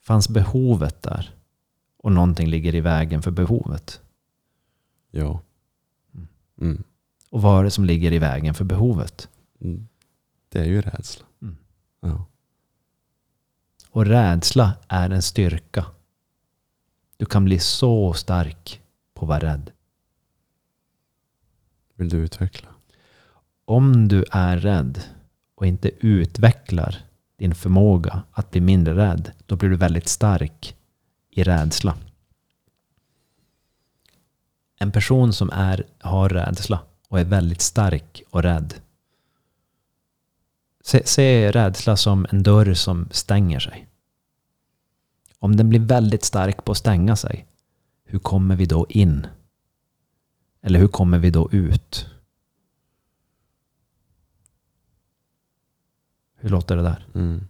[0.00, 1.34] Fanns behovet där?
[1.96, 4.00] Och någonting ligger i vägen för behovet?
[5.10, 5.40] Ja.
[6.60, 6.82] Mm.
[7.30, 9.28] Och vad är det som ligger i vägen för behovet?
[9.60, 9.88] Mm.
[10.48, 11.26] Det är ju rädsla.
[11.42, 11.56] Mm.
[12.00, 12.26] Ja.
[13.90, 15.86] Och rädsla är en styrka.
[17.16, 18.82] Du kan bli så stark
[19.14, 19.70] på att vara rädd.
[21.94, 22.68] Vill du utveckla?
[23.64, 25.02] Om du är rädd
[25.62, 26.96] och inte utvecklar
[27.36, 30.76] din förmåga att bli mindre rädd, då blir du väldigt stark
[31.30, 31.96] i rädsla.
[34.78, 38.74] En person som är, har rädsla och är väldigt stark och rädd.
[40.84, 43.86] Se, se rädsla som en dörr som stänger sig.
[45.38, 47.46] Om den blir väldigt stark på att stänga sig,
[48.04, 49.26] hur kommer vi då in?
[50.62, 52.11] Eller hur kommer vi då ut?
[56.42, 57.06] Hur låter det där?
[57.14, 57.48] Mm.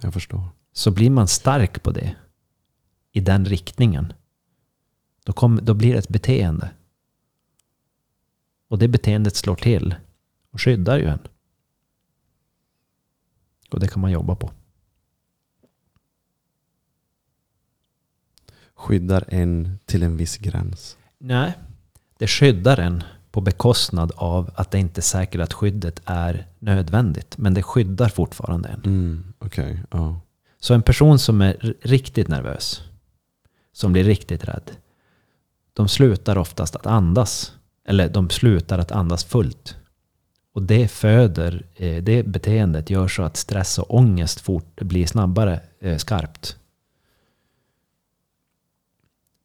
[0.00, 0.48] Jag förstår.
[0.72, 2.16] Så blir man stark på det,
[3.12, 4.12] i den riktningen,
[5.24, 6.70] då, kom, då blir det ett beteende.
[8.68, 9.94] Och det beteendet slår till
[10.50, 11.18] och skyddar ju en.
[13.70, 14.50] Och det kan man jobba på.
[18.74, 20.98] Skyddar en till en viss gräns.
[21.18, 21.58] Nej,
[22.18, 23.02] det skyddar en
[23.32, 27.38] på bekostnad av att det inte är säkert att skyddet är nödvändigt.
[27.38, 28.82] Men det skyddar fortfarande en.
[28.84, 29.32] Mm.
[29.38, 30.20] Okej, ja.
[30.60, 32.82] Så en person som är riktigt nervös,
[33.72, 34.70] som blir riktigt rädd,
[35.72, 37.52] de slutar oftast att andas.
[37.84, 39.76] Eller de slutar att andas fullt.
[40.54, 45.60] Och det föder, eh, det beteendet gör så att stress och ångest fort blir snabbare
[45.80, 46.56] eh, skarpt.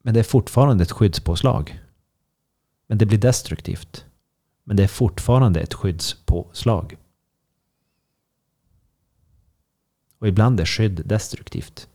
[0.04, 1.80] Men det är fortfarande ett skyddspåslag.
[2.88, 4.06] Men det blir destruktivt.
[4.64, 6.98] Men det är fortfarande ett skyddspåslag.
[10.20, 11.88] Och ibland är skydd destruktivt.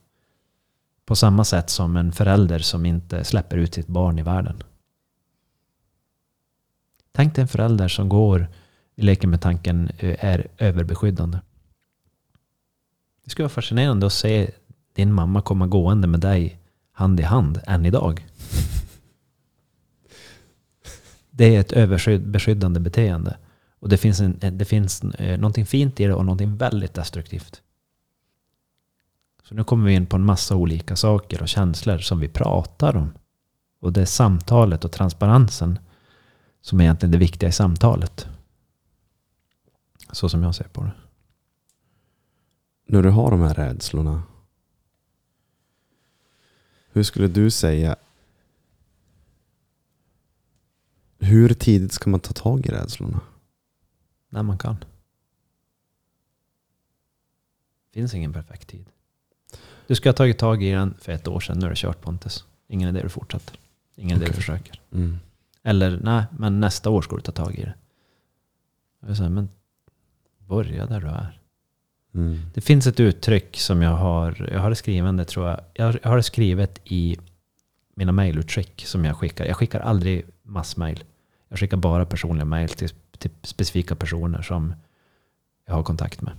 [1.05, 4.62] På samma sätt som en förälder som inte släpper ut sitt barn i världen.
[7.12, 8.48] Tänk dig en förälder som går,
[8.94, 11.39] vi leker med tanken, eh, är överbeskyddande.
[13.24, 14.51] Det skulle vara fascinerande att se
[14.93, 16.59] din mamma komma gående med dig
[16.93, 18.27] hand i hand än idag.
[21.34, 23.36] Det är ett överbeskyddande beteende.
[23.78, 27.62] Och det finns, en, det finns eh, någonting fint i det och någonting väldigt destruktivt.
[29.42, 32.96] Så nu kommer vi in på en massa olika saker och känslor som vi pratar
[32.96, 33.12] om.
[33.80, 35.78] Och det är samtalet och transparensen
[36.60, 38.28] som är egentligen det viktiga i samtalet.
[40.12, 40.92] Så som jag ser på det.
[42.86, 44.22] När du har de här rädslorna.
[46.92, 47.96] Hur skulle du säga?
[51.24, 53.20] Hur tidigt ska man ta tag i rädslorna?
[54.28, 54.77] När man kan.
[57.93, 58.86] finns ingen perfekt tid.
[59.86, 61.59] Du skulle ha tagit tag i den för ett år sedan.
[61.59, 62.44] Nu är det kört Pontus.
[62.69, 63.59] Ingen idé du fortsätter.
[63.97, 64.81] Ingen idé du försöker.
[64.93, 65.19] Mm.
[65.62, 67.74] Eller nej, men nästa år ska du ta tag i det.
[69.07, 69.49] Jag säga, men
[70.39, 71.40] börja där du är.
[72.15, 72.40] Mm.
[72.55, 75.61] Det finns ett uttryck som jag har, jag har det skrivande tror jag.
[75.74, 77.19] Jag har, det skrivet i
[77.94, 79.44] mina mejlutskick som jag skickar.
[79.44, 81.05] Jag skickar aldrig massmail.
[81.53, 82.89] Jag skickar bara personliga mejl till,
[83.19, 84.74] till specifika personer som
[85.66, 86.33] jag har kontakt med.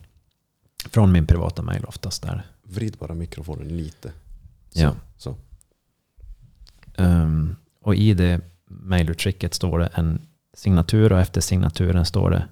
[0.89, 2.45] Från min privata mejl oftast där.
[2.63, 4.11] Vrid bara mikrofonen lite.
[4.69, 4.81] Så.
[4.81, 4.95] Ja.
[5.17, 5.35] Så.
[6.97, 10.21] Um, och i det mejlutskicket står det en
[10.53, 12.47] signatur och efter signaturen står det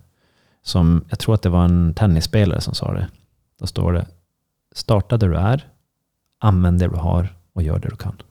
[0.62, 3.08] som, jag tror att det var en tennisspelare som sa det.
[3.58, 4.08] Då står det
[4.72, 5.68] starta där du är,
[6.38, 8.22] använd det du har och gör det du kan.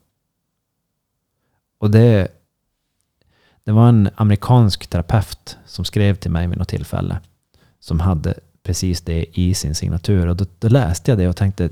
[1.78, 2.39] Och det,
[3.64, 7.20] det var en amerikansk terapeut som skrev till mig vid något tillfälle
[7.80, 10.26] som hade precis det i sin signatur.
[10.26, 11.70] Och då, då läste jag det och tänkte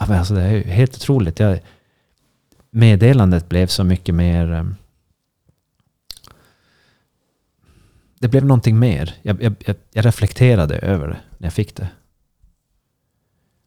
[0.00, 1.38] ah, alltså det är ju helt otroligt.
[1.38, 1.60] Jag,
[2.70, 4.52] meddelandet blev så mycket mer...
[4.52, 4.64] Eh,
[8.18, 9.14] det blev någonting mer.
[9.22, 9.54] Jag, jag,
[9.92, 11.88] jag, reflekterade över det när jag fick det.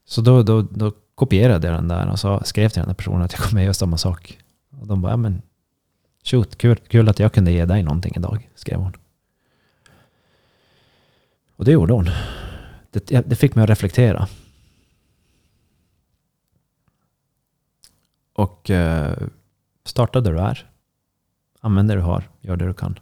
[0.05, 3.21] Så då, då, då kopierade jag den där och så skrev till den där personen
[3.21, 4.39] att jag kommer göra samma sak.
[4.79, 5.41] Och de bara, ja men
[6.23, 8.93] shoot, kul, kul att jag kunde ge dig någonting idag, skrev hon.
[11.55, 12.09] Och det gjorde hon.
[12.91, 14.27] Det, det fick mig att reflektera.
[18.33, 19.17] Och eh,
[19.85, 20.69] starta där du är.
[21.61, 22.99] Använd det du har, gör det du kan.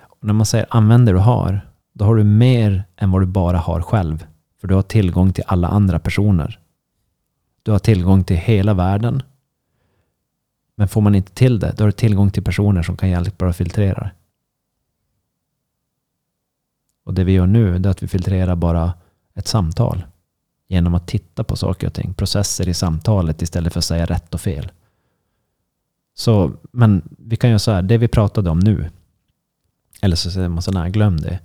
[0.00, 1.60] Och när man säger använd det du har,
[1.92, 4.26] då har du mer än vad du bara har själv.
[4.60, 6.60] För du har tillgång till alla andra personer.
[7.62, 9.22] Du har tillgång till hela världen.
[10.80, 13.44] Men får man inte till det, då har du tillgång till personer som kan hjälpa
[13.44, 14.10] dig att filtrera det.
[17.04, 18.94] Och det vi gör nu, det är att vi filtrerar bara
[19.34, 20.04] ett samtal.
[20.68, 24.34] Genom att titta på saker och ting, processer i samtalet istället för att säga rätt
[24.34, 24.70] och fel.
[26.14, 28.90] Så, men vi kan göra så här, det vi pratade om nu,
[30.02, 31.38] eller så säger man så här, glöm det.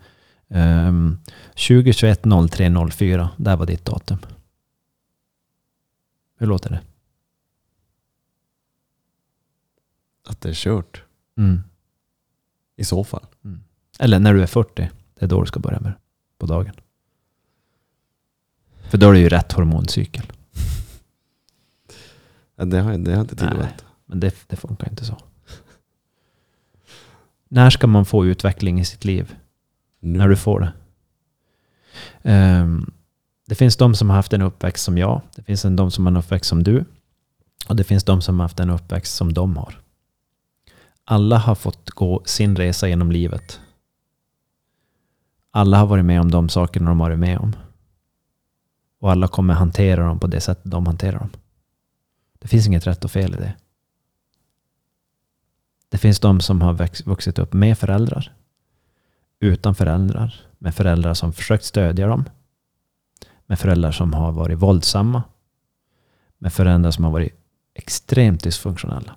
[0.48, 4.18] Um, 2021 03 04, där var ditt datum.
[6.38, 6.80] Hur låter det?
[10.26, 11.04] Att det är kört.
[11.38, 11.62] Mm.
[12.76, 13.26] I så fall.
[14.00, 15.98] Eller när du är 40, det är då du ska börja med det,
[16.38, 16.74] på dagen.
[18.90, 20.32] För då är det ju rätt hormoncykel.
[22.56, 23.86] Ja, Det har jag, det har jag inte tid att.
[24.06, 25.18] Men det, det funkar inte så.
[27.48, 29.36] När ska man få utveckling i sitt liv?
[30.00, 30.18] Nu.
[30.18, 30.74] När du får det.
[32.22, 32.94] Ehm,
[33.46, 35.22] det finns de som har haft en uppväxt som jag.
[35.36, 36.86] Det finns en de som har en uppväxt som du.
[37.68, 39.82] Och det finns de som har haft en uppväxt som de har.
[41.06, 43.60] Alla har fått gå sin resa genom livet.
[45.52, 47.56] Alla har varit med om de sakerna de har varit med om.
[49.00, 51.30] Och alla kommer hantera dem på det sätt de hanterar dem.
[52.40, 53.54] Det finns inget rätt och fel i det.
[55.90, 58.34] Det finns de som har vuxit upp med föräldrar,
[59.40, 62.26] utan föräldrar, med föräldrar som försökt stödja dem,
[63.46, 65.24] med föräldrar som har varit våldsamma,
[66.38, 67.34] med föräldrar som har varit
[67.74, 69.16] extremt dysfunktionella,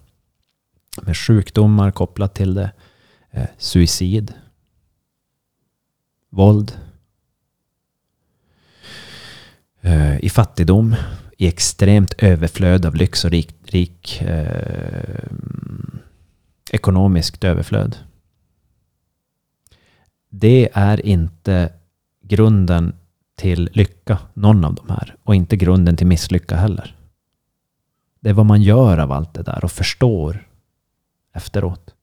[1.02, 2.70] med sjukdomar kopplat till det,
[3.30, 4.34] eh, suicid,
[6.30, 6.78] våld,
[9.80, 10.94] eh, i fattigdom,
[11.36, 15.24] i extremt överflöd av lyx och rik, rik eh,
[16.70, 17.96] ekonomiskt överflöd.
[20.30, 21.72] Det är inte
[22.22, 22.94] grunden
[23.36, 25.16] till lycka, någon av de här.
[25.22, 26.96] Och inte grunden till misslycka heller.
[28.20, 30.47] Det är vad man gör av allt det där och förstår
[31.38, 31.94] efteråt.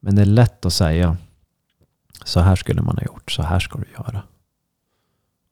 [0.00, 1.16] Men det är lätt att säga
[2.24, 4.22] så här skulle man ha gjort, så här ska du göra.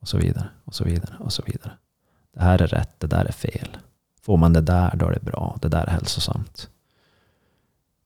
[0.01, 1.73] Och så vidare, och så vidare, och så vidare.
[2.33, 3.77] Det här är rätt, det där är fel.
[4.23, 5.59] Får man det där, då är det bra.
[5.63, 6.71] Det där är hälsosamt.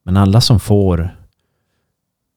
[0.02, 1.16] Men alla som får,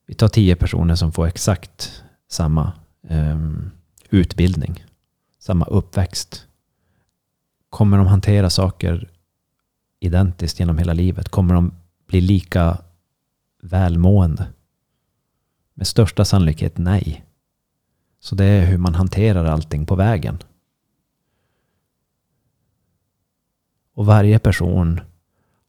[0.06, 3.72] vi tar tio personer som får exakt samma um,
[4.10, 4.86] utbildning,
[5.40, 6.48] samma uppväxt.
[7.72, 9.10] Kommer de hantera saker
[10.00, 11.30] identiskt genom hela livet?
[11.30, 11.74] Kommer de
[12.08, 12.78] bli lika
[13.62, 14.48] välmående?
[15.74, 17.26] Med största sannolikhet nej.
[18.20, 20.40] Så det är hur man hanterar allting på vägen.
[23.94, 25.02] Och varje person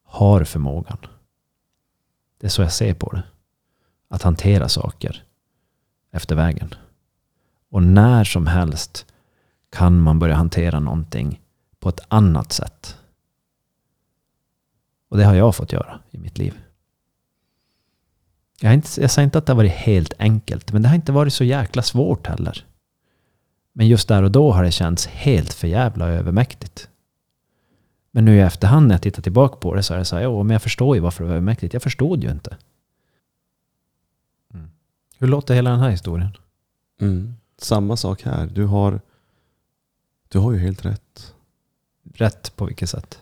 [0.04, 0.98] har förmågan.
[2.38, 3.22] Det är så jag ser på det.
[4.08, 5.24] Att hantera saker
[6.10, 6.74] efter vägen.
[7.70, 9.06] Och när som helst
[9.70, 11.38] kan man börja hantera någonting
[11.82, 12.96] på ett annat sätt.
[15.09, 16.60] Och det har jag fått göra i mitt liv.
[18.60, 21.12] Jag, inte, jag säger inte att det har varit helt enkelt, men det har inte
[21.12, 22.66] varit så jäkla svårt heller.
[23.72, 26.88] Men just där och då har det känts helt för jävla övermäktigt.
[28.10, 30.22] Men nu i efterhand när jag tittar tillbaka på det så är det så här,
[30.22, 31.72] jo, men jag förstår ju varför det var övermäktigt.
[31.72, 32.56] Jag förstod ju inte.
[34.54, 34.70] Mm.
[35.18, 36.36] Hur låter hela den här historien?
[37.00, 37.34] Mm.
[37.59, 38.46] Samma sak här.
[38.46, 39.00] Du har,
[40.28, 41.34] du har ju helt rätt.
[42.12, 43.20] Rätt på vilket sätt?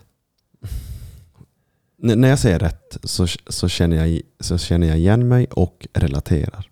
[2.03, 5.87] N när jag säger rätt så, så, känner jag, så känner jag igen mig och
[5.93, 6.71] relaterar.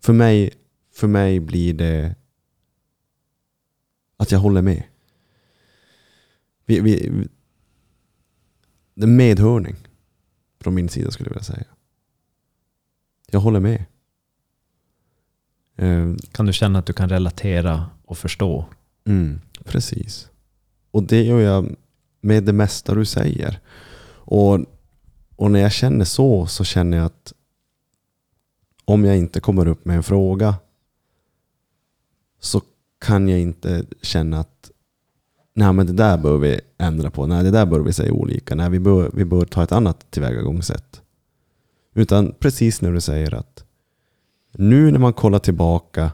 [0.00, 0.50] För mig,
[0.92, 2.14] för mig blir det
[4.16, 4.82] att jag håller med.
[6.66, 7.10] Vi, vi,
[8.94, 9.76] det är medhörning
[10.60, 11.64] från min sida skulle jag vilja säga.
[13.26, 13.84] Jag håller med.
[15.82, 18.66] Uh, kan du känna att du kan relatera och förstå?
[19.04, 20.30] Mm, precis.
[20.94, 21.76] Och det gör jag
[22.20, 23.60] med det mesta du säger.
[24.06, 24.60] Och,
[25.36, 27.32] och när jag känner så, så känner jag att
[28.84, 30.54] om jag inte kommer upp med en fråga
[32.40, 32.62] så
[32.98, 34.70] kan jag inte känna att
[35.54, 38.54] nej men det där bör vi ändra på, nej det där bör vi säga olika,
[38.54, 41.02] nej vi bör, vi bör ta ett annat tillvägagångssätt.
[41.94, 43.64] Utan precis när du säger att
[44.52, 46.12] nu när man kollar tillbaka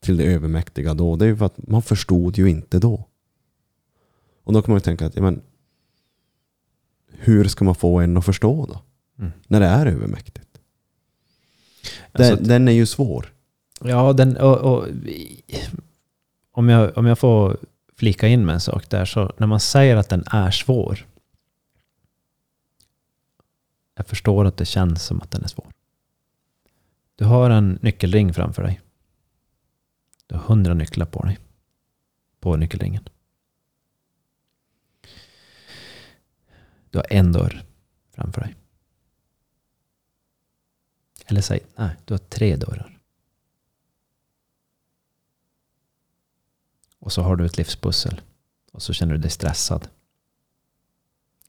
[0.00, 3.08] till det övermäktiga då, det är ju för att man förstod ju inte då.
[4.44, 5.42] Och då kan man ju tänka att, ja, men,
[7.08, 8.82] hur ska man få en att förstå då?
[9.18, 9.32] Mm.
[9.46, 10.60] När det är övermäktigt.
[12.12, 13.32] Alltså, den, den, är ju svår.
[13.80, 14.88] Ja, den, och, och,
[16.52, 17.56] om, jag, om jag får
[17.96, 21.06] flika in med en sak där, så när man säger att den är svår.
[23.96, 25.66] Jag förstår att det känns som att den är svår.
[27.16, 28.80] Du har en nyckelring framför dig.
[30.26, 31.38] Du har hundra nycklar på dig.
[32.40, 33.08] På nyckelringen.
[36.94, 37.64] Du har en dörr
[38.12, 38.56] framför dig.
[41.26, 42.98] Eller säg, nej, du har tre dörrar.
[46.98, 48.20] Och så har du ett livspussel.
[48.72, 49.88] Och så känner du dig stressad.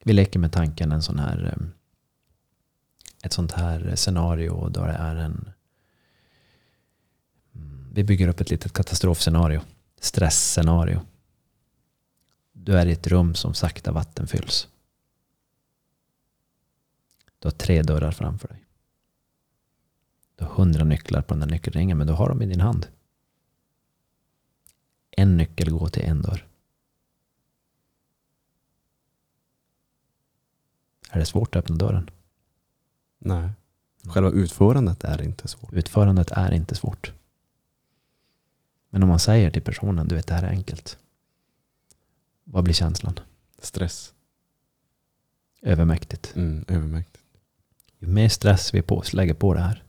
[0.03, 1.67] Vi leker med tanken en sån här eh,
[3.23, 5.51] ett sånt här scenario då det är en
[7.55, 9.61] mm, vi bygger upp ett litet katastrofscenario.
[9.99, 11.01] Stressscenario.
[12.51, 14.67] Du är i ett rum som sakta vattenfylls.
[17.45, 18.63] Du har tre dörrar framför dig.
[20.35, 22.87] Du har hundra nycklar på den där nyckelringen, men du har dem i din hand.
[25.11, 26.47] En nyckel går till en dörr.
[31.09, 32.09] Är det svårt att öppna dörren?
[33.17, 33.49] Nej.
[34.03, 35.73] Själva utförandet är inte svårt.
[35.73, 37.13] Utförandet är inte svårt.
[38.89, 40.99] Men om man säger till personen, du vet det här är enkelt.
[42.43, 43.19] Vad blir känslan?
[43.59, 44.13] Stress.
[45.61, 46.35] Övermäktigt.
[46.35, 47.24] Mm, övermäktigt.
[48.15, 49.83] Mer stress vi på, lägger på det här,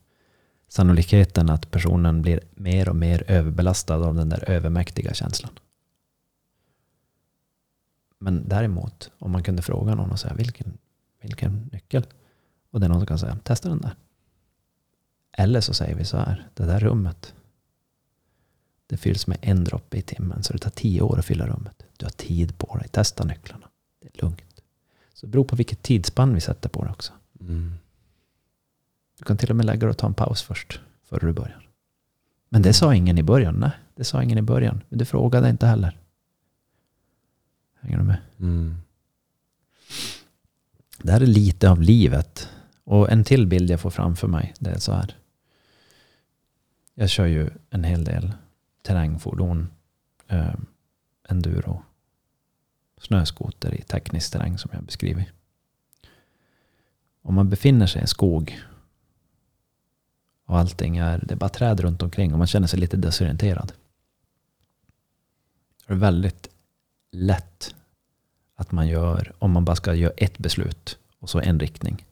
[0.68, 5.58] sannolikheten att personen blir mer och mer överbelastad av den där övermäktiga känslan.
[8.18, 10.78] Men däremot, om man kunde fråga någon och säga vilken,
[11.22, 12.06] vilken nyckel?
[12.70, 13.94] Och det är någon som kan säga, testa den där.
[15.32, 17.34] Eller så säger vi så här, det där rummet,
[18.86, 21.82] det fylls med en droppe i timmen, så det tar tio år att fylla rummet.
[21.96, 23.68] Du har tid på dig, testa nycklarna.
[24.00, 24.62] Det är lugnt.
[25.14, 27.12] Så det beror på vilket tidsspann vi sätter på det också.
[27.40, 27.72] Mm.
[29.18, 31.68] Du kan till och med lägga dig och ta en paus först, före du börjar.
[32.48, 33.54] Men det sa ingen i början.
[33.54, 34.82] Nej, det sa ingen i början.
[34.88, 35.98] Men du frågade inte heller.
[37.80, 38.18] Hänger du med?
[38.40, 38.76] Mm.
[40.98, 42.48] Det här är lite av livet.
[42.84, 45.16] Och en till bild jag får framför mig, det är så här.
[46.94, 48.32] Jag kör ju en hel del
[48.82, 49.68] terrängfordon,
[50.28, 50.54] eh,
[51.28, 51.82] enduro,
[53.00, 55.28] snöskoter i teknisk terräng som jag beskrivit.
[57.22, 58.62] Om man befinner sig i en skog
[60.46, 63.72] och allting är, det är bara träd runt omkring och man känner sig lite desorienterad.
[65.86, 66.48] Det är väldigt
[67.12, 67.74] lätt
[68.56, 72.06] att man gör, om man bara ska göra ett beslut och så en riktning.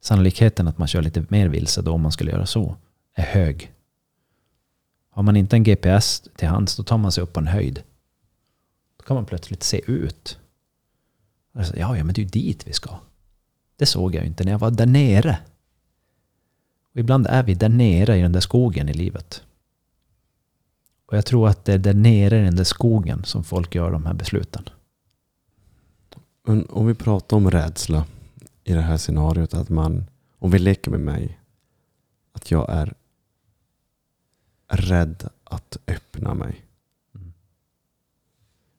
[0.00, 2.76] Sannolikheten att man kör lite mer vilse då om man skulle göra så
[3.14, 3.72] är hög.
[5.10, 7.82] Har man inte en GPS till hands då tar man sig upp på en höjd.
[8.96, 10.38] Då kan man plötsligt se ut.
[11.52, 12.98] Och så, ja, ja, men det är ju dit vi ska.
[13.76, 15.38] Det såg jag ju inte när jag var där nere.
[16.94, 19.42] Och ibland är vi där nere i den där skogen i livet.
[21.06, 23.90] Och jag tror att det är där nere i den där skogen som folk gör
[23.90, 24.68] de här besluten.
[26.46, 28.04] Men om vi pratar om rädsla
[28.64, 29.54] i det här scenariot.
[29.54, 30.04] Att man,
[30.38, 31.40] om vi leker med mig.
[32.32, 32.94] Att jag är
[34.68, 36.64] rädd att öppna mig.
[37.14, 37.32] Mm.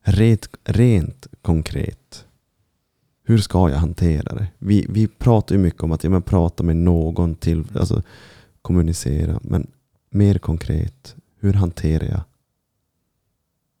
[0.02, 2.05] Rent, rent konkret.
[3.28, 4.46] Hur ska jag hantera det?
[4.58, 8.02] Vi, vi pratar ju mycket om att ja, men prata med någon till, alltså
[8.62, 9.40] kommunicera.
[9.42, 9.66] Men
[10.10, 12.20] mer konkret, hur hanterar jag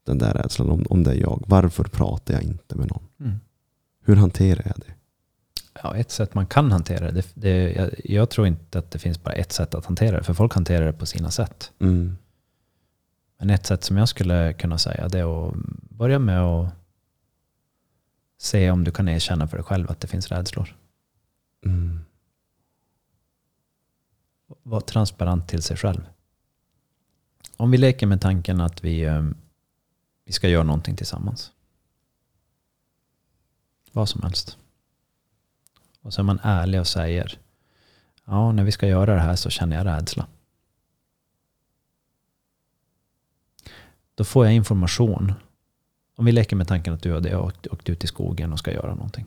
[0.06, 1.44] den där rädslan om, om det är jag?
[1.46, 3.02] Varför pratar jag inte med någon?
[3.20, 3.40] Mm.
[4.04, 4.94] Hur hanterar jag det?
[5.82, 7.26] Ja, ett sätt man kan hantera det.
[7.34, 10.24] det, jag, jag tror inte att det finns bara ett sätt att hantera det.
[10.24, 11.72] För folk hanterar det på sina sätt.
[11.78, 12.16] Mm.
[13.38, 15.54] Men ett sätt som jag skulle kunna säga det är att
[15.90, 16.68] börja med att
[18.38, 20.76] se om du kan erkänna för dig själv att det finns rädslor.
[21.64, 22.04] Mm.
[24.62, 26.06] Var transparent till sig själv.
[27.56, 29.28] Om vi leker med tanken att vi, eh,
[30.24, 31.52] vi ska göra någonting tillsammans.
[33.92, 34.58] Vad som helst.
[36.00, 37.38] Och så är man ärlig och säger
[38.28, 40.26] Ja, när vi ska göra det här så känner jag rädsla.
[44.14, 45.32] Då får jag information.
[46.16, 48.58] Om vi leker med tanken att du och jag har åkt, ut i skogen och
[48.58, 49.26] ska göra någonting.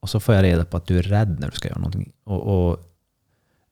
[0.00, 2.12] Och så får jag reda på att du är rädd när du ska göra någonting.
[2.24, 2.80] Och, och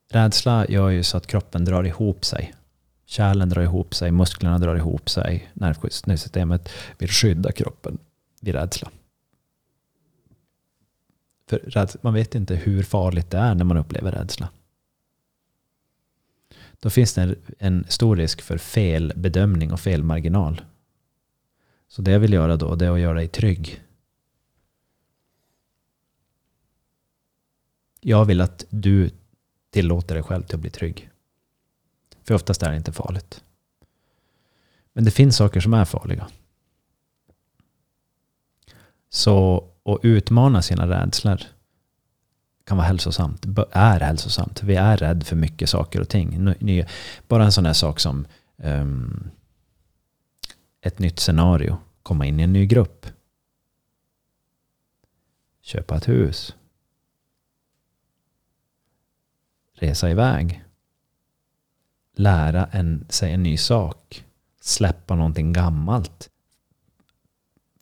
[0.08, 2.54] rädsla gör ju så att kroppen drar ihop sig.
[3.06, 5.50] Kärlen drar ihop sig, musklerna drar ihop sig.
[5.54, 6.68] Nervsystemet
[6.98, 7.98] vill skydda kroppen
[8.40, 8.90] vid rädsla.
[11.48, 14.48] För man vet inte hur farligt det är när man upplever rädsla.
[16.80, 20.60] Då finns det en, en stor risk för fel bedömning och fel marginal.
[21.88, 23.82] Så det jag vill göra då det är att göra dig trygg.
[28.00, 29.10] Jag vill att du
[29.70, 31.10] tillåter dig själv till att bli trygg.
[32.24, 33.44] För oftast är det inte farligt.
[34.92, 36.28] Men det finns saker som är farliga.
[39.08, 41.38] Så att utmana sina rädslor
[42.68, 44.62] kan vara hälsosamt, är hälsosamt.
[44.62, 46.54] Vi är rädda för mycket saker och ting.
[47.28, 48.26] Bara en sån här sak som
[48.56, 49.30] um,
[50.80, 53.06] ett nytt scenario, komma in i en ny grupp,
[55.62, 56.56] köpa ett hus,
[59.74, 60.64] resa iväg,
[62.16, 64.24] lära en, sig en ny sak,
[64.60, 66.30] släppa någonting gammalt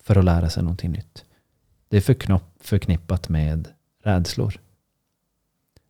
[0.02, 1.24] för att lära sig någonting nytt.
[1.88, 3.68] Det är förknopp, förknippat med
[4.02, 4.65] rädslor.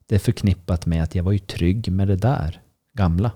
[0.07, 2.61] Det är förknippat med att jag var ju trygg med det där
[2.93, 3.31] gamla.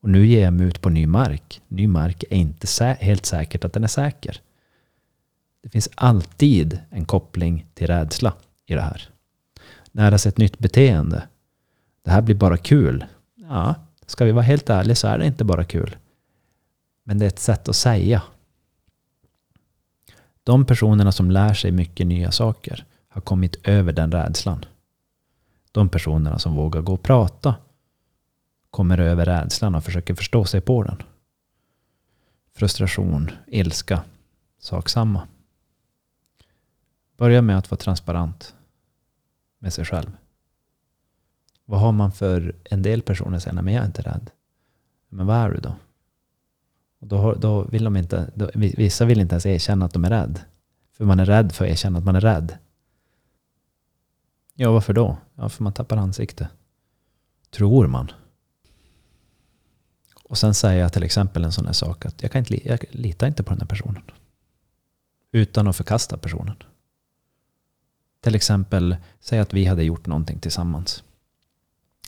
[0.00, 1.60] Och nu ger jag mig ut på ny mark.
[1.68, 4.40] Ny mark är inte sä- helt säkert att den är säker.
[5.62, 8.32] Det finns alltid en koppling till rädsla
[8.66, 9.08] i det här.
[9.92, 11.28] Nära sig ett nytt beteende.
[12.02, 13.04] Det här blir bara kul.
[13.34, 13.74] Ja,
[14.06, 15.96] ska vi vara helt ärliga så är det inte bara kul.
[17.04, 18.22] Men det är ett sätt att säga.
[20.44, 24.64] De personerna som lär sig mycket nya saker har kommit över den rädslan.
[25.72, 27.54] De personerna som vågar gå och prata
[28.70, 31.02] kommer över rädslan och försöker förstå sig på den.
[32.54, 34.02] Frustration, ilska,
[34.58, 35.28] sak samma.
[37.16, 38.54] Börja med att vara transparent
[39.58, 40.10] med sig själv.
[41.64, 44.30] Vad har man för en del personer säger, "Nej, men jag är inte rädd.
[45.08, 45.74] Men vad är du då?
[47.00, 50.10] Och då, då vill de inte, då, vissa vill inte ens erkänna att de är
[50.10, 50.40] rädd.
[50.92, 52.58] För man är rädd för att erkänna att man är rädd.
[54.60, 55.18] Ja, varför då?
[55.34, 56.48] Ja, för man tappar ansikte.
[57.50, 58.12] Tror man.
[60.24, 62.84] Och sen säger jag till exempel en sån här sak att jag, kan inte, jag
[62.90, 64.02] litar inte på den här personen.
[65.32, 66.56] Utan att förkasta personen.
[68.20, 71.04] Till exempel, säg att vi hade gjort någonting tillsammans.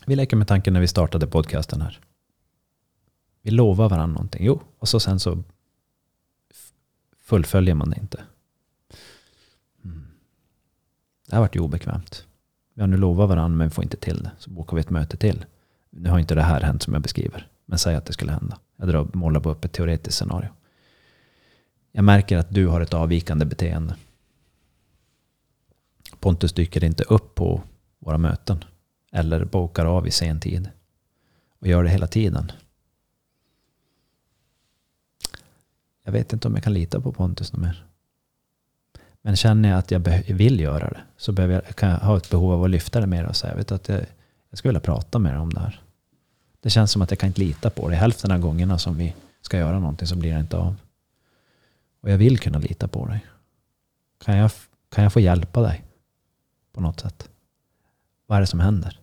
[0.05, 1.99] Vi leker med tanken när vi startade podcasten här.
[3.41, 4.45] Vi lovar varandra någonting.
[4.45, 5.43] Jo, och så sen så
[7.19, 8.23] fullföljer man det inte.
[9.83, 10.07] Mm.
[11.27, 12.25] Det här vart ju obekvämt.
[12.81, 14.31] Ja nu lovar varandra men vi får inte till det.
[14.37, 15.45] Så bokar vi ett möte till.
[15.89, 17.47] Nu har inte det här hänt som jag beskriver.
[17.65, 18.59] Men säg att det skulle hända.
[18.75, 20.49] Jag drar, målar bara upp ett teoretiskt scenario.
[21.91, 23.95] Jag märker att du har ett avvikande beteende.
[26.19, 27.61] Pontus dyker inte upp på
[27.99, 28.63] våra möten.
[29.11, 30.69] Eller bokar av i sen tid.
[31.59, 32.51] Och gör det hela tiden.
[36.03, 37.85] Jag vet inte om jag kan lita på Pontus något mer.
[39.21, 42.29] Men känner jag att jag vill göra det så behöver jag, kan jag ha ett
[42.29, 44.05] behov av att lyfta det mer och säga vet du, att jag,
[44.49, 45.81] jag skulle vilja prata mer om det här.
[46.59, 47.95] Det känns som att jag kan inte lita på det.
[47.95, 50.75] Hälften av gångerna som vi ska göra någonting så blir det inte av.
[52.01, 53.25] Och jag vill kunna lita på dig.
[54.25, 54.51] Kan jag,
[54.89, 55.83] kan jag få hjälpa dig
[56.73, 57.29] på något sätt?
[58.25, 58.99] Vad är det som händer?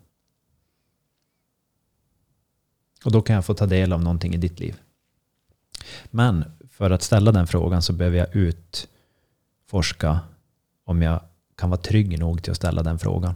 [3.04, 4.76] Och då kan jag få ta del av någonting i ditt liv.
[6.04, 8.88] Men för att ställa den frågan så behöver jag ut
[9.68, 10.20] forska
[10.84, 11.20] om jag
[11.56, 13.34] kan vara trygg nog till att ställa den frågan.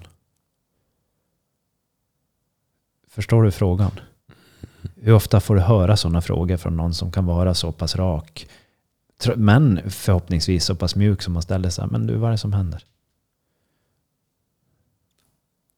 [3.09, 3.91] Förstår du frågan?
[4.97, 8.49] Hur ofta får du höra sådana frågor från någon som kan vara så pass rak?
[9.37, 11.87] Men förhoppningsvis så pass mjuk som man ställer sig.
[11.91, 12.85] Men du, vad är det som händer?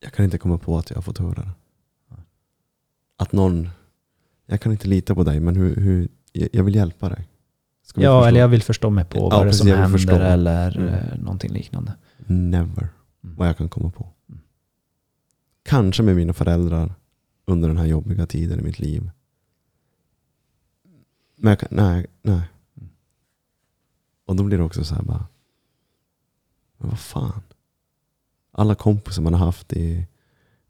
[0.00, 1.52] Jag kan inte komma på att jag har fått höra det.
[3.16, 3.68] Att någon,
[4.46, 7.28] jag kan inte lita på dig men hur, hur, jag vill hjälpa dig.
[7.94, 10.12] Ja, eller jag vill förstå mig på Ja, vad det är precis, som händer förstå.
[10.14, 10.88] eller Mm.
[10.94, 11.92] eh, någonting liknande.
[12.26, 12.82] Never.
[13.24, 13.36] Mm.
[13.36, 14.08] Vad jag kan komma på.
[14.28, 14.40] Mm.
[15.62, 16.94] Kanske med mina föräldrar
[17.44, 19.10] under den här jobbiga tiden i mitt liv.
[21.36, 22.42] Men jag kan, nej, nej.
[22.76, 22.88] Mm.
[24.26, 25.26] Och då blir det också så här bara.
[26.78, 27.42] Men vad fan.
[28.52, 30.06] Alla kompisar man har haft i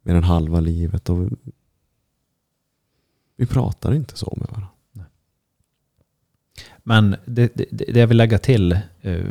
[0.02, 1.08] mer än halva livet.
[1.08, 1.30] Och vi,
[3.36, 4.68] vi pratar inte så med varandra.
[6.86, 8.78] Men det, det, det jag vill lägga till.
[9.00, 9.24] eh,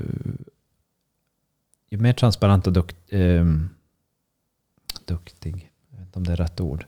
[1.89, 3.45] ju mer transparent och dukt, eh,
[5.05, 6.85] duktig, jag vet inte om det är rätt ord.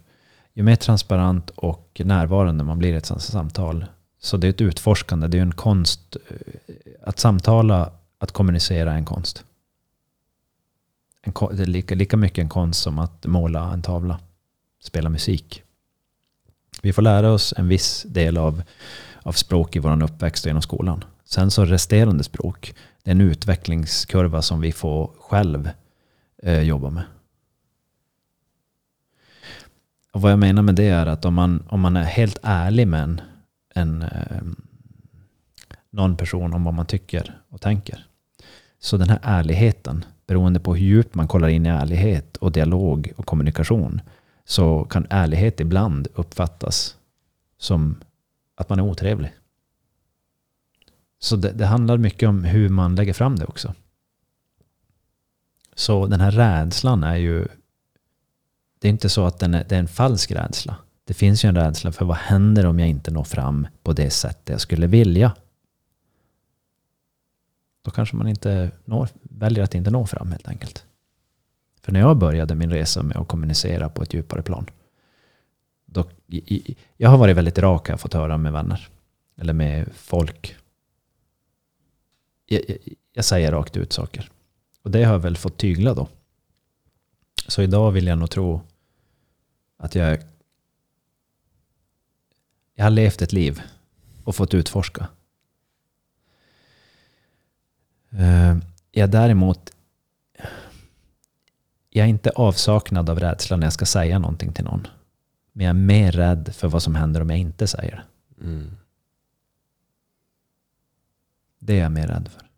[0.54, 3.86] Ju mer transparent och närvarande man blir i ett sånt samtal.
[4.20, 6.18] Så det är ett utforskande, det är ju en konst.
[6.30, 6.36] Eh,
[7.04, 9.44] att samtala, att kommunicera är en konst.
[11.22, 14.20] En, det är lika, lika mycket en konst som att måla en tavla,
[14.84, 15.64] spela musik.
[16.82, 18.64] Vi får lära oss en viss del av
[19.26, 21.04] av språk i vår uppväxt och genom skolan.
[21.24, 25.70] Sen så resterande språk, det är en utvecklingskurva som vi får själv
[26.44, 27.04] eh, jobba med.
[30.12, 32.88] Och vad jag menar med det är att om man, om man är helt ärlig
[32.88, 33.22] med en,
[33.76, 34.42] en, eh,
[35.90, 38.06] någon person om vad man tycker och tänker.
[38.80, 43.12] Så den här ärligheten, beroende på hur djupt man kollar in i ärlighet och dialog
[43.16, 44.02] och kommunikation,
[44.46, 46.96] så kan ärlighet ibland uppfattas
[47.58, 47.96] som
[48.56, 49.34] att man är otrevlig.
[51.20, 53.74] Så det, det handlar mycket om hur man lägger fram det också.
[55.76, 57.48] Så den här rädslan är ju...
[58.80, 60.76] Det är inte så att den är, det är en falsk rädsla.
[61.04, 64.10] Det finns ju en rädsla för vad händer om jag inte når fram på det
[64.10, 65.36] sättet jag skulle vilja.
[67.82, 70.86] Då kanske man inte når, väljer att inte nå fram helt enkelt.
[71.82, 74.66] För när jag började min resa med att kommunicera på ett djupare plan
[75.96, 76.12] Dock,
[76.98, 78.88] jag har varit väldigt rak har jag fått höra med vänner.
[79.38, 80.56] Eller med folk.
[82.46, 82.78] Jag, jag,
[83.14, 84.32] jag säger rakt ut saker.
[84.82, 86.08] Och det har jag väl fått tygla då.
[87.48, 88.62] Så idag vill jag nog tro
[89.78, 90.24] att jag,
[92.76, 93.62] jag har levt ett liv
[94.24, 95.08] och fått utforska.
[98.10, 98.58] Eh,
[98.92, 99.72] jag däremot
[101.90, 104.88] jag är inte avsaknad av rädsla när jag ska säga någonting till någon.
[105.58, 108.44] Men jag är mer rädd för vad som händer om jag inte säger det.
[108.44, 108.78] Mm.
[111.60, 112.50] Det är jag mer rädd för.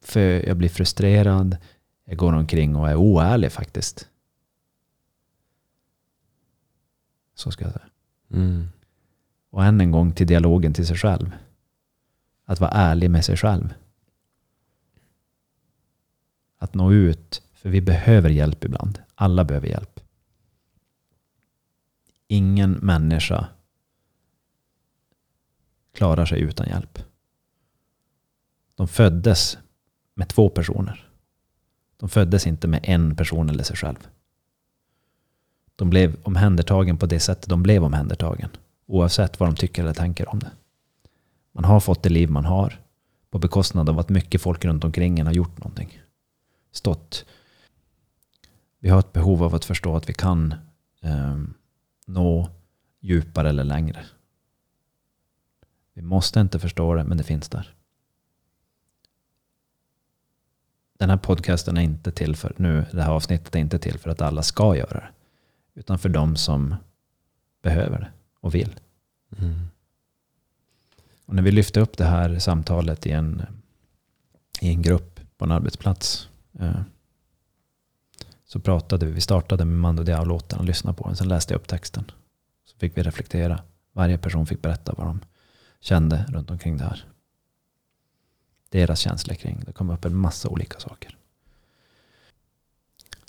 [0.00, 1.56] För jag blir frustrerad.
[2.04, 4.08] Jag går omkring och är oärlig faktiskt.
[7.34, 7.88] Så ska jag säga.
[8.30, 8.68] Mm.
[9.50, 11.36] Och än en gång till dialogen till sig själv.
[12.44, 13.74] Att vara ärlig med sig själv.
[16.58, 17.42] Att nå ut.
[17.52, 18.98] För vi behöver hjälp ibland.
[19.14, 19.99] Alla behöver hjälp.
[22.32, 23.48] Ingen människa
[25.94, 26.98] klarar sig utan hjälp.
[28.74, 29.58] De föddes
[30.14, 31.08] med två personer.
[31.96, 34.08] De föddes inte med en person eller sig själv.
[35.76, 38.50] De blev omhändertagen på det sättet de blev omhändertagen.
[38.86, 40.50] Oavsett vad de tycker eller tänker om det.
[41.52, 42.80] Man har fått det liv man har
[43.30, 46.02] på bekostnad av att mycket folk runt omkring en har gjort någonting.
[46.72, 47.24] Stått.
[48.78, 50.54] Vi har ett behov av att förstå att vi kan
[51.00, 51.36] eh,
[52.12, 52.50] nå
[53.00, 54.04] djupare eller längre.
[55.92, 57.74] Vi måste inte förstå det, men det finns där.
[60.98, 64.10] Den här podcasten är inte till för, nu, det här avsnittet är inte till för
[64.10, 65.08] att alla ska göra det.
[65.74, 66.74] Utan för de som
[67.62, 68.10] behöver det
[68.40, 68.80] och vill.
[69.38, 69.68] Mm.
[71.26, 73.42] Och när vi lyfte upp det här samtalet i en,
[74.60, 76.28] i en grupp på en arbetsplats.
[76.58, 76.80] Eh,
[78.52, 81.16] så pratade vi, vi startade med Mando Diao-låten och lyssnade på den.
[81.16, 82.10] Sen läste jag upp texten.
[82.64, 83.62] Så fick vi reflektera.
[83.92, 85.20] Varje person fick berätta vad de
[85.80, 87.04] kände runt omkring det här.
[88.68, 89.62] Deras känslor kring.
[89.66, 91.16] Det kom upp en massa olika saker.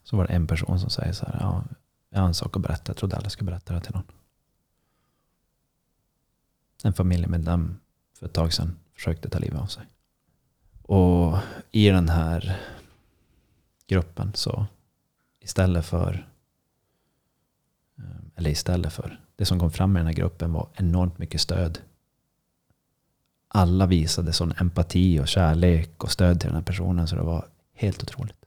[0.04, 1.38] Så var det en person som säger så här.
[1.40, 1.64] Ja,
[2.10, 2.84] jag har en sak att berätta.
[2.90, 4.12] Jag trodde alla skulle berätta det här till någon.
[6.84, 7.80] En familjemedlem
[8.20, 9.84] för ett tag sedan försökte ta livet av sig.
[10.82, 11.38] Och
[11.72, 12.60] i den här
[13.88, 14.68] gruppen så
[15.42, 16.28] istället för
[17.98, 18.04] eh,
[18.36, 21.80] eller istället för det som kom fram i den här gruppen var enormt mycket stöd.
[23.48, 27.48] Alla visade sån empati och kärlek och stöd till den här personen så det var
[27.74, 28.46] helt otroligt.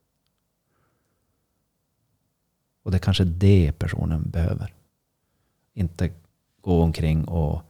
[2.83, 4.75] Och det är kanske det personen behöver.
[5.73, 6.13] Inte
[6.61, 7.63] gå omkring och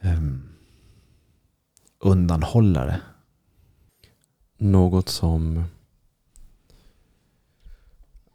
[0.00, 0.48] um,
[1.98, 3.00] undanhålla det.
[4.56, 5.64] Något som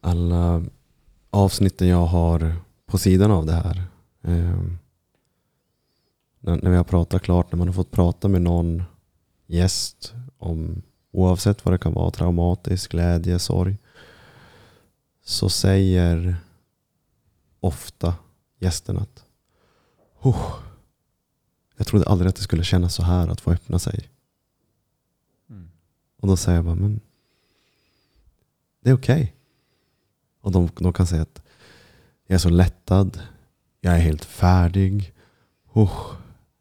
[0.01, 0.65] alla
[1.29, 2.55] avsnitten jag har
[2.85, 3.83] på sidan av det här.
[4.21, 4.63] Eh,
[6.39, 8.83] när, när vi har pratat klart, när man har fått prata med någon
[9.47, 10.81] gäst om
[11.11, 13.77] oavsett vad det kan vara, traumatisk, glädje, sorg.
[15.23, 16.35] Så säger
[17.59, 18.15] ofta
[18.59, 19.25] gästen att
[20.21, 20.53] oh,
[21.77, 24.09] jag trodde aldrig att det skulle kännas så här att få öppna sig.
[25.49, 25.71] Mm.
[26.17, 26.99] Och då säger jag bara, men
[28.81, 29.21] det är okej.
[29.21, 29.38] Okay.
[30.49, 31.41] Och de, de kan säga att
[32.27, 33.19] jag är så lättad.
[33.81, 35.13] Jag är helt färdig.
[35.73, 36.11] Oh,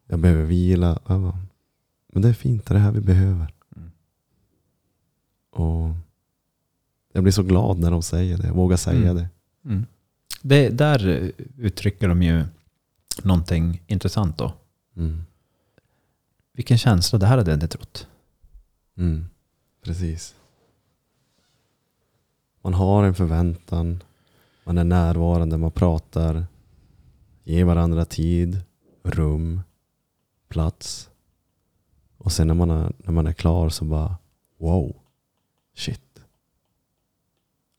[0.07, 0.99] jag behöver vila.
[2.13, 3.53] Men det är fint, det är det här vi behöver.
[3.75, 3.91] Mm.
[5.51, 5.95] Och
[7.13, 9.15] jag blir så glad när de säger det, vågar säga Mm.
[9.15, 9.29] det.
[9.65, 9.85] Mm.
[10.41, 10.69] det.
[10.69, 12.45] Där uttrycker de ju
[13.23, 14.53] någonting intressant då.
[14.95, 15.21] Mm.
[16.53, 18.07] Vilken känsla, det här hade jag inte trott.
[18.97, 19.25] Mm.
[19.83, 20.35] Precis.
[22.61, 24.03] Man har en förväntan.
[24.63, 26.45] Man är närvarande, man pratar.
[27.43, 28.61] Ger varandra tid,
[29.03, 29.61] rum,
[30.47, 31.09] plats.
[32.17, 34.17] Och sen när man är, när man är klar så bara
[34.57, 34.95] wow,
[35.75, 36.01] shit.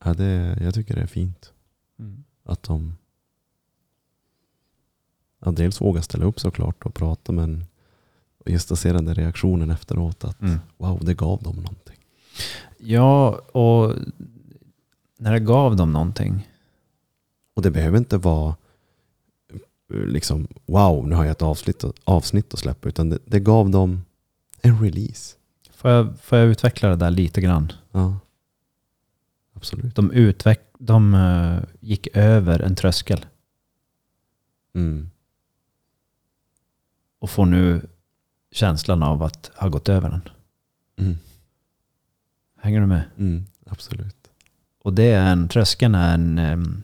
[0.03, 1.53] Ja, det, jag tycker det är fint
[2.43, 2.97] att de
[5.39, 7.65] ja, dels vågar ställa upp såklart och prata men
[8.45, 10.59] just att se den där reaktionen efteråt att Mm.
[10.77, 11.97] wow, det gav dem någonting.
[12.77, 13.95] Ja, och
[15.21, 16.47] när det gav dem någonting.
[17.53, 18.55] Och det behöver inte vara
[19.93, 23.69] eh, liksom wow, nu har jag ett avsnitt, avsnitt att släppa utan det, det gav
[23.69, 24.01] dem
[24.61, 25.35] en release.
[25.71, 27.71] Får jag, får jag utveckla det där lite grann?
[27.91, 28.17] Ja,
[29.53, 29.95] absolut.
[29.95, 33.25] De, utveck, de eh, gick över en tröskel
[34.73, 35.09] Mm.
[37.19, 37.87] och får nu
[38.51, 40.29] känslan av att ha gått över den.
[40.97, 41.17] Mm.
[42.57, 43.03] Hänger du med?
[43.17, 43.45] Mm.
[43.65, 44.20] Absolut.
[44.83, 46.83] Och det är en, tröskeln är en,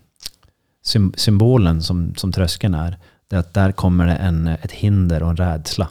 [1.16, 2.98] symbolen som, som tröskeln är,
[3.28, 5.90] det är att där kommer det en, ett hinder och en rädsla.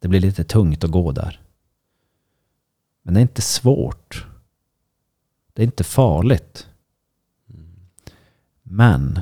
[0.00, 1.40] Det blir lite tungt att gå där.
[3.02, 4.26] Men det är inte svårt.
[5.52, 6.66] Det är inte farligt.
[8.62, 9.20] Men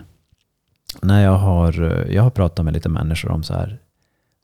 [1.03, 1.73] när jag har,
[2.11, 3.81] jag har pratat med lite människor om så här,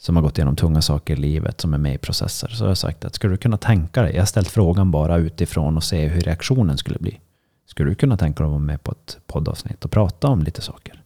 [0.02, 2.68] som har gått igenom tunga saker i livet, som är med i processer, så har
[2.68, 5.84] jag sagt att skulle du kunna tänka dig, jag har ställt frågan bara utifrån och
[5.84, 7.20] se hur reaktionen skulle bli.
[7.66, 10.60] Skulle du kunna tänka dig att vara med på ett poddavsnitt och prata om lite
[10.60, 11.02] saker?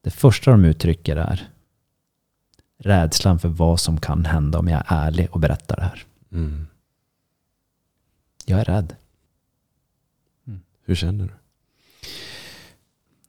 [0.00, 1.48] Det första de uttrycker är
[2.78, 6.04] rädslan för vad som kan hända om jag är ärlig och berättar det här.
[6.32, 6.66] Mm.
[8.46, 8.96] Jag är rädd.
[10.84, 11.32] Hur känner du?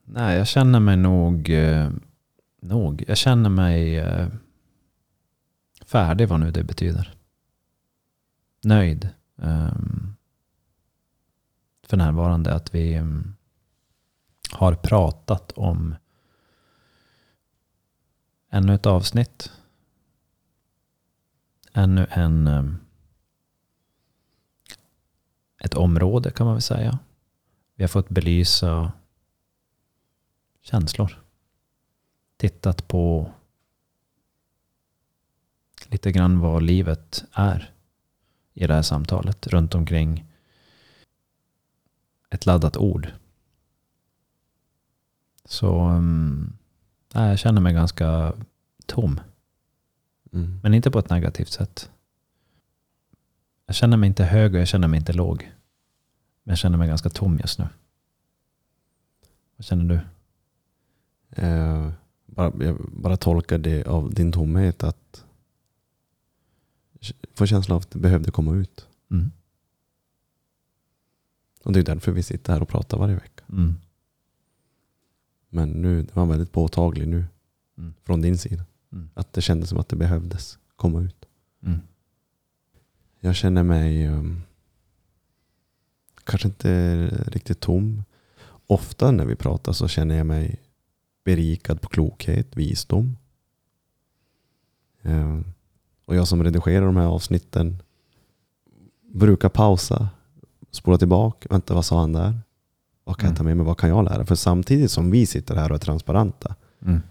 [0.06, 1.50] Nej, jag känner mig nog...
[1.50, 1.90] Eh,
[2.62, 3.04] nog.
[3.08, 4.28] Jag känner mig eh,
[5.88, 7.16] färdig, vad nu det betyder.
[8.64, 9.10] Nöjd.
[9.36, 10.16] Um,
[11.84, 13.36] för närvarande att vi um,
[14.52, 15.96] har pratat om
[18.50, 19.52] ännu ett avsnitt.
[21.74, 22.48] Ännu en...
[22.48, 22.80] Um,
[25.60, 27.00] ett område kan man väl säga.
[27.76, 28.92] Vi har fått belysa
[30.62, 31.24] känslor.
[32.38, 33.32] Tittat på
[35.88, 37.74] lite grann vad livet är
[38.54, 40.26] i det här samtalet runt omkring
[42.30, 43.08] ett laddat ord.
[45.46, 46.58] Så um,
[47.14, 48.34] nej, jag känner mig ganska
[48.86, 49.20] tom.
[50.34, 50.60] Mm.
[50.64, 51.92] Men inte på ett negativt sätt.
[53.66, 55.52] Jag känner mig inte hög och jag känner mig inte låg.
[56.44, 57.68] Men jag känner mig ganska tom just nu.
[59.56, 60.00] Vad känner du?
[61.42, 61.92] Eh,
[62.26, 65.26] bara, jag bara tolkar det av din tomhet att
[67.34, 68.88] få känslan av att det behövde komma ut.
[69.12, 69.32] Mm.
[71.64, 73.44] Och det är därför vi sitter här och pratar varje vecka.
[73.50, 73.76] Mm.
[75.50, 77.26] Men nu, det var väldigt påtagligt nu
[77.78, 77.94] Mm.
[78.04, 78.66] från din sida.
[78.92, 79.10] Mm.
[79.14, 81.26] Att det kändes som att det behövdes komma ut.
[81.64, 81.80] Mm.
[83.20, 84.42] Jag känner mig um,
[86.24, 88.04] kanske inte riktigt tom.
[88.68, 90.62] Ofta när vi pratar så känner jag mig
[91.24, 93.18] berikad på klokhet, visdom.
[95.02, 95.40] Eh,
[96.08, 97.82] och jag som redigerar de här avsnitten
[99.14, 100.10] brukar pausa,
[100.72, 101.48] spola tillbaka.
[101.52, 102.40] Vänta, vad sa han där?
[103.04, 103.32] Vad kan Mm.
[103.34, 103.66] jag ta med mig?
[103.66, 104.26] Vad kan jag lära?
[104.26, 106.56] För samtidigt som vi sitter här och är transparenta
[106.86, 107.02] Mm.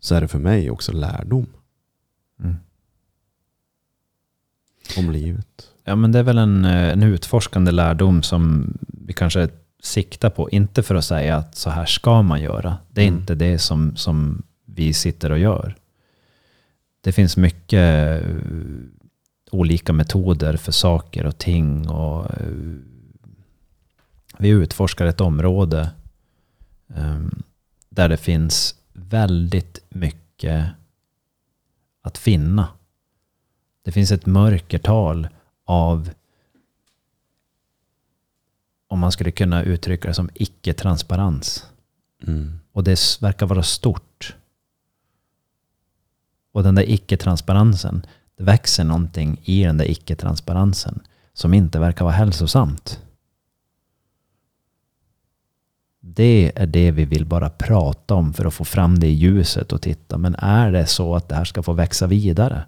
[0.00, 1.46] så är det för mig också lärdom
[2.40, 2.56] Mm.
[4.98, 5.68] om livet.
[5.84, 9.48] Ja, men det är väl en, eh, en utforskande lärdom som vi kanske
[9.82, 10.50] siktar på.
[10.50, 12.76] Inte för att säga att så här ska man göra.
[12.90, 13.20] Det är Mm.
[13.20, 15.76] inte det som, som vi sitter och gör.
[17.00, 18.30] Det finns mycket eh,
[19.50, 21.88] olika metoder för saker och ting.
[21.88, 22.46] Och, eh,
[24.38, 25.90] vi utforskar ett område
[26.96, 27.20] eh,
[27.88, 30.66] där det finns väldigt mycket
[32.02, 32.68] att finna.
[33.82, 35.28] Det finns ett mörkertal
[35.64, 36.10] av,
[38.88, 41.66] om man skulle kunna uttrycka det som icke-transparens.
[42.26, 42.60] Mm.
[42.72, 44.36] Och det verkar vara stort.
[46.60, 48.06] Och den där icke-transparensen,
[48.36, 51.00] det växer någonting i den där icke-transparensen
[51.32, 53.00] som inte verkar vara hälsosamt.
[56.00, 59.72] Det är det vi vill bara prata om för att få fram det i ljuset
[59.72, 60.18] och titta.
[60.18, 62.64] Men är det så att det här ska få växa vidare?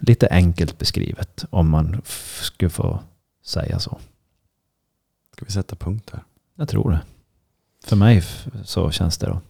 [0.00, 2.02] Lite enkelt beskrivet om man
[2.40, 3.00] skulle få
[3.44, 3.98] säga så.
[5.32, 6.24] Ska vi sätta punkt här?
[6.54, 7.00] Jag tror det.
[7.84, 8.22] För mig
[8.64, 9.40] så känns det då.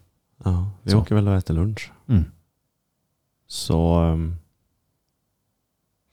[0.45, 0.99] Ja, vi Så.
[0.99, 1.93] åker väl och äter lunch.
[2.09, 2.25] Mm.
[3.47, 4.37] Så um,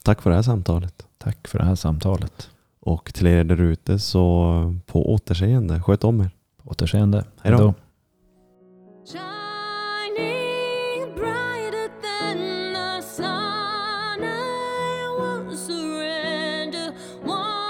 [0.03, 1.07] tack för det här samtalet.
[1.17, 2.49] Tack för det här samtalet.
[2.79, 5.81] Och till er där ute så på återseende.
[5.81, 6.31] Sköt om er.
[6.63, 7.25] På återseende.
[7.41, 7.73] Hej då.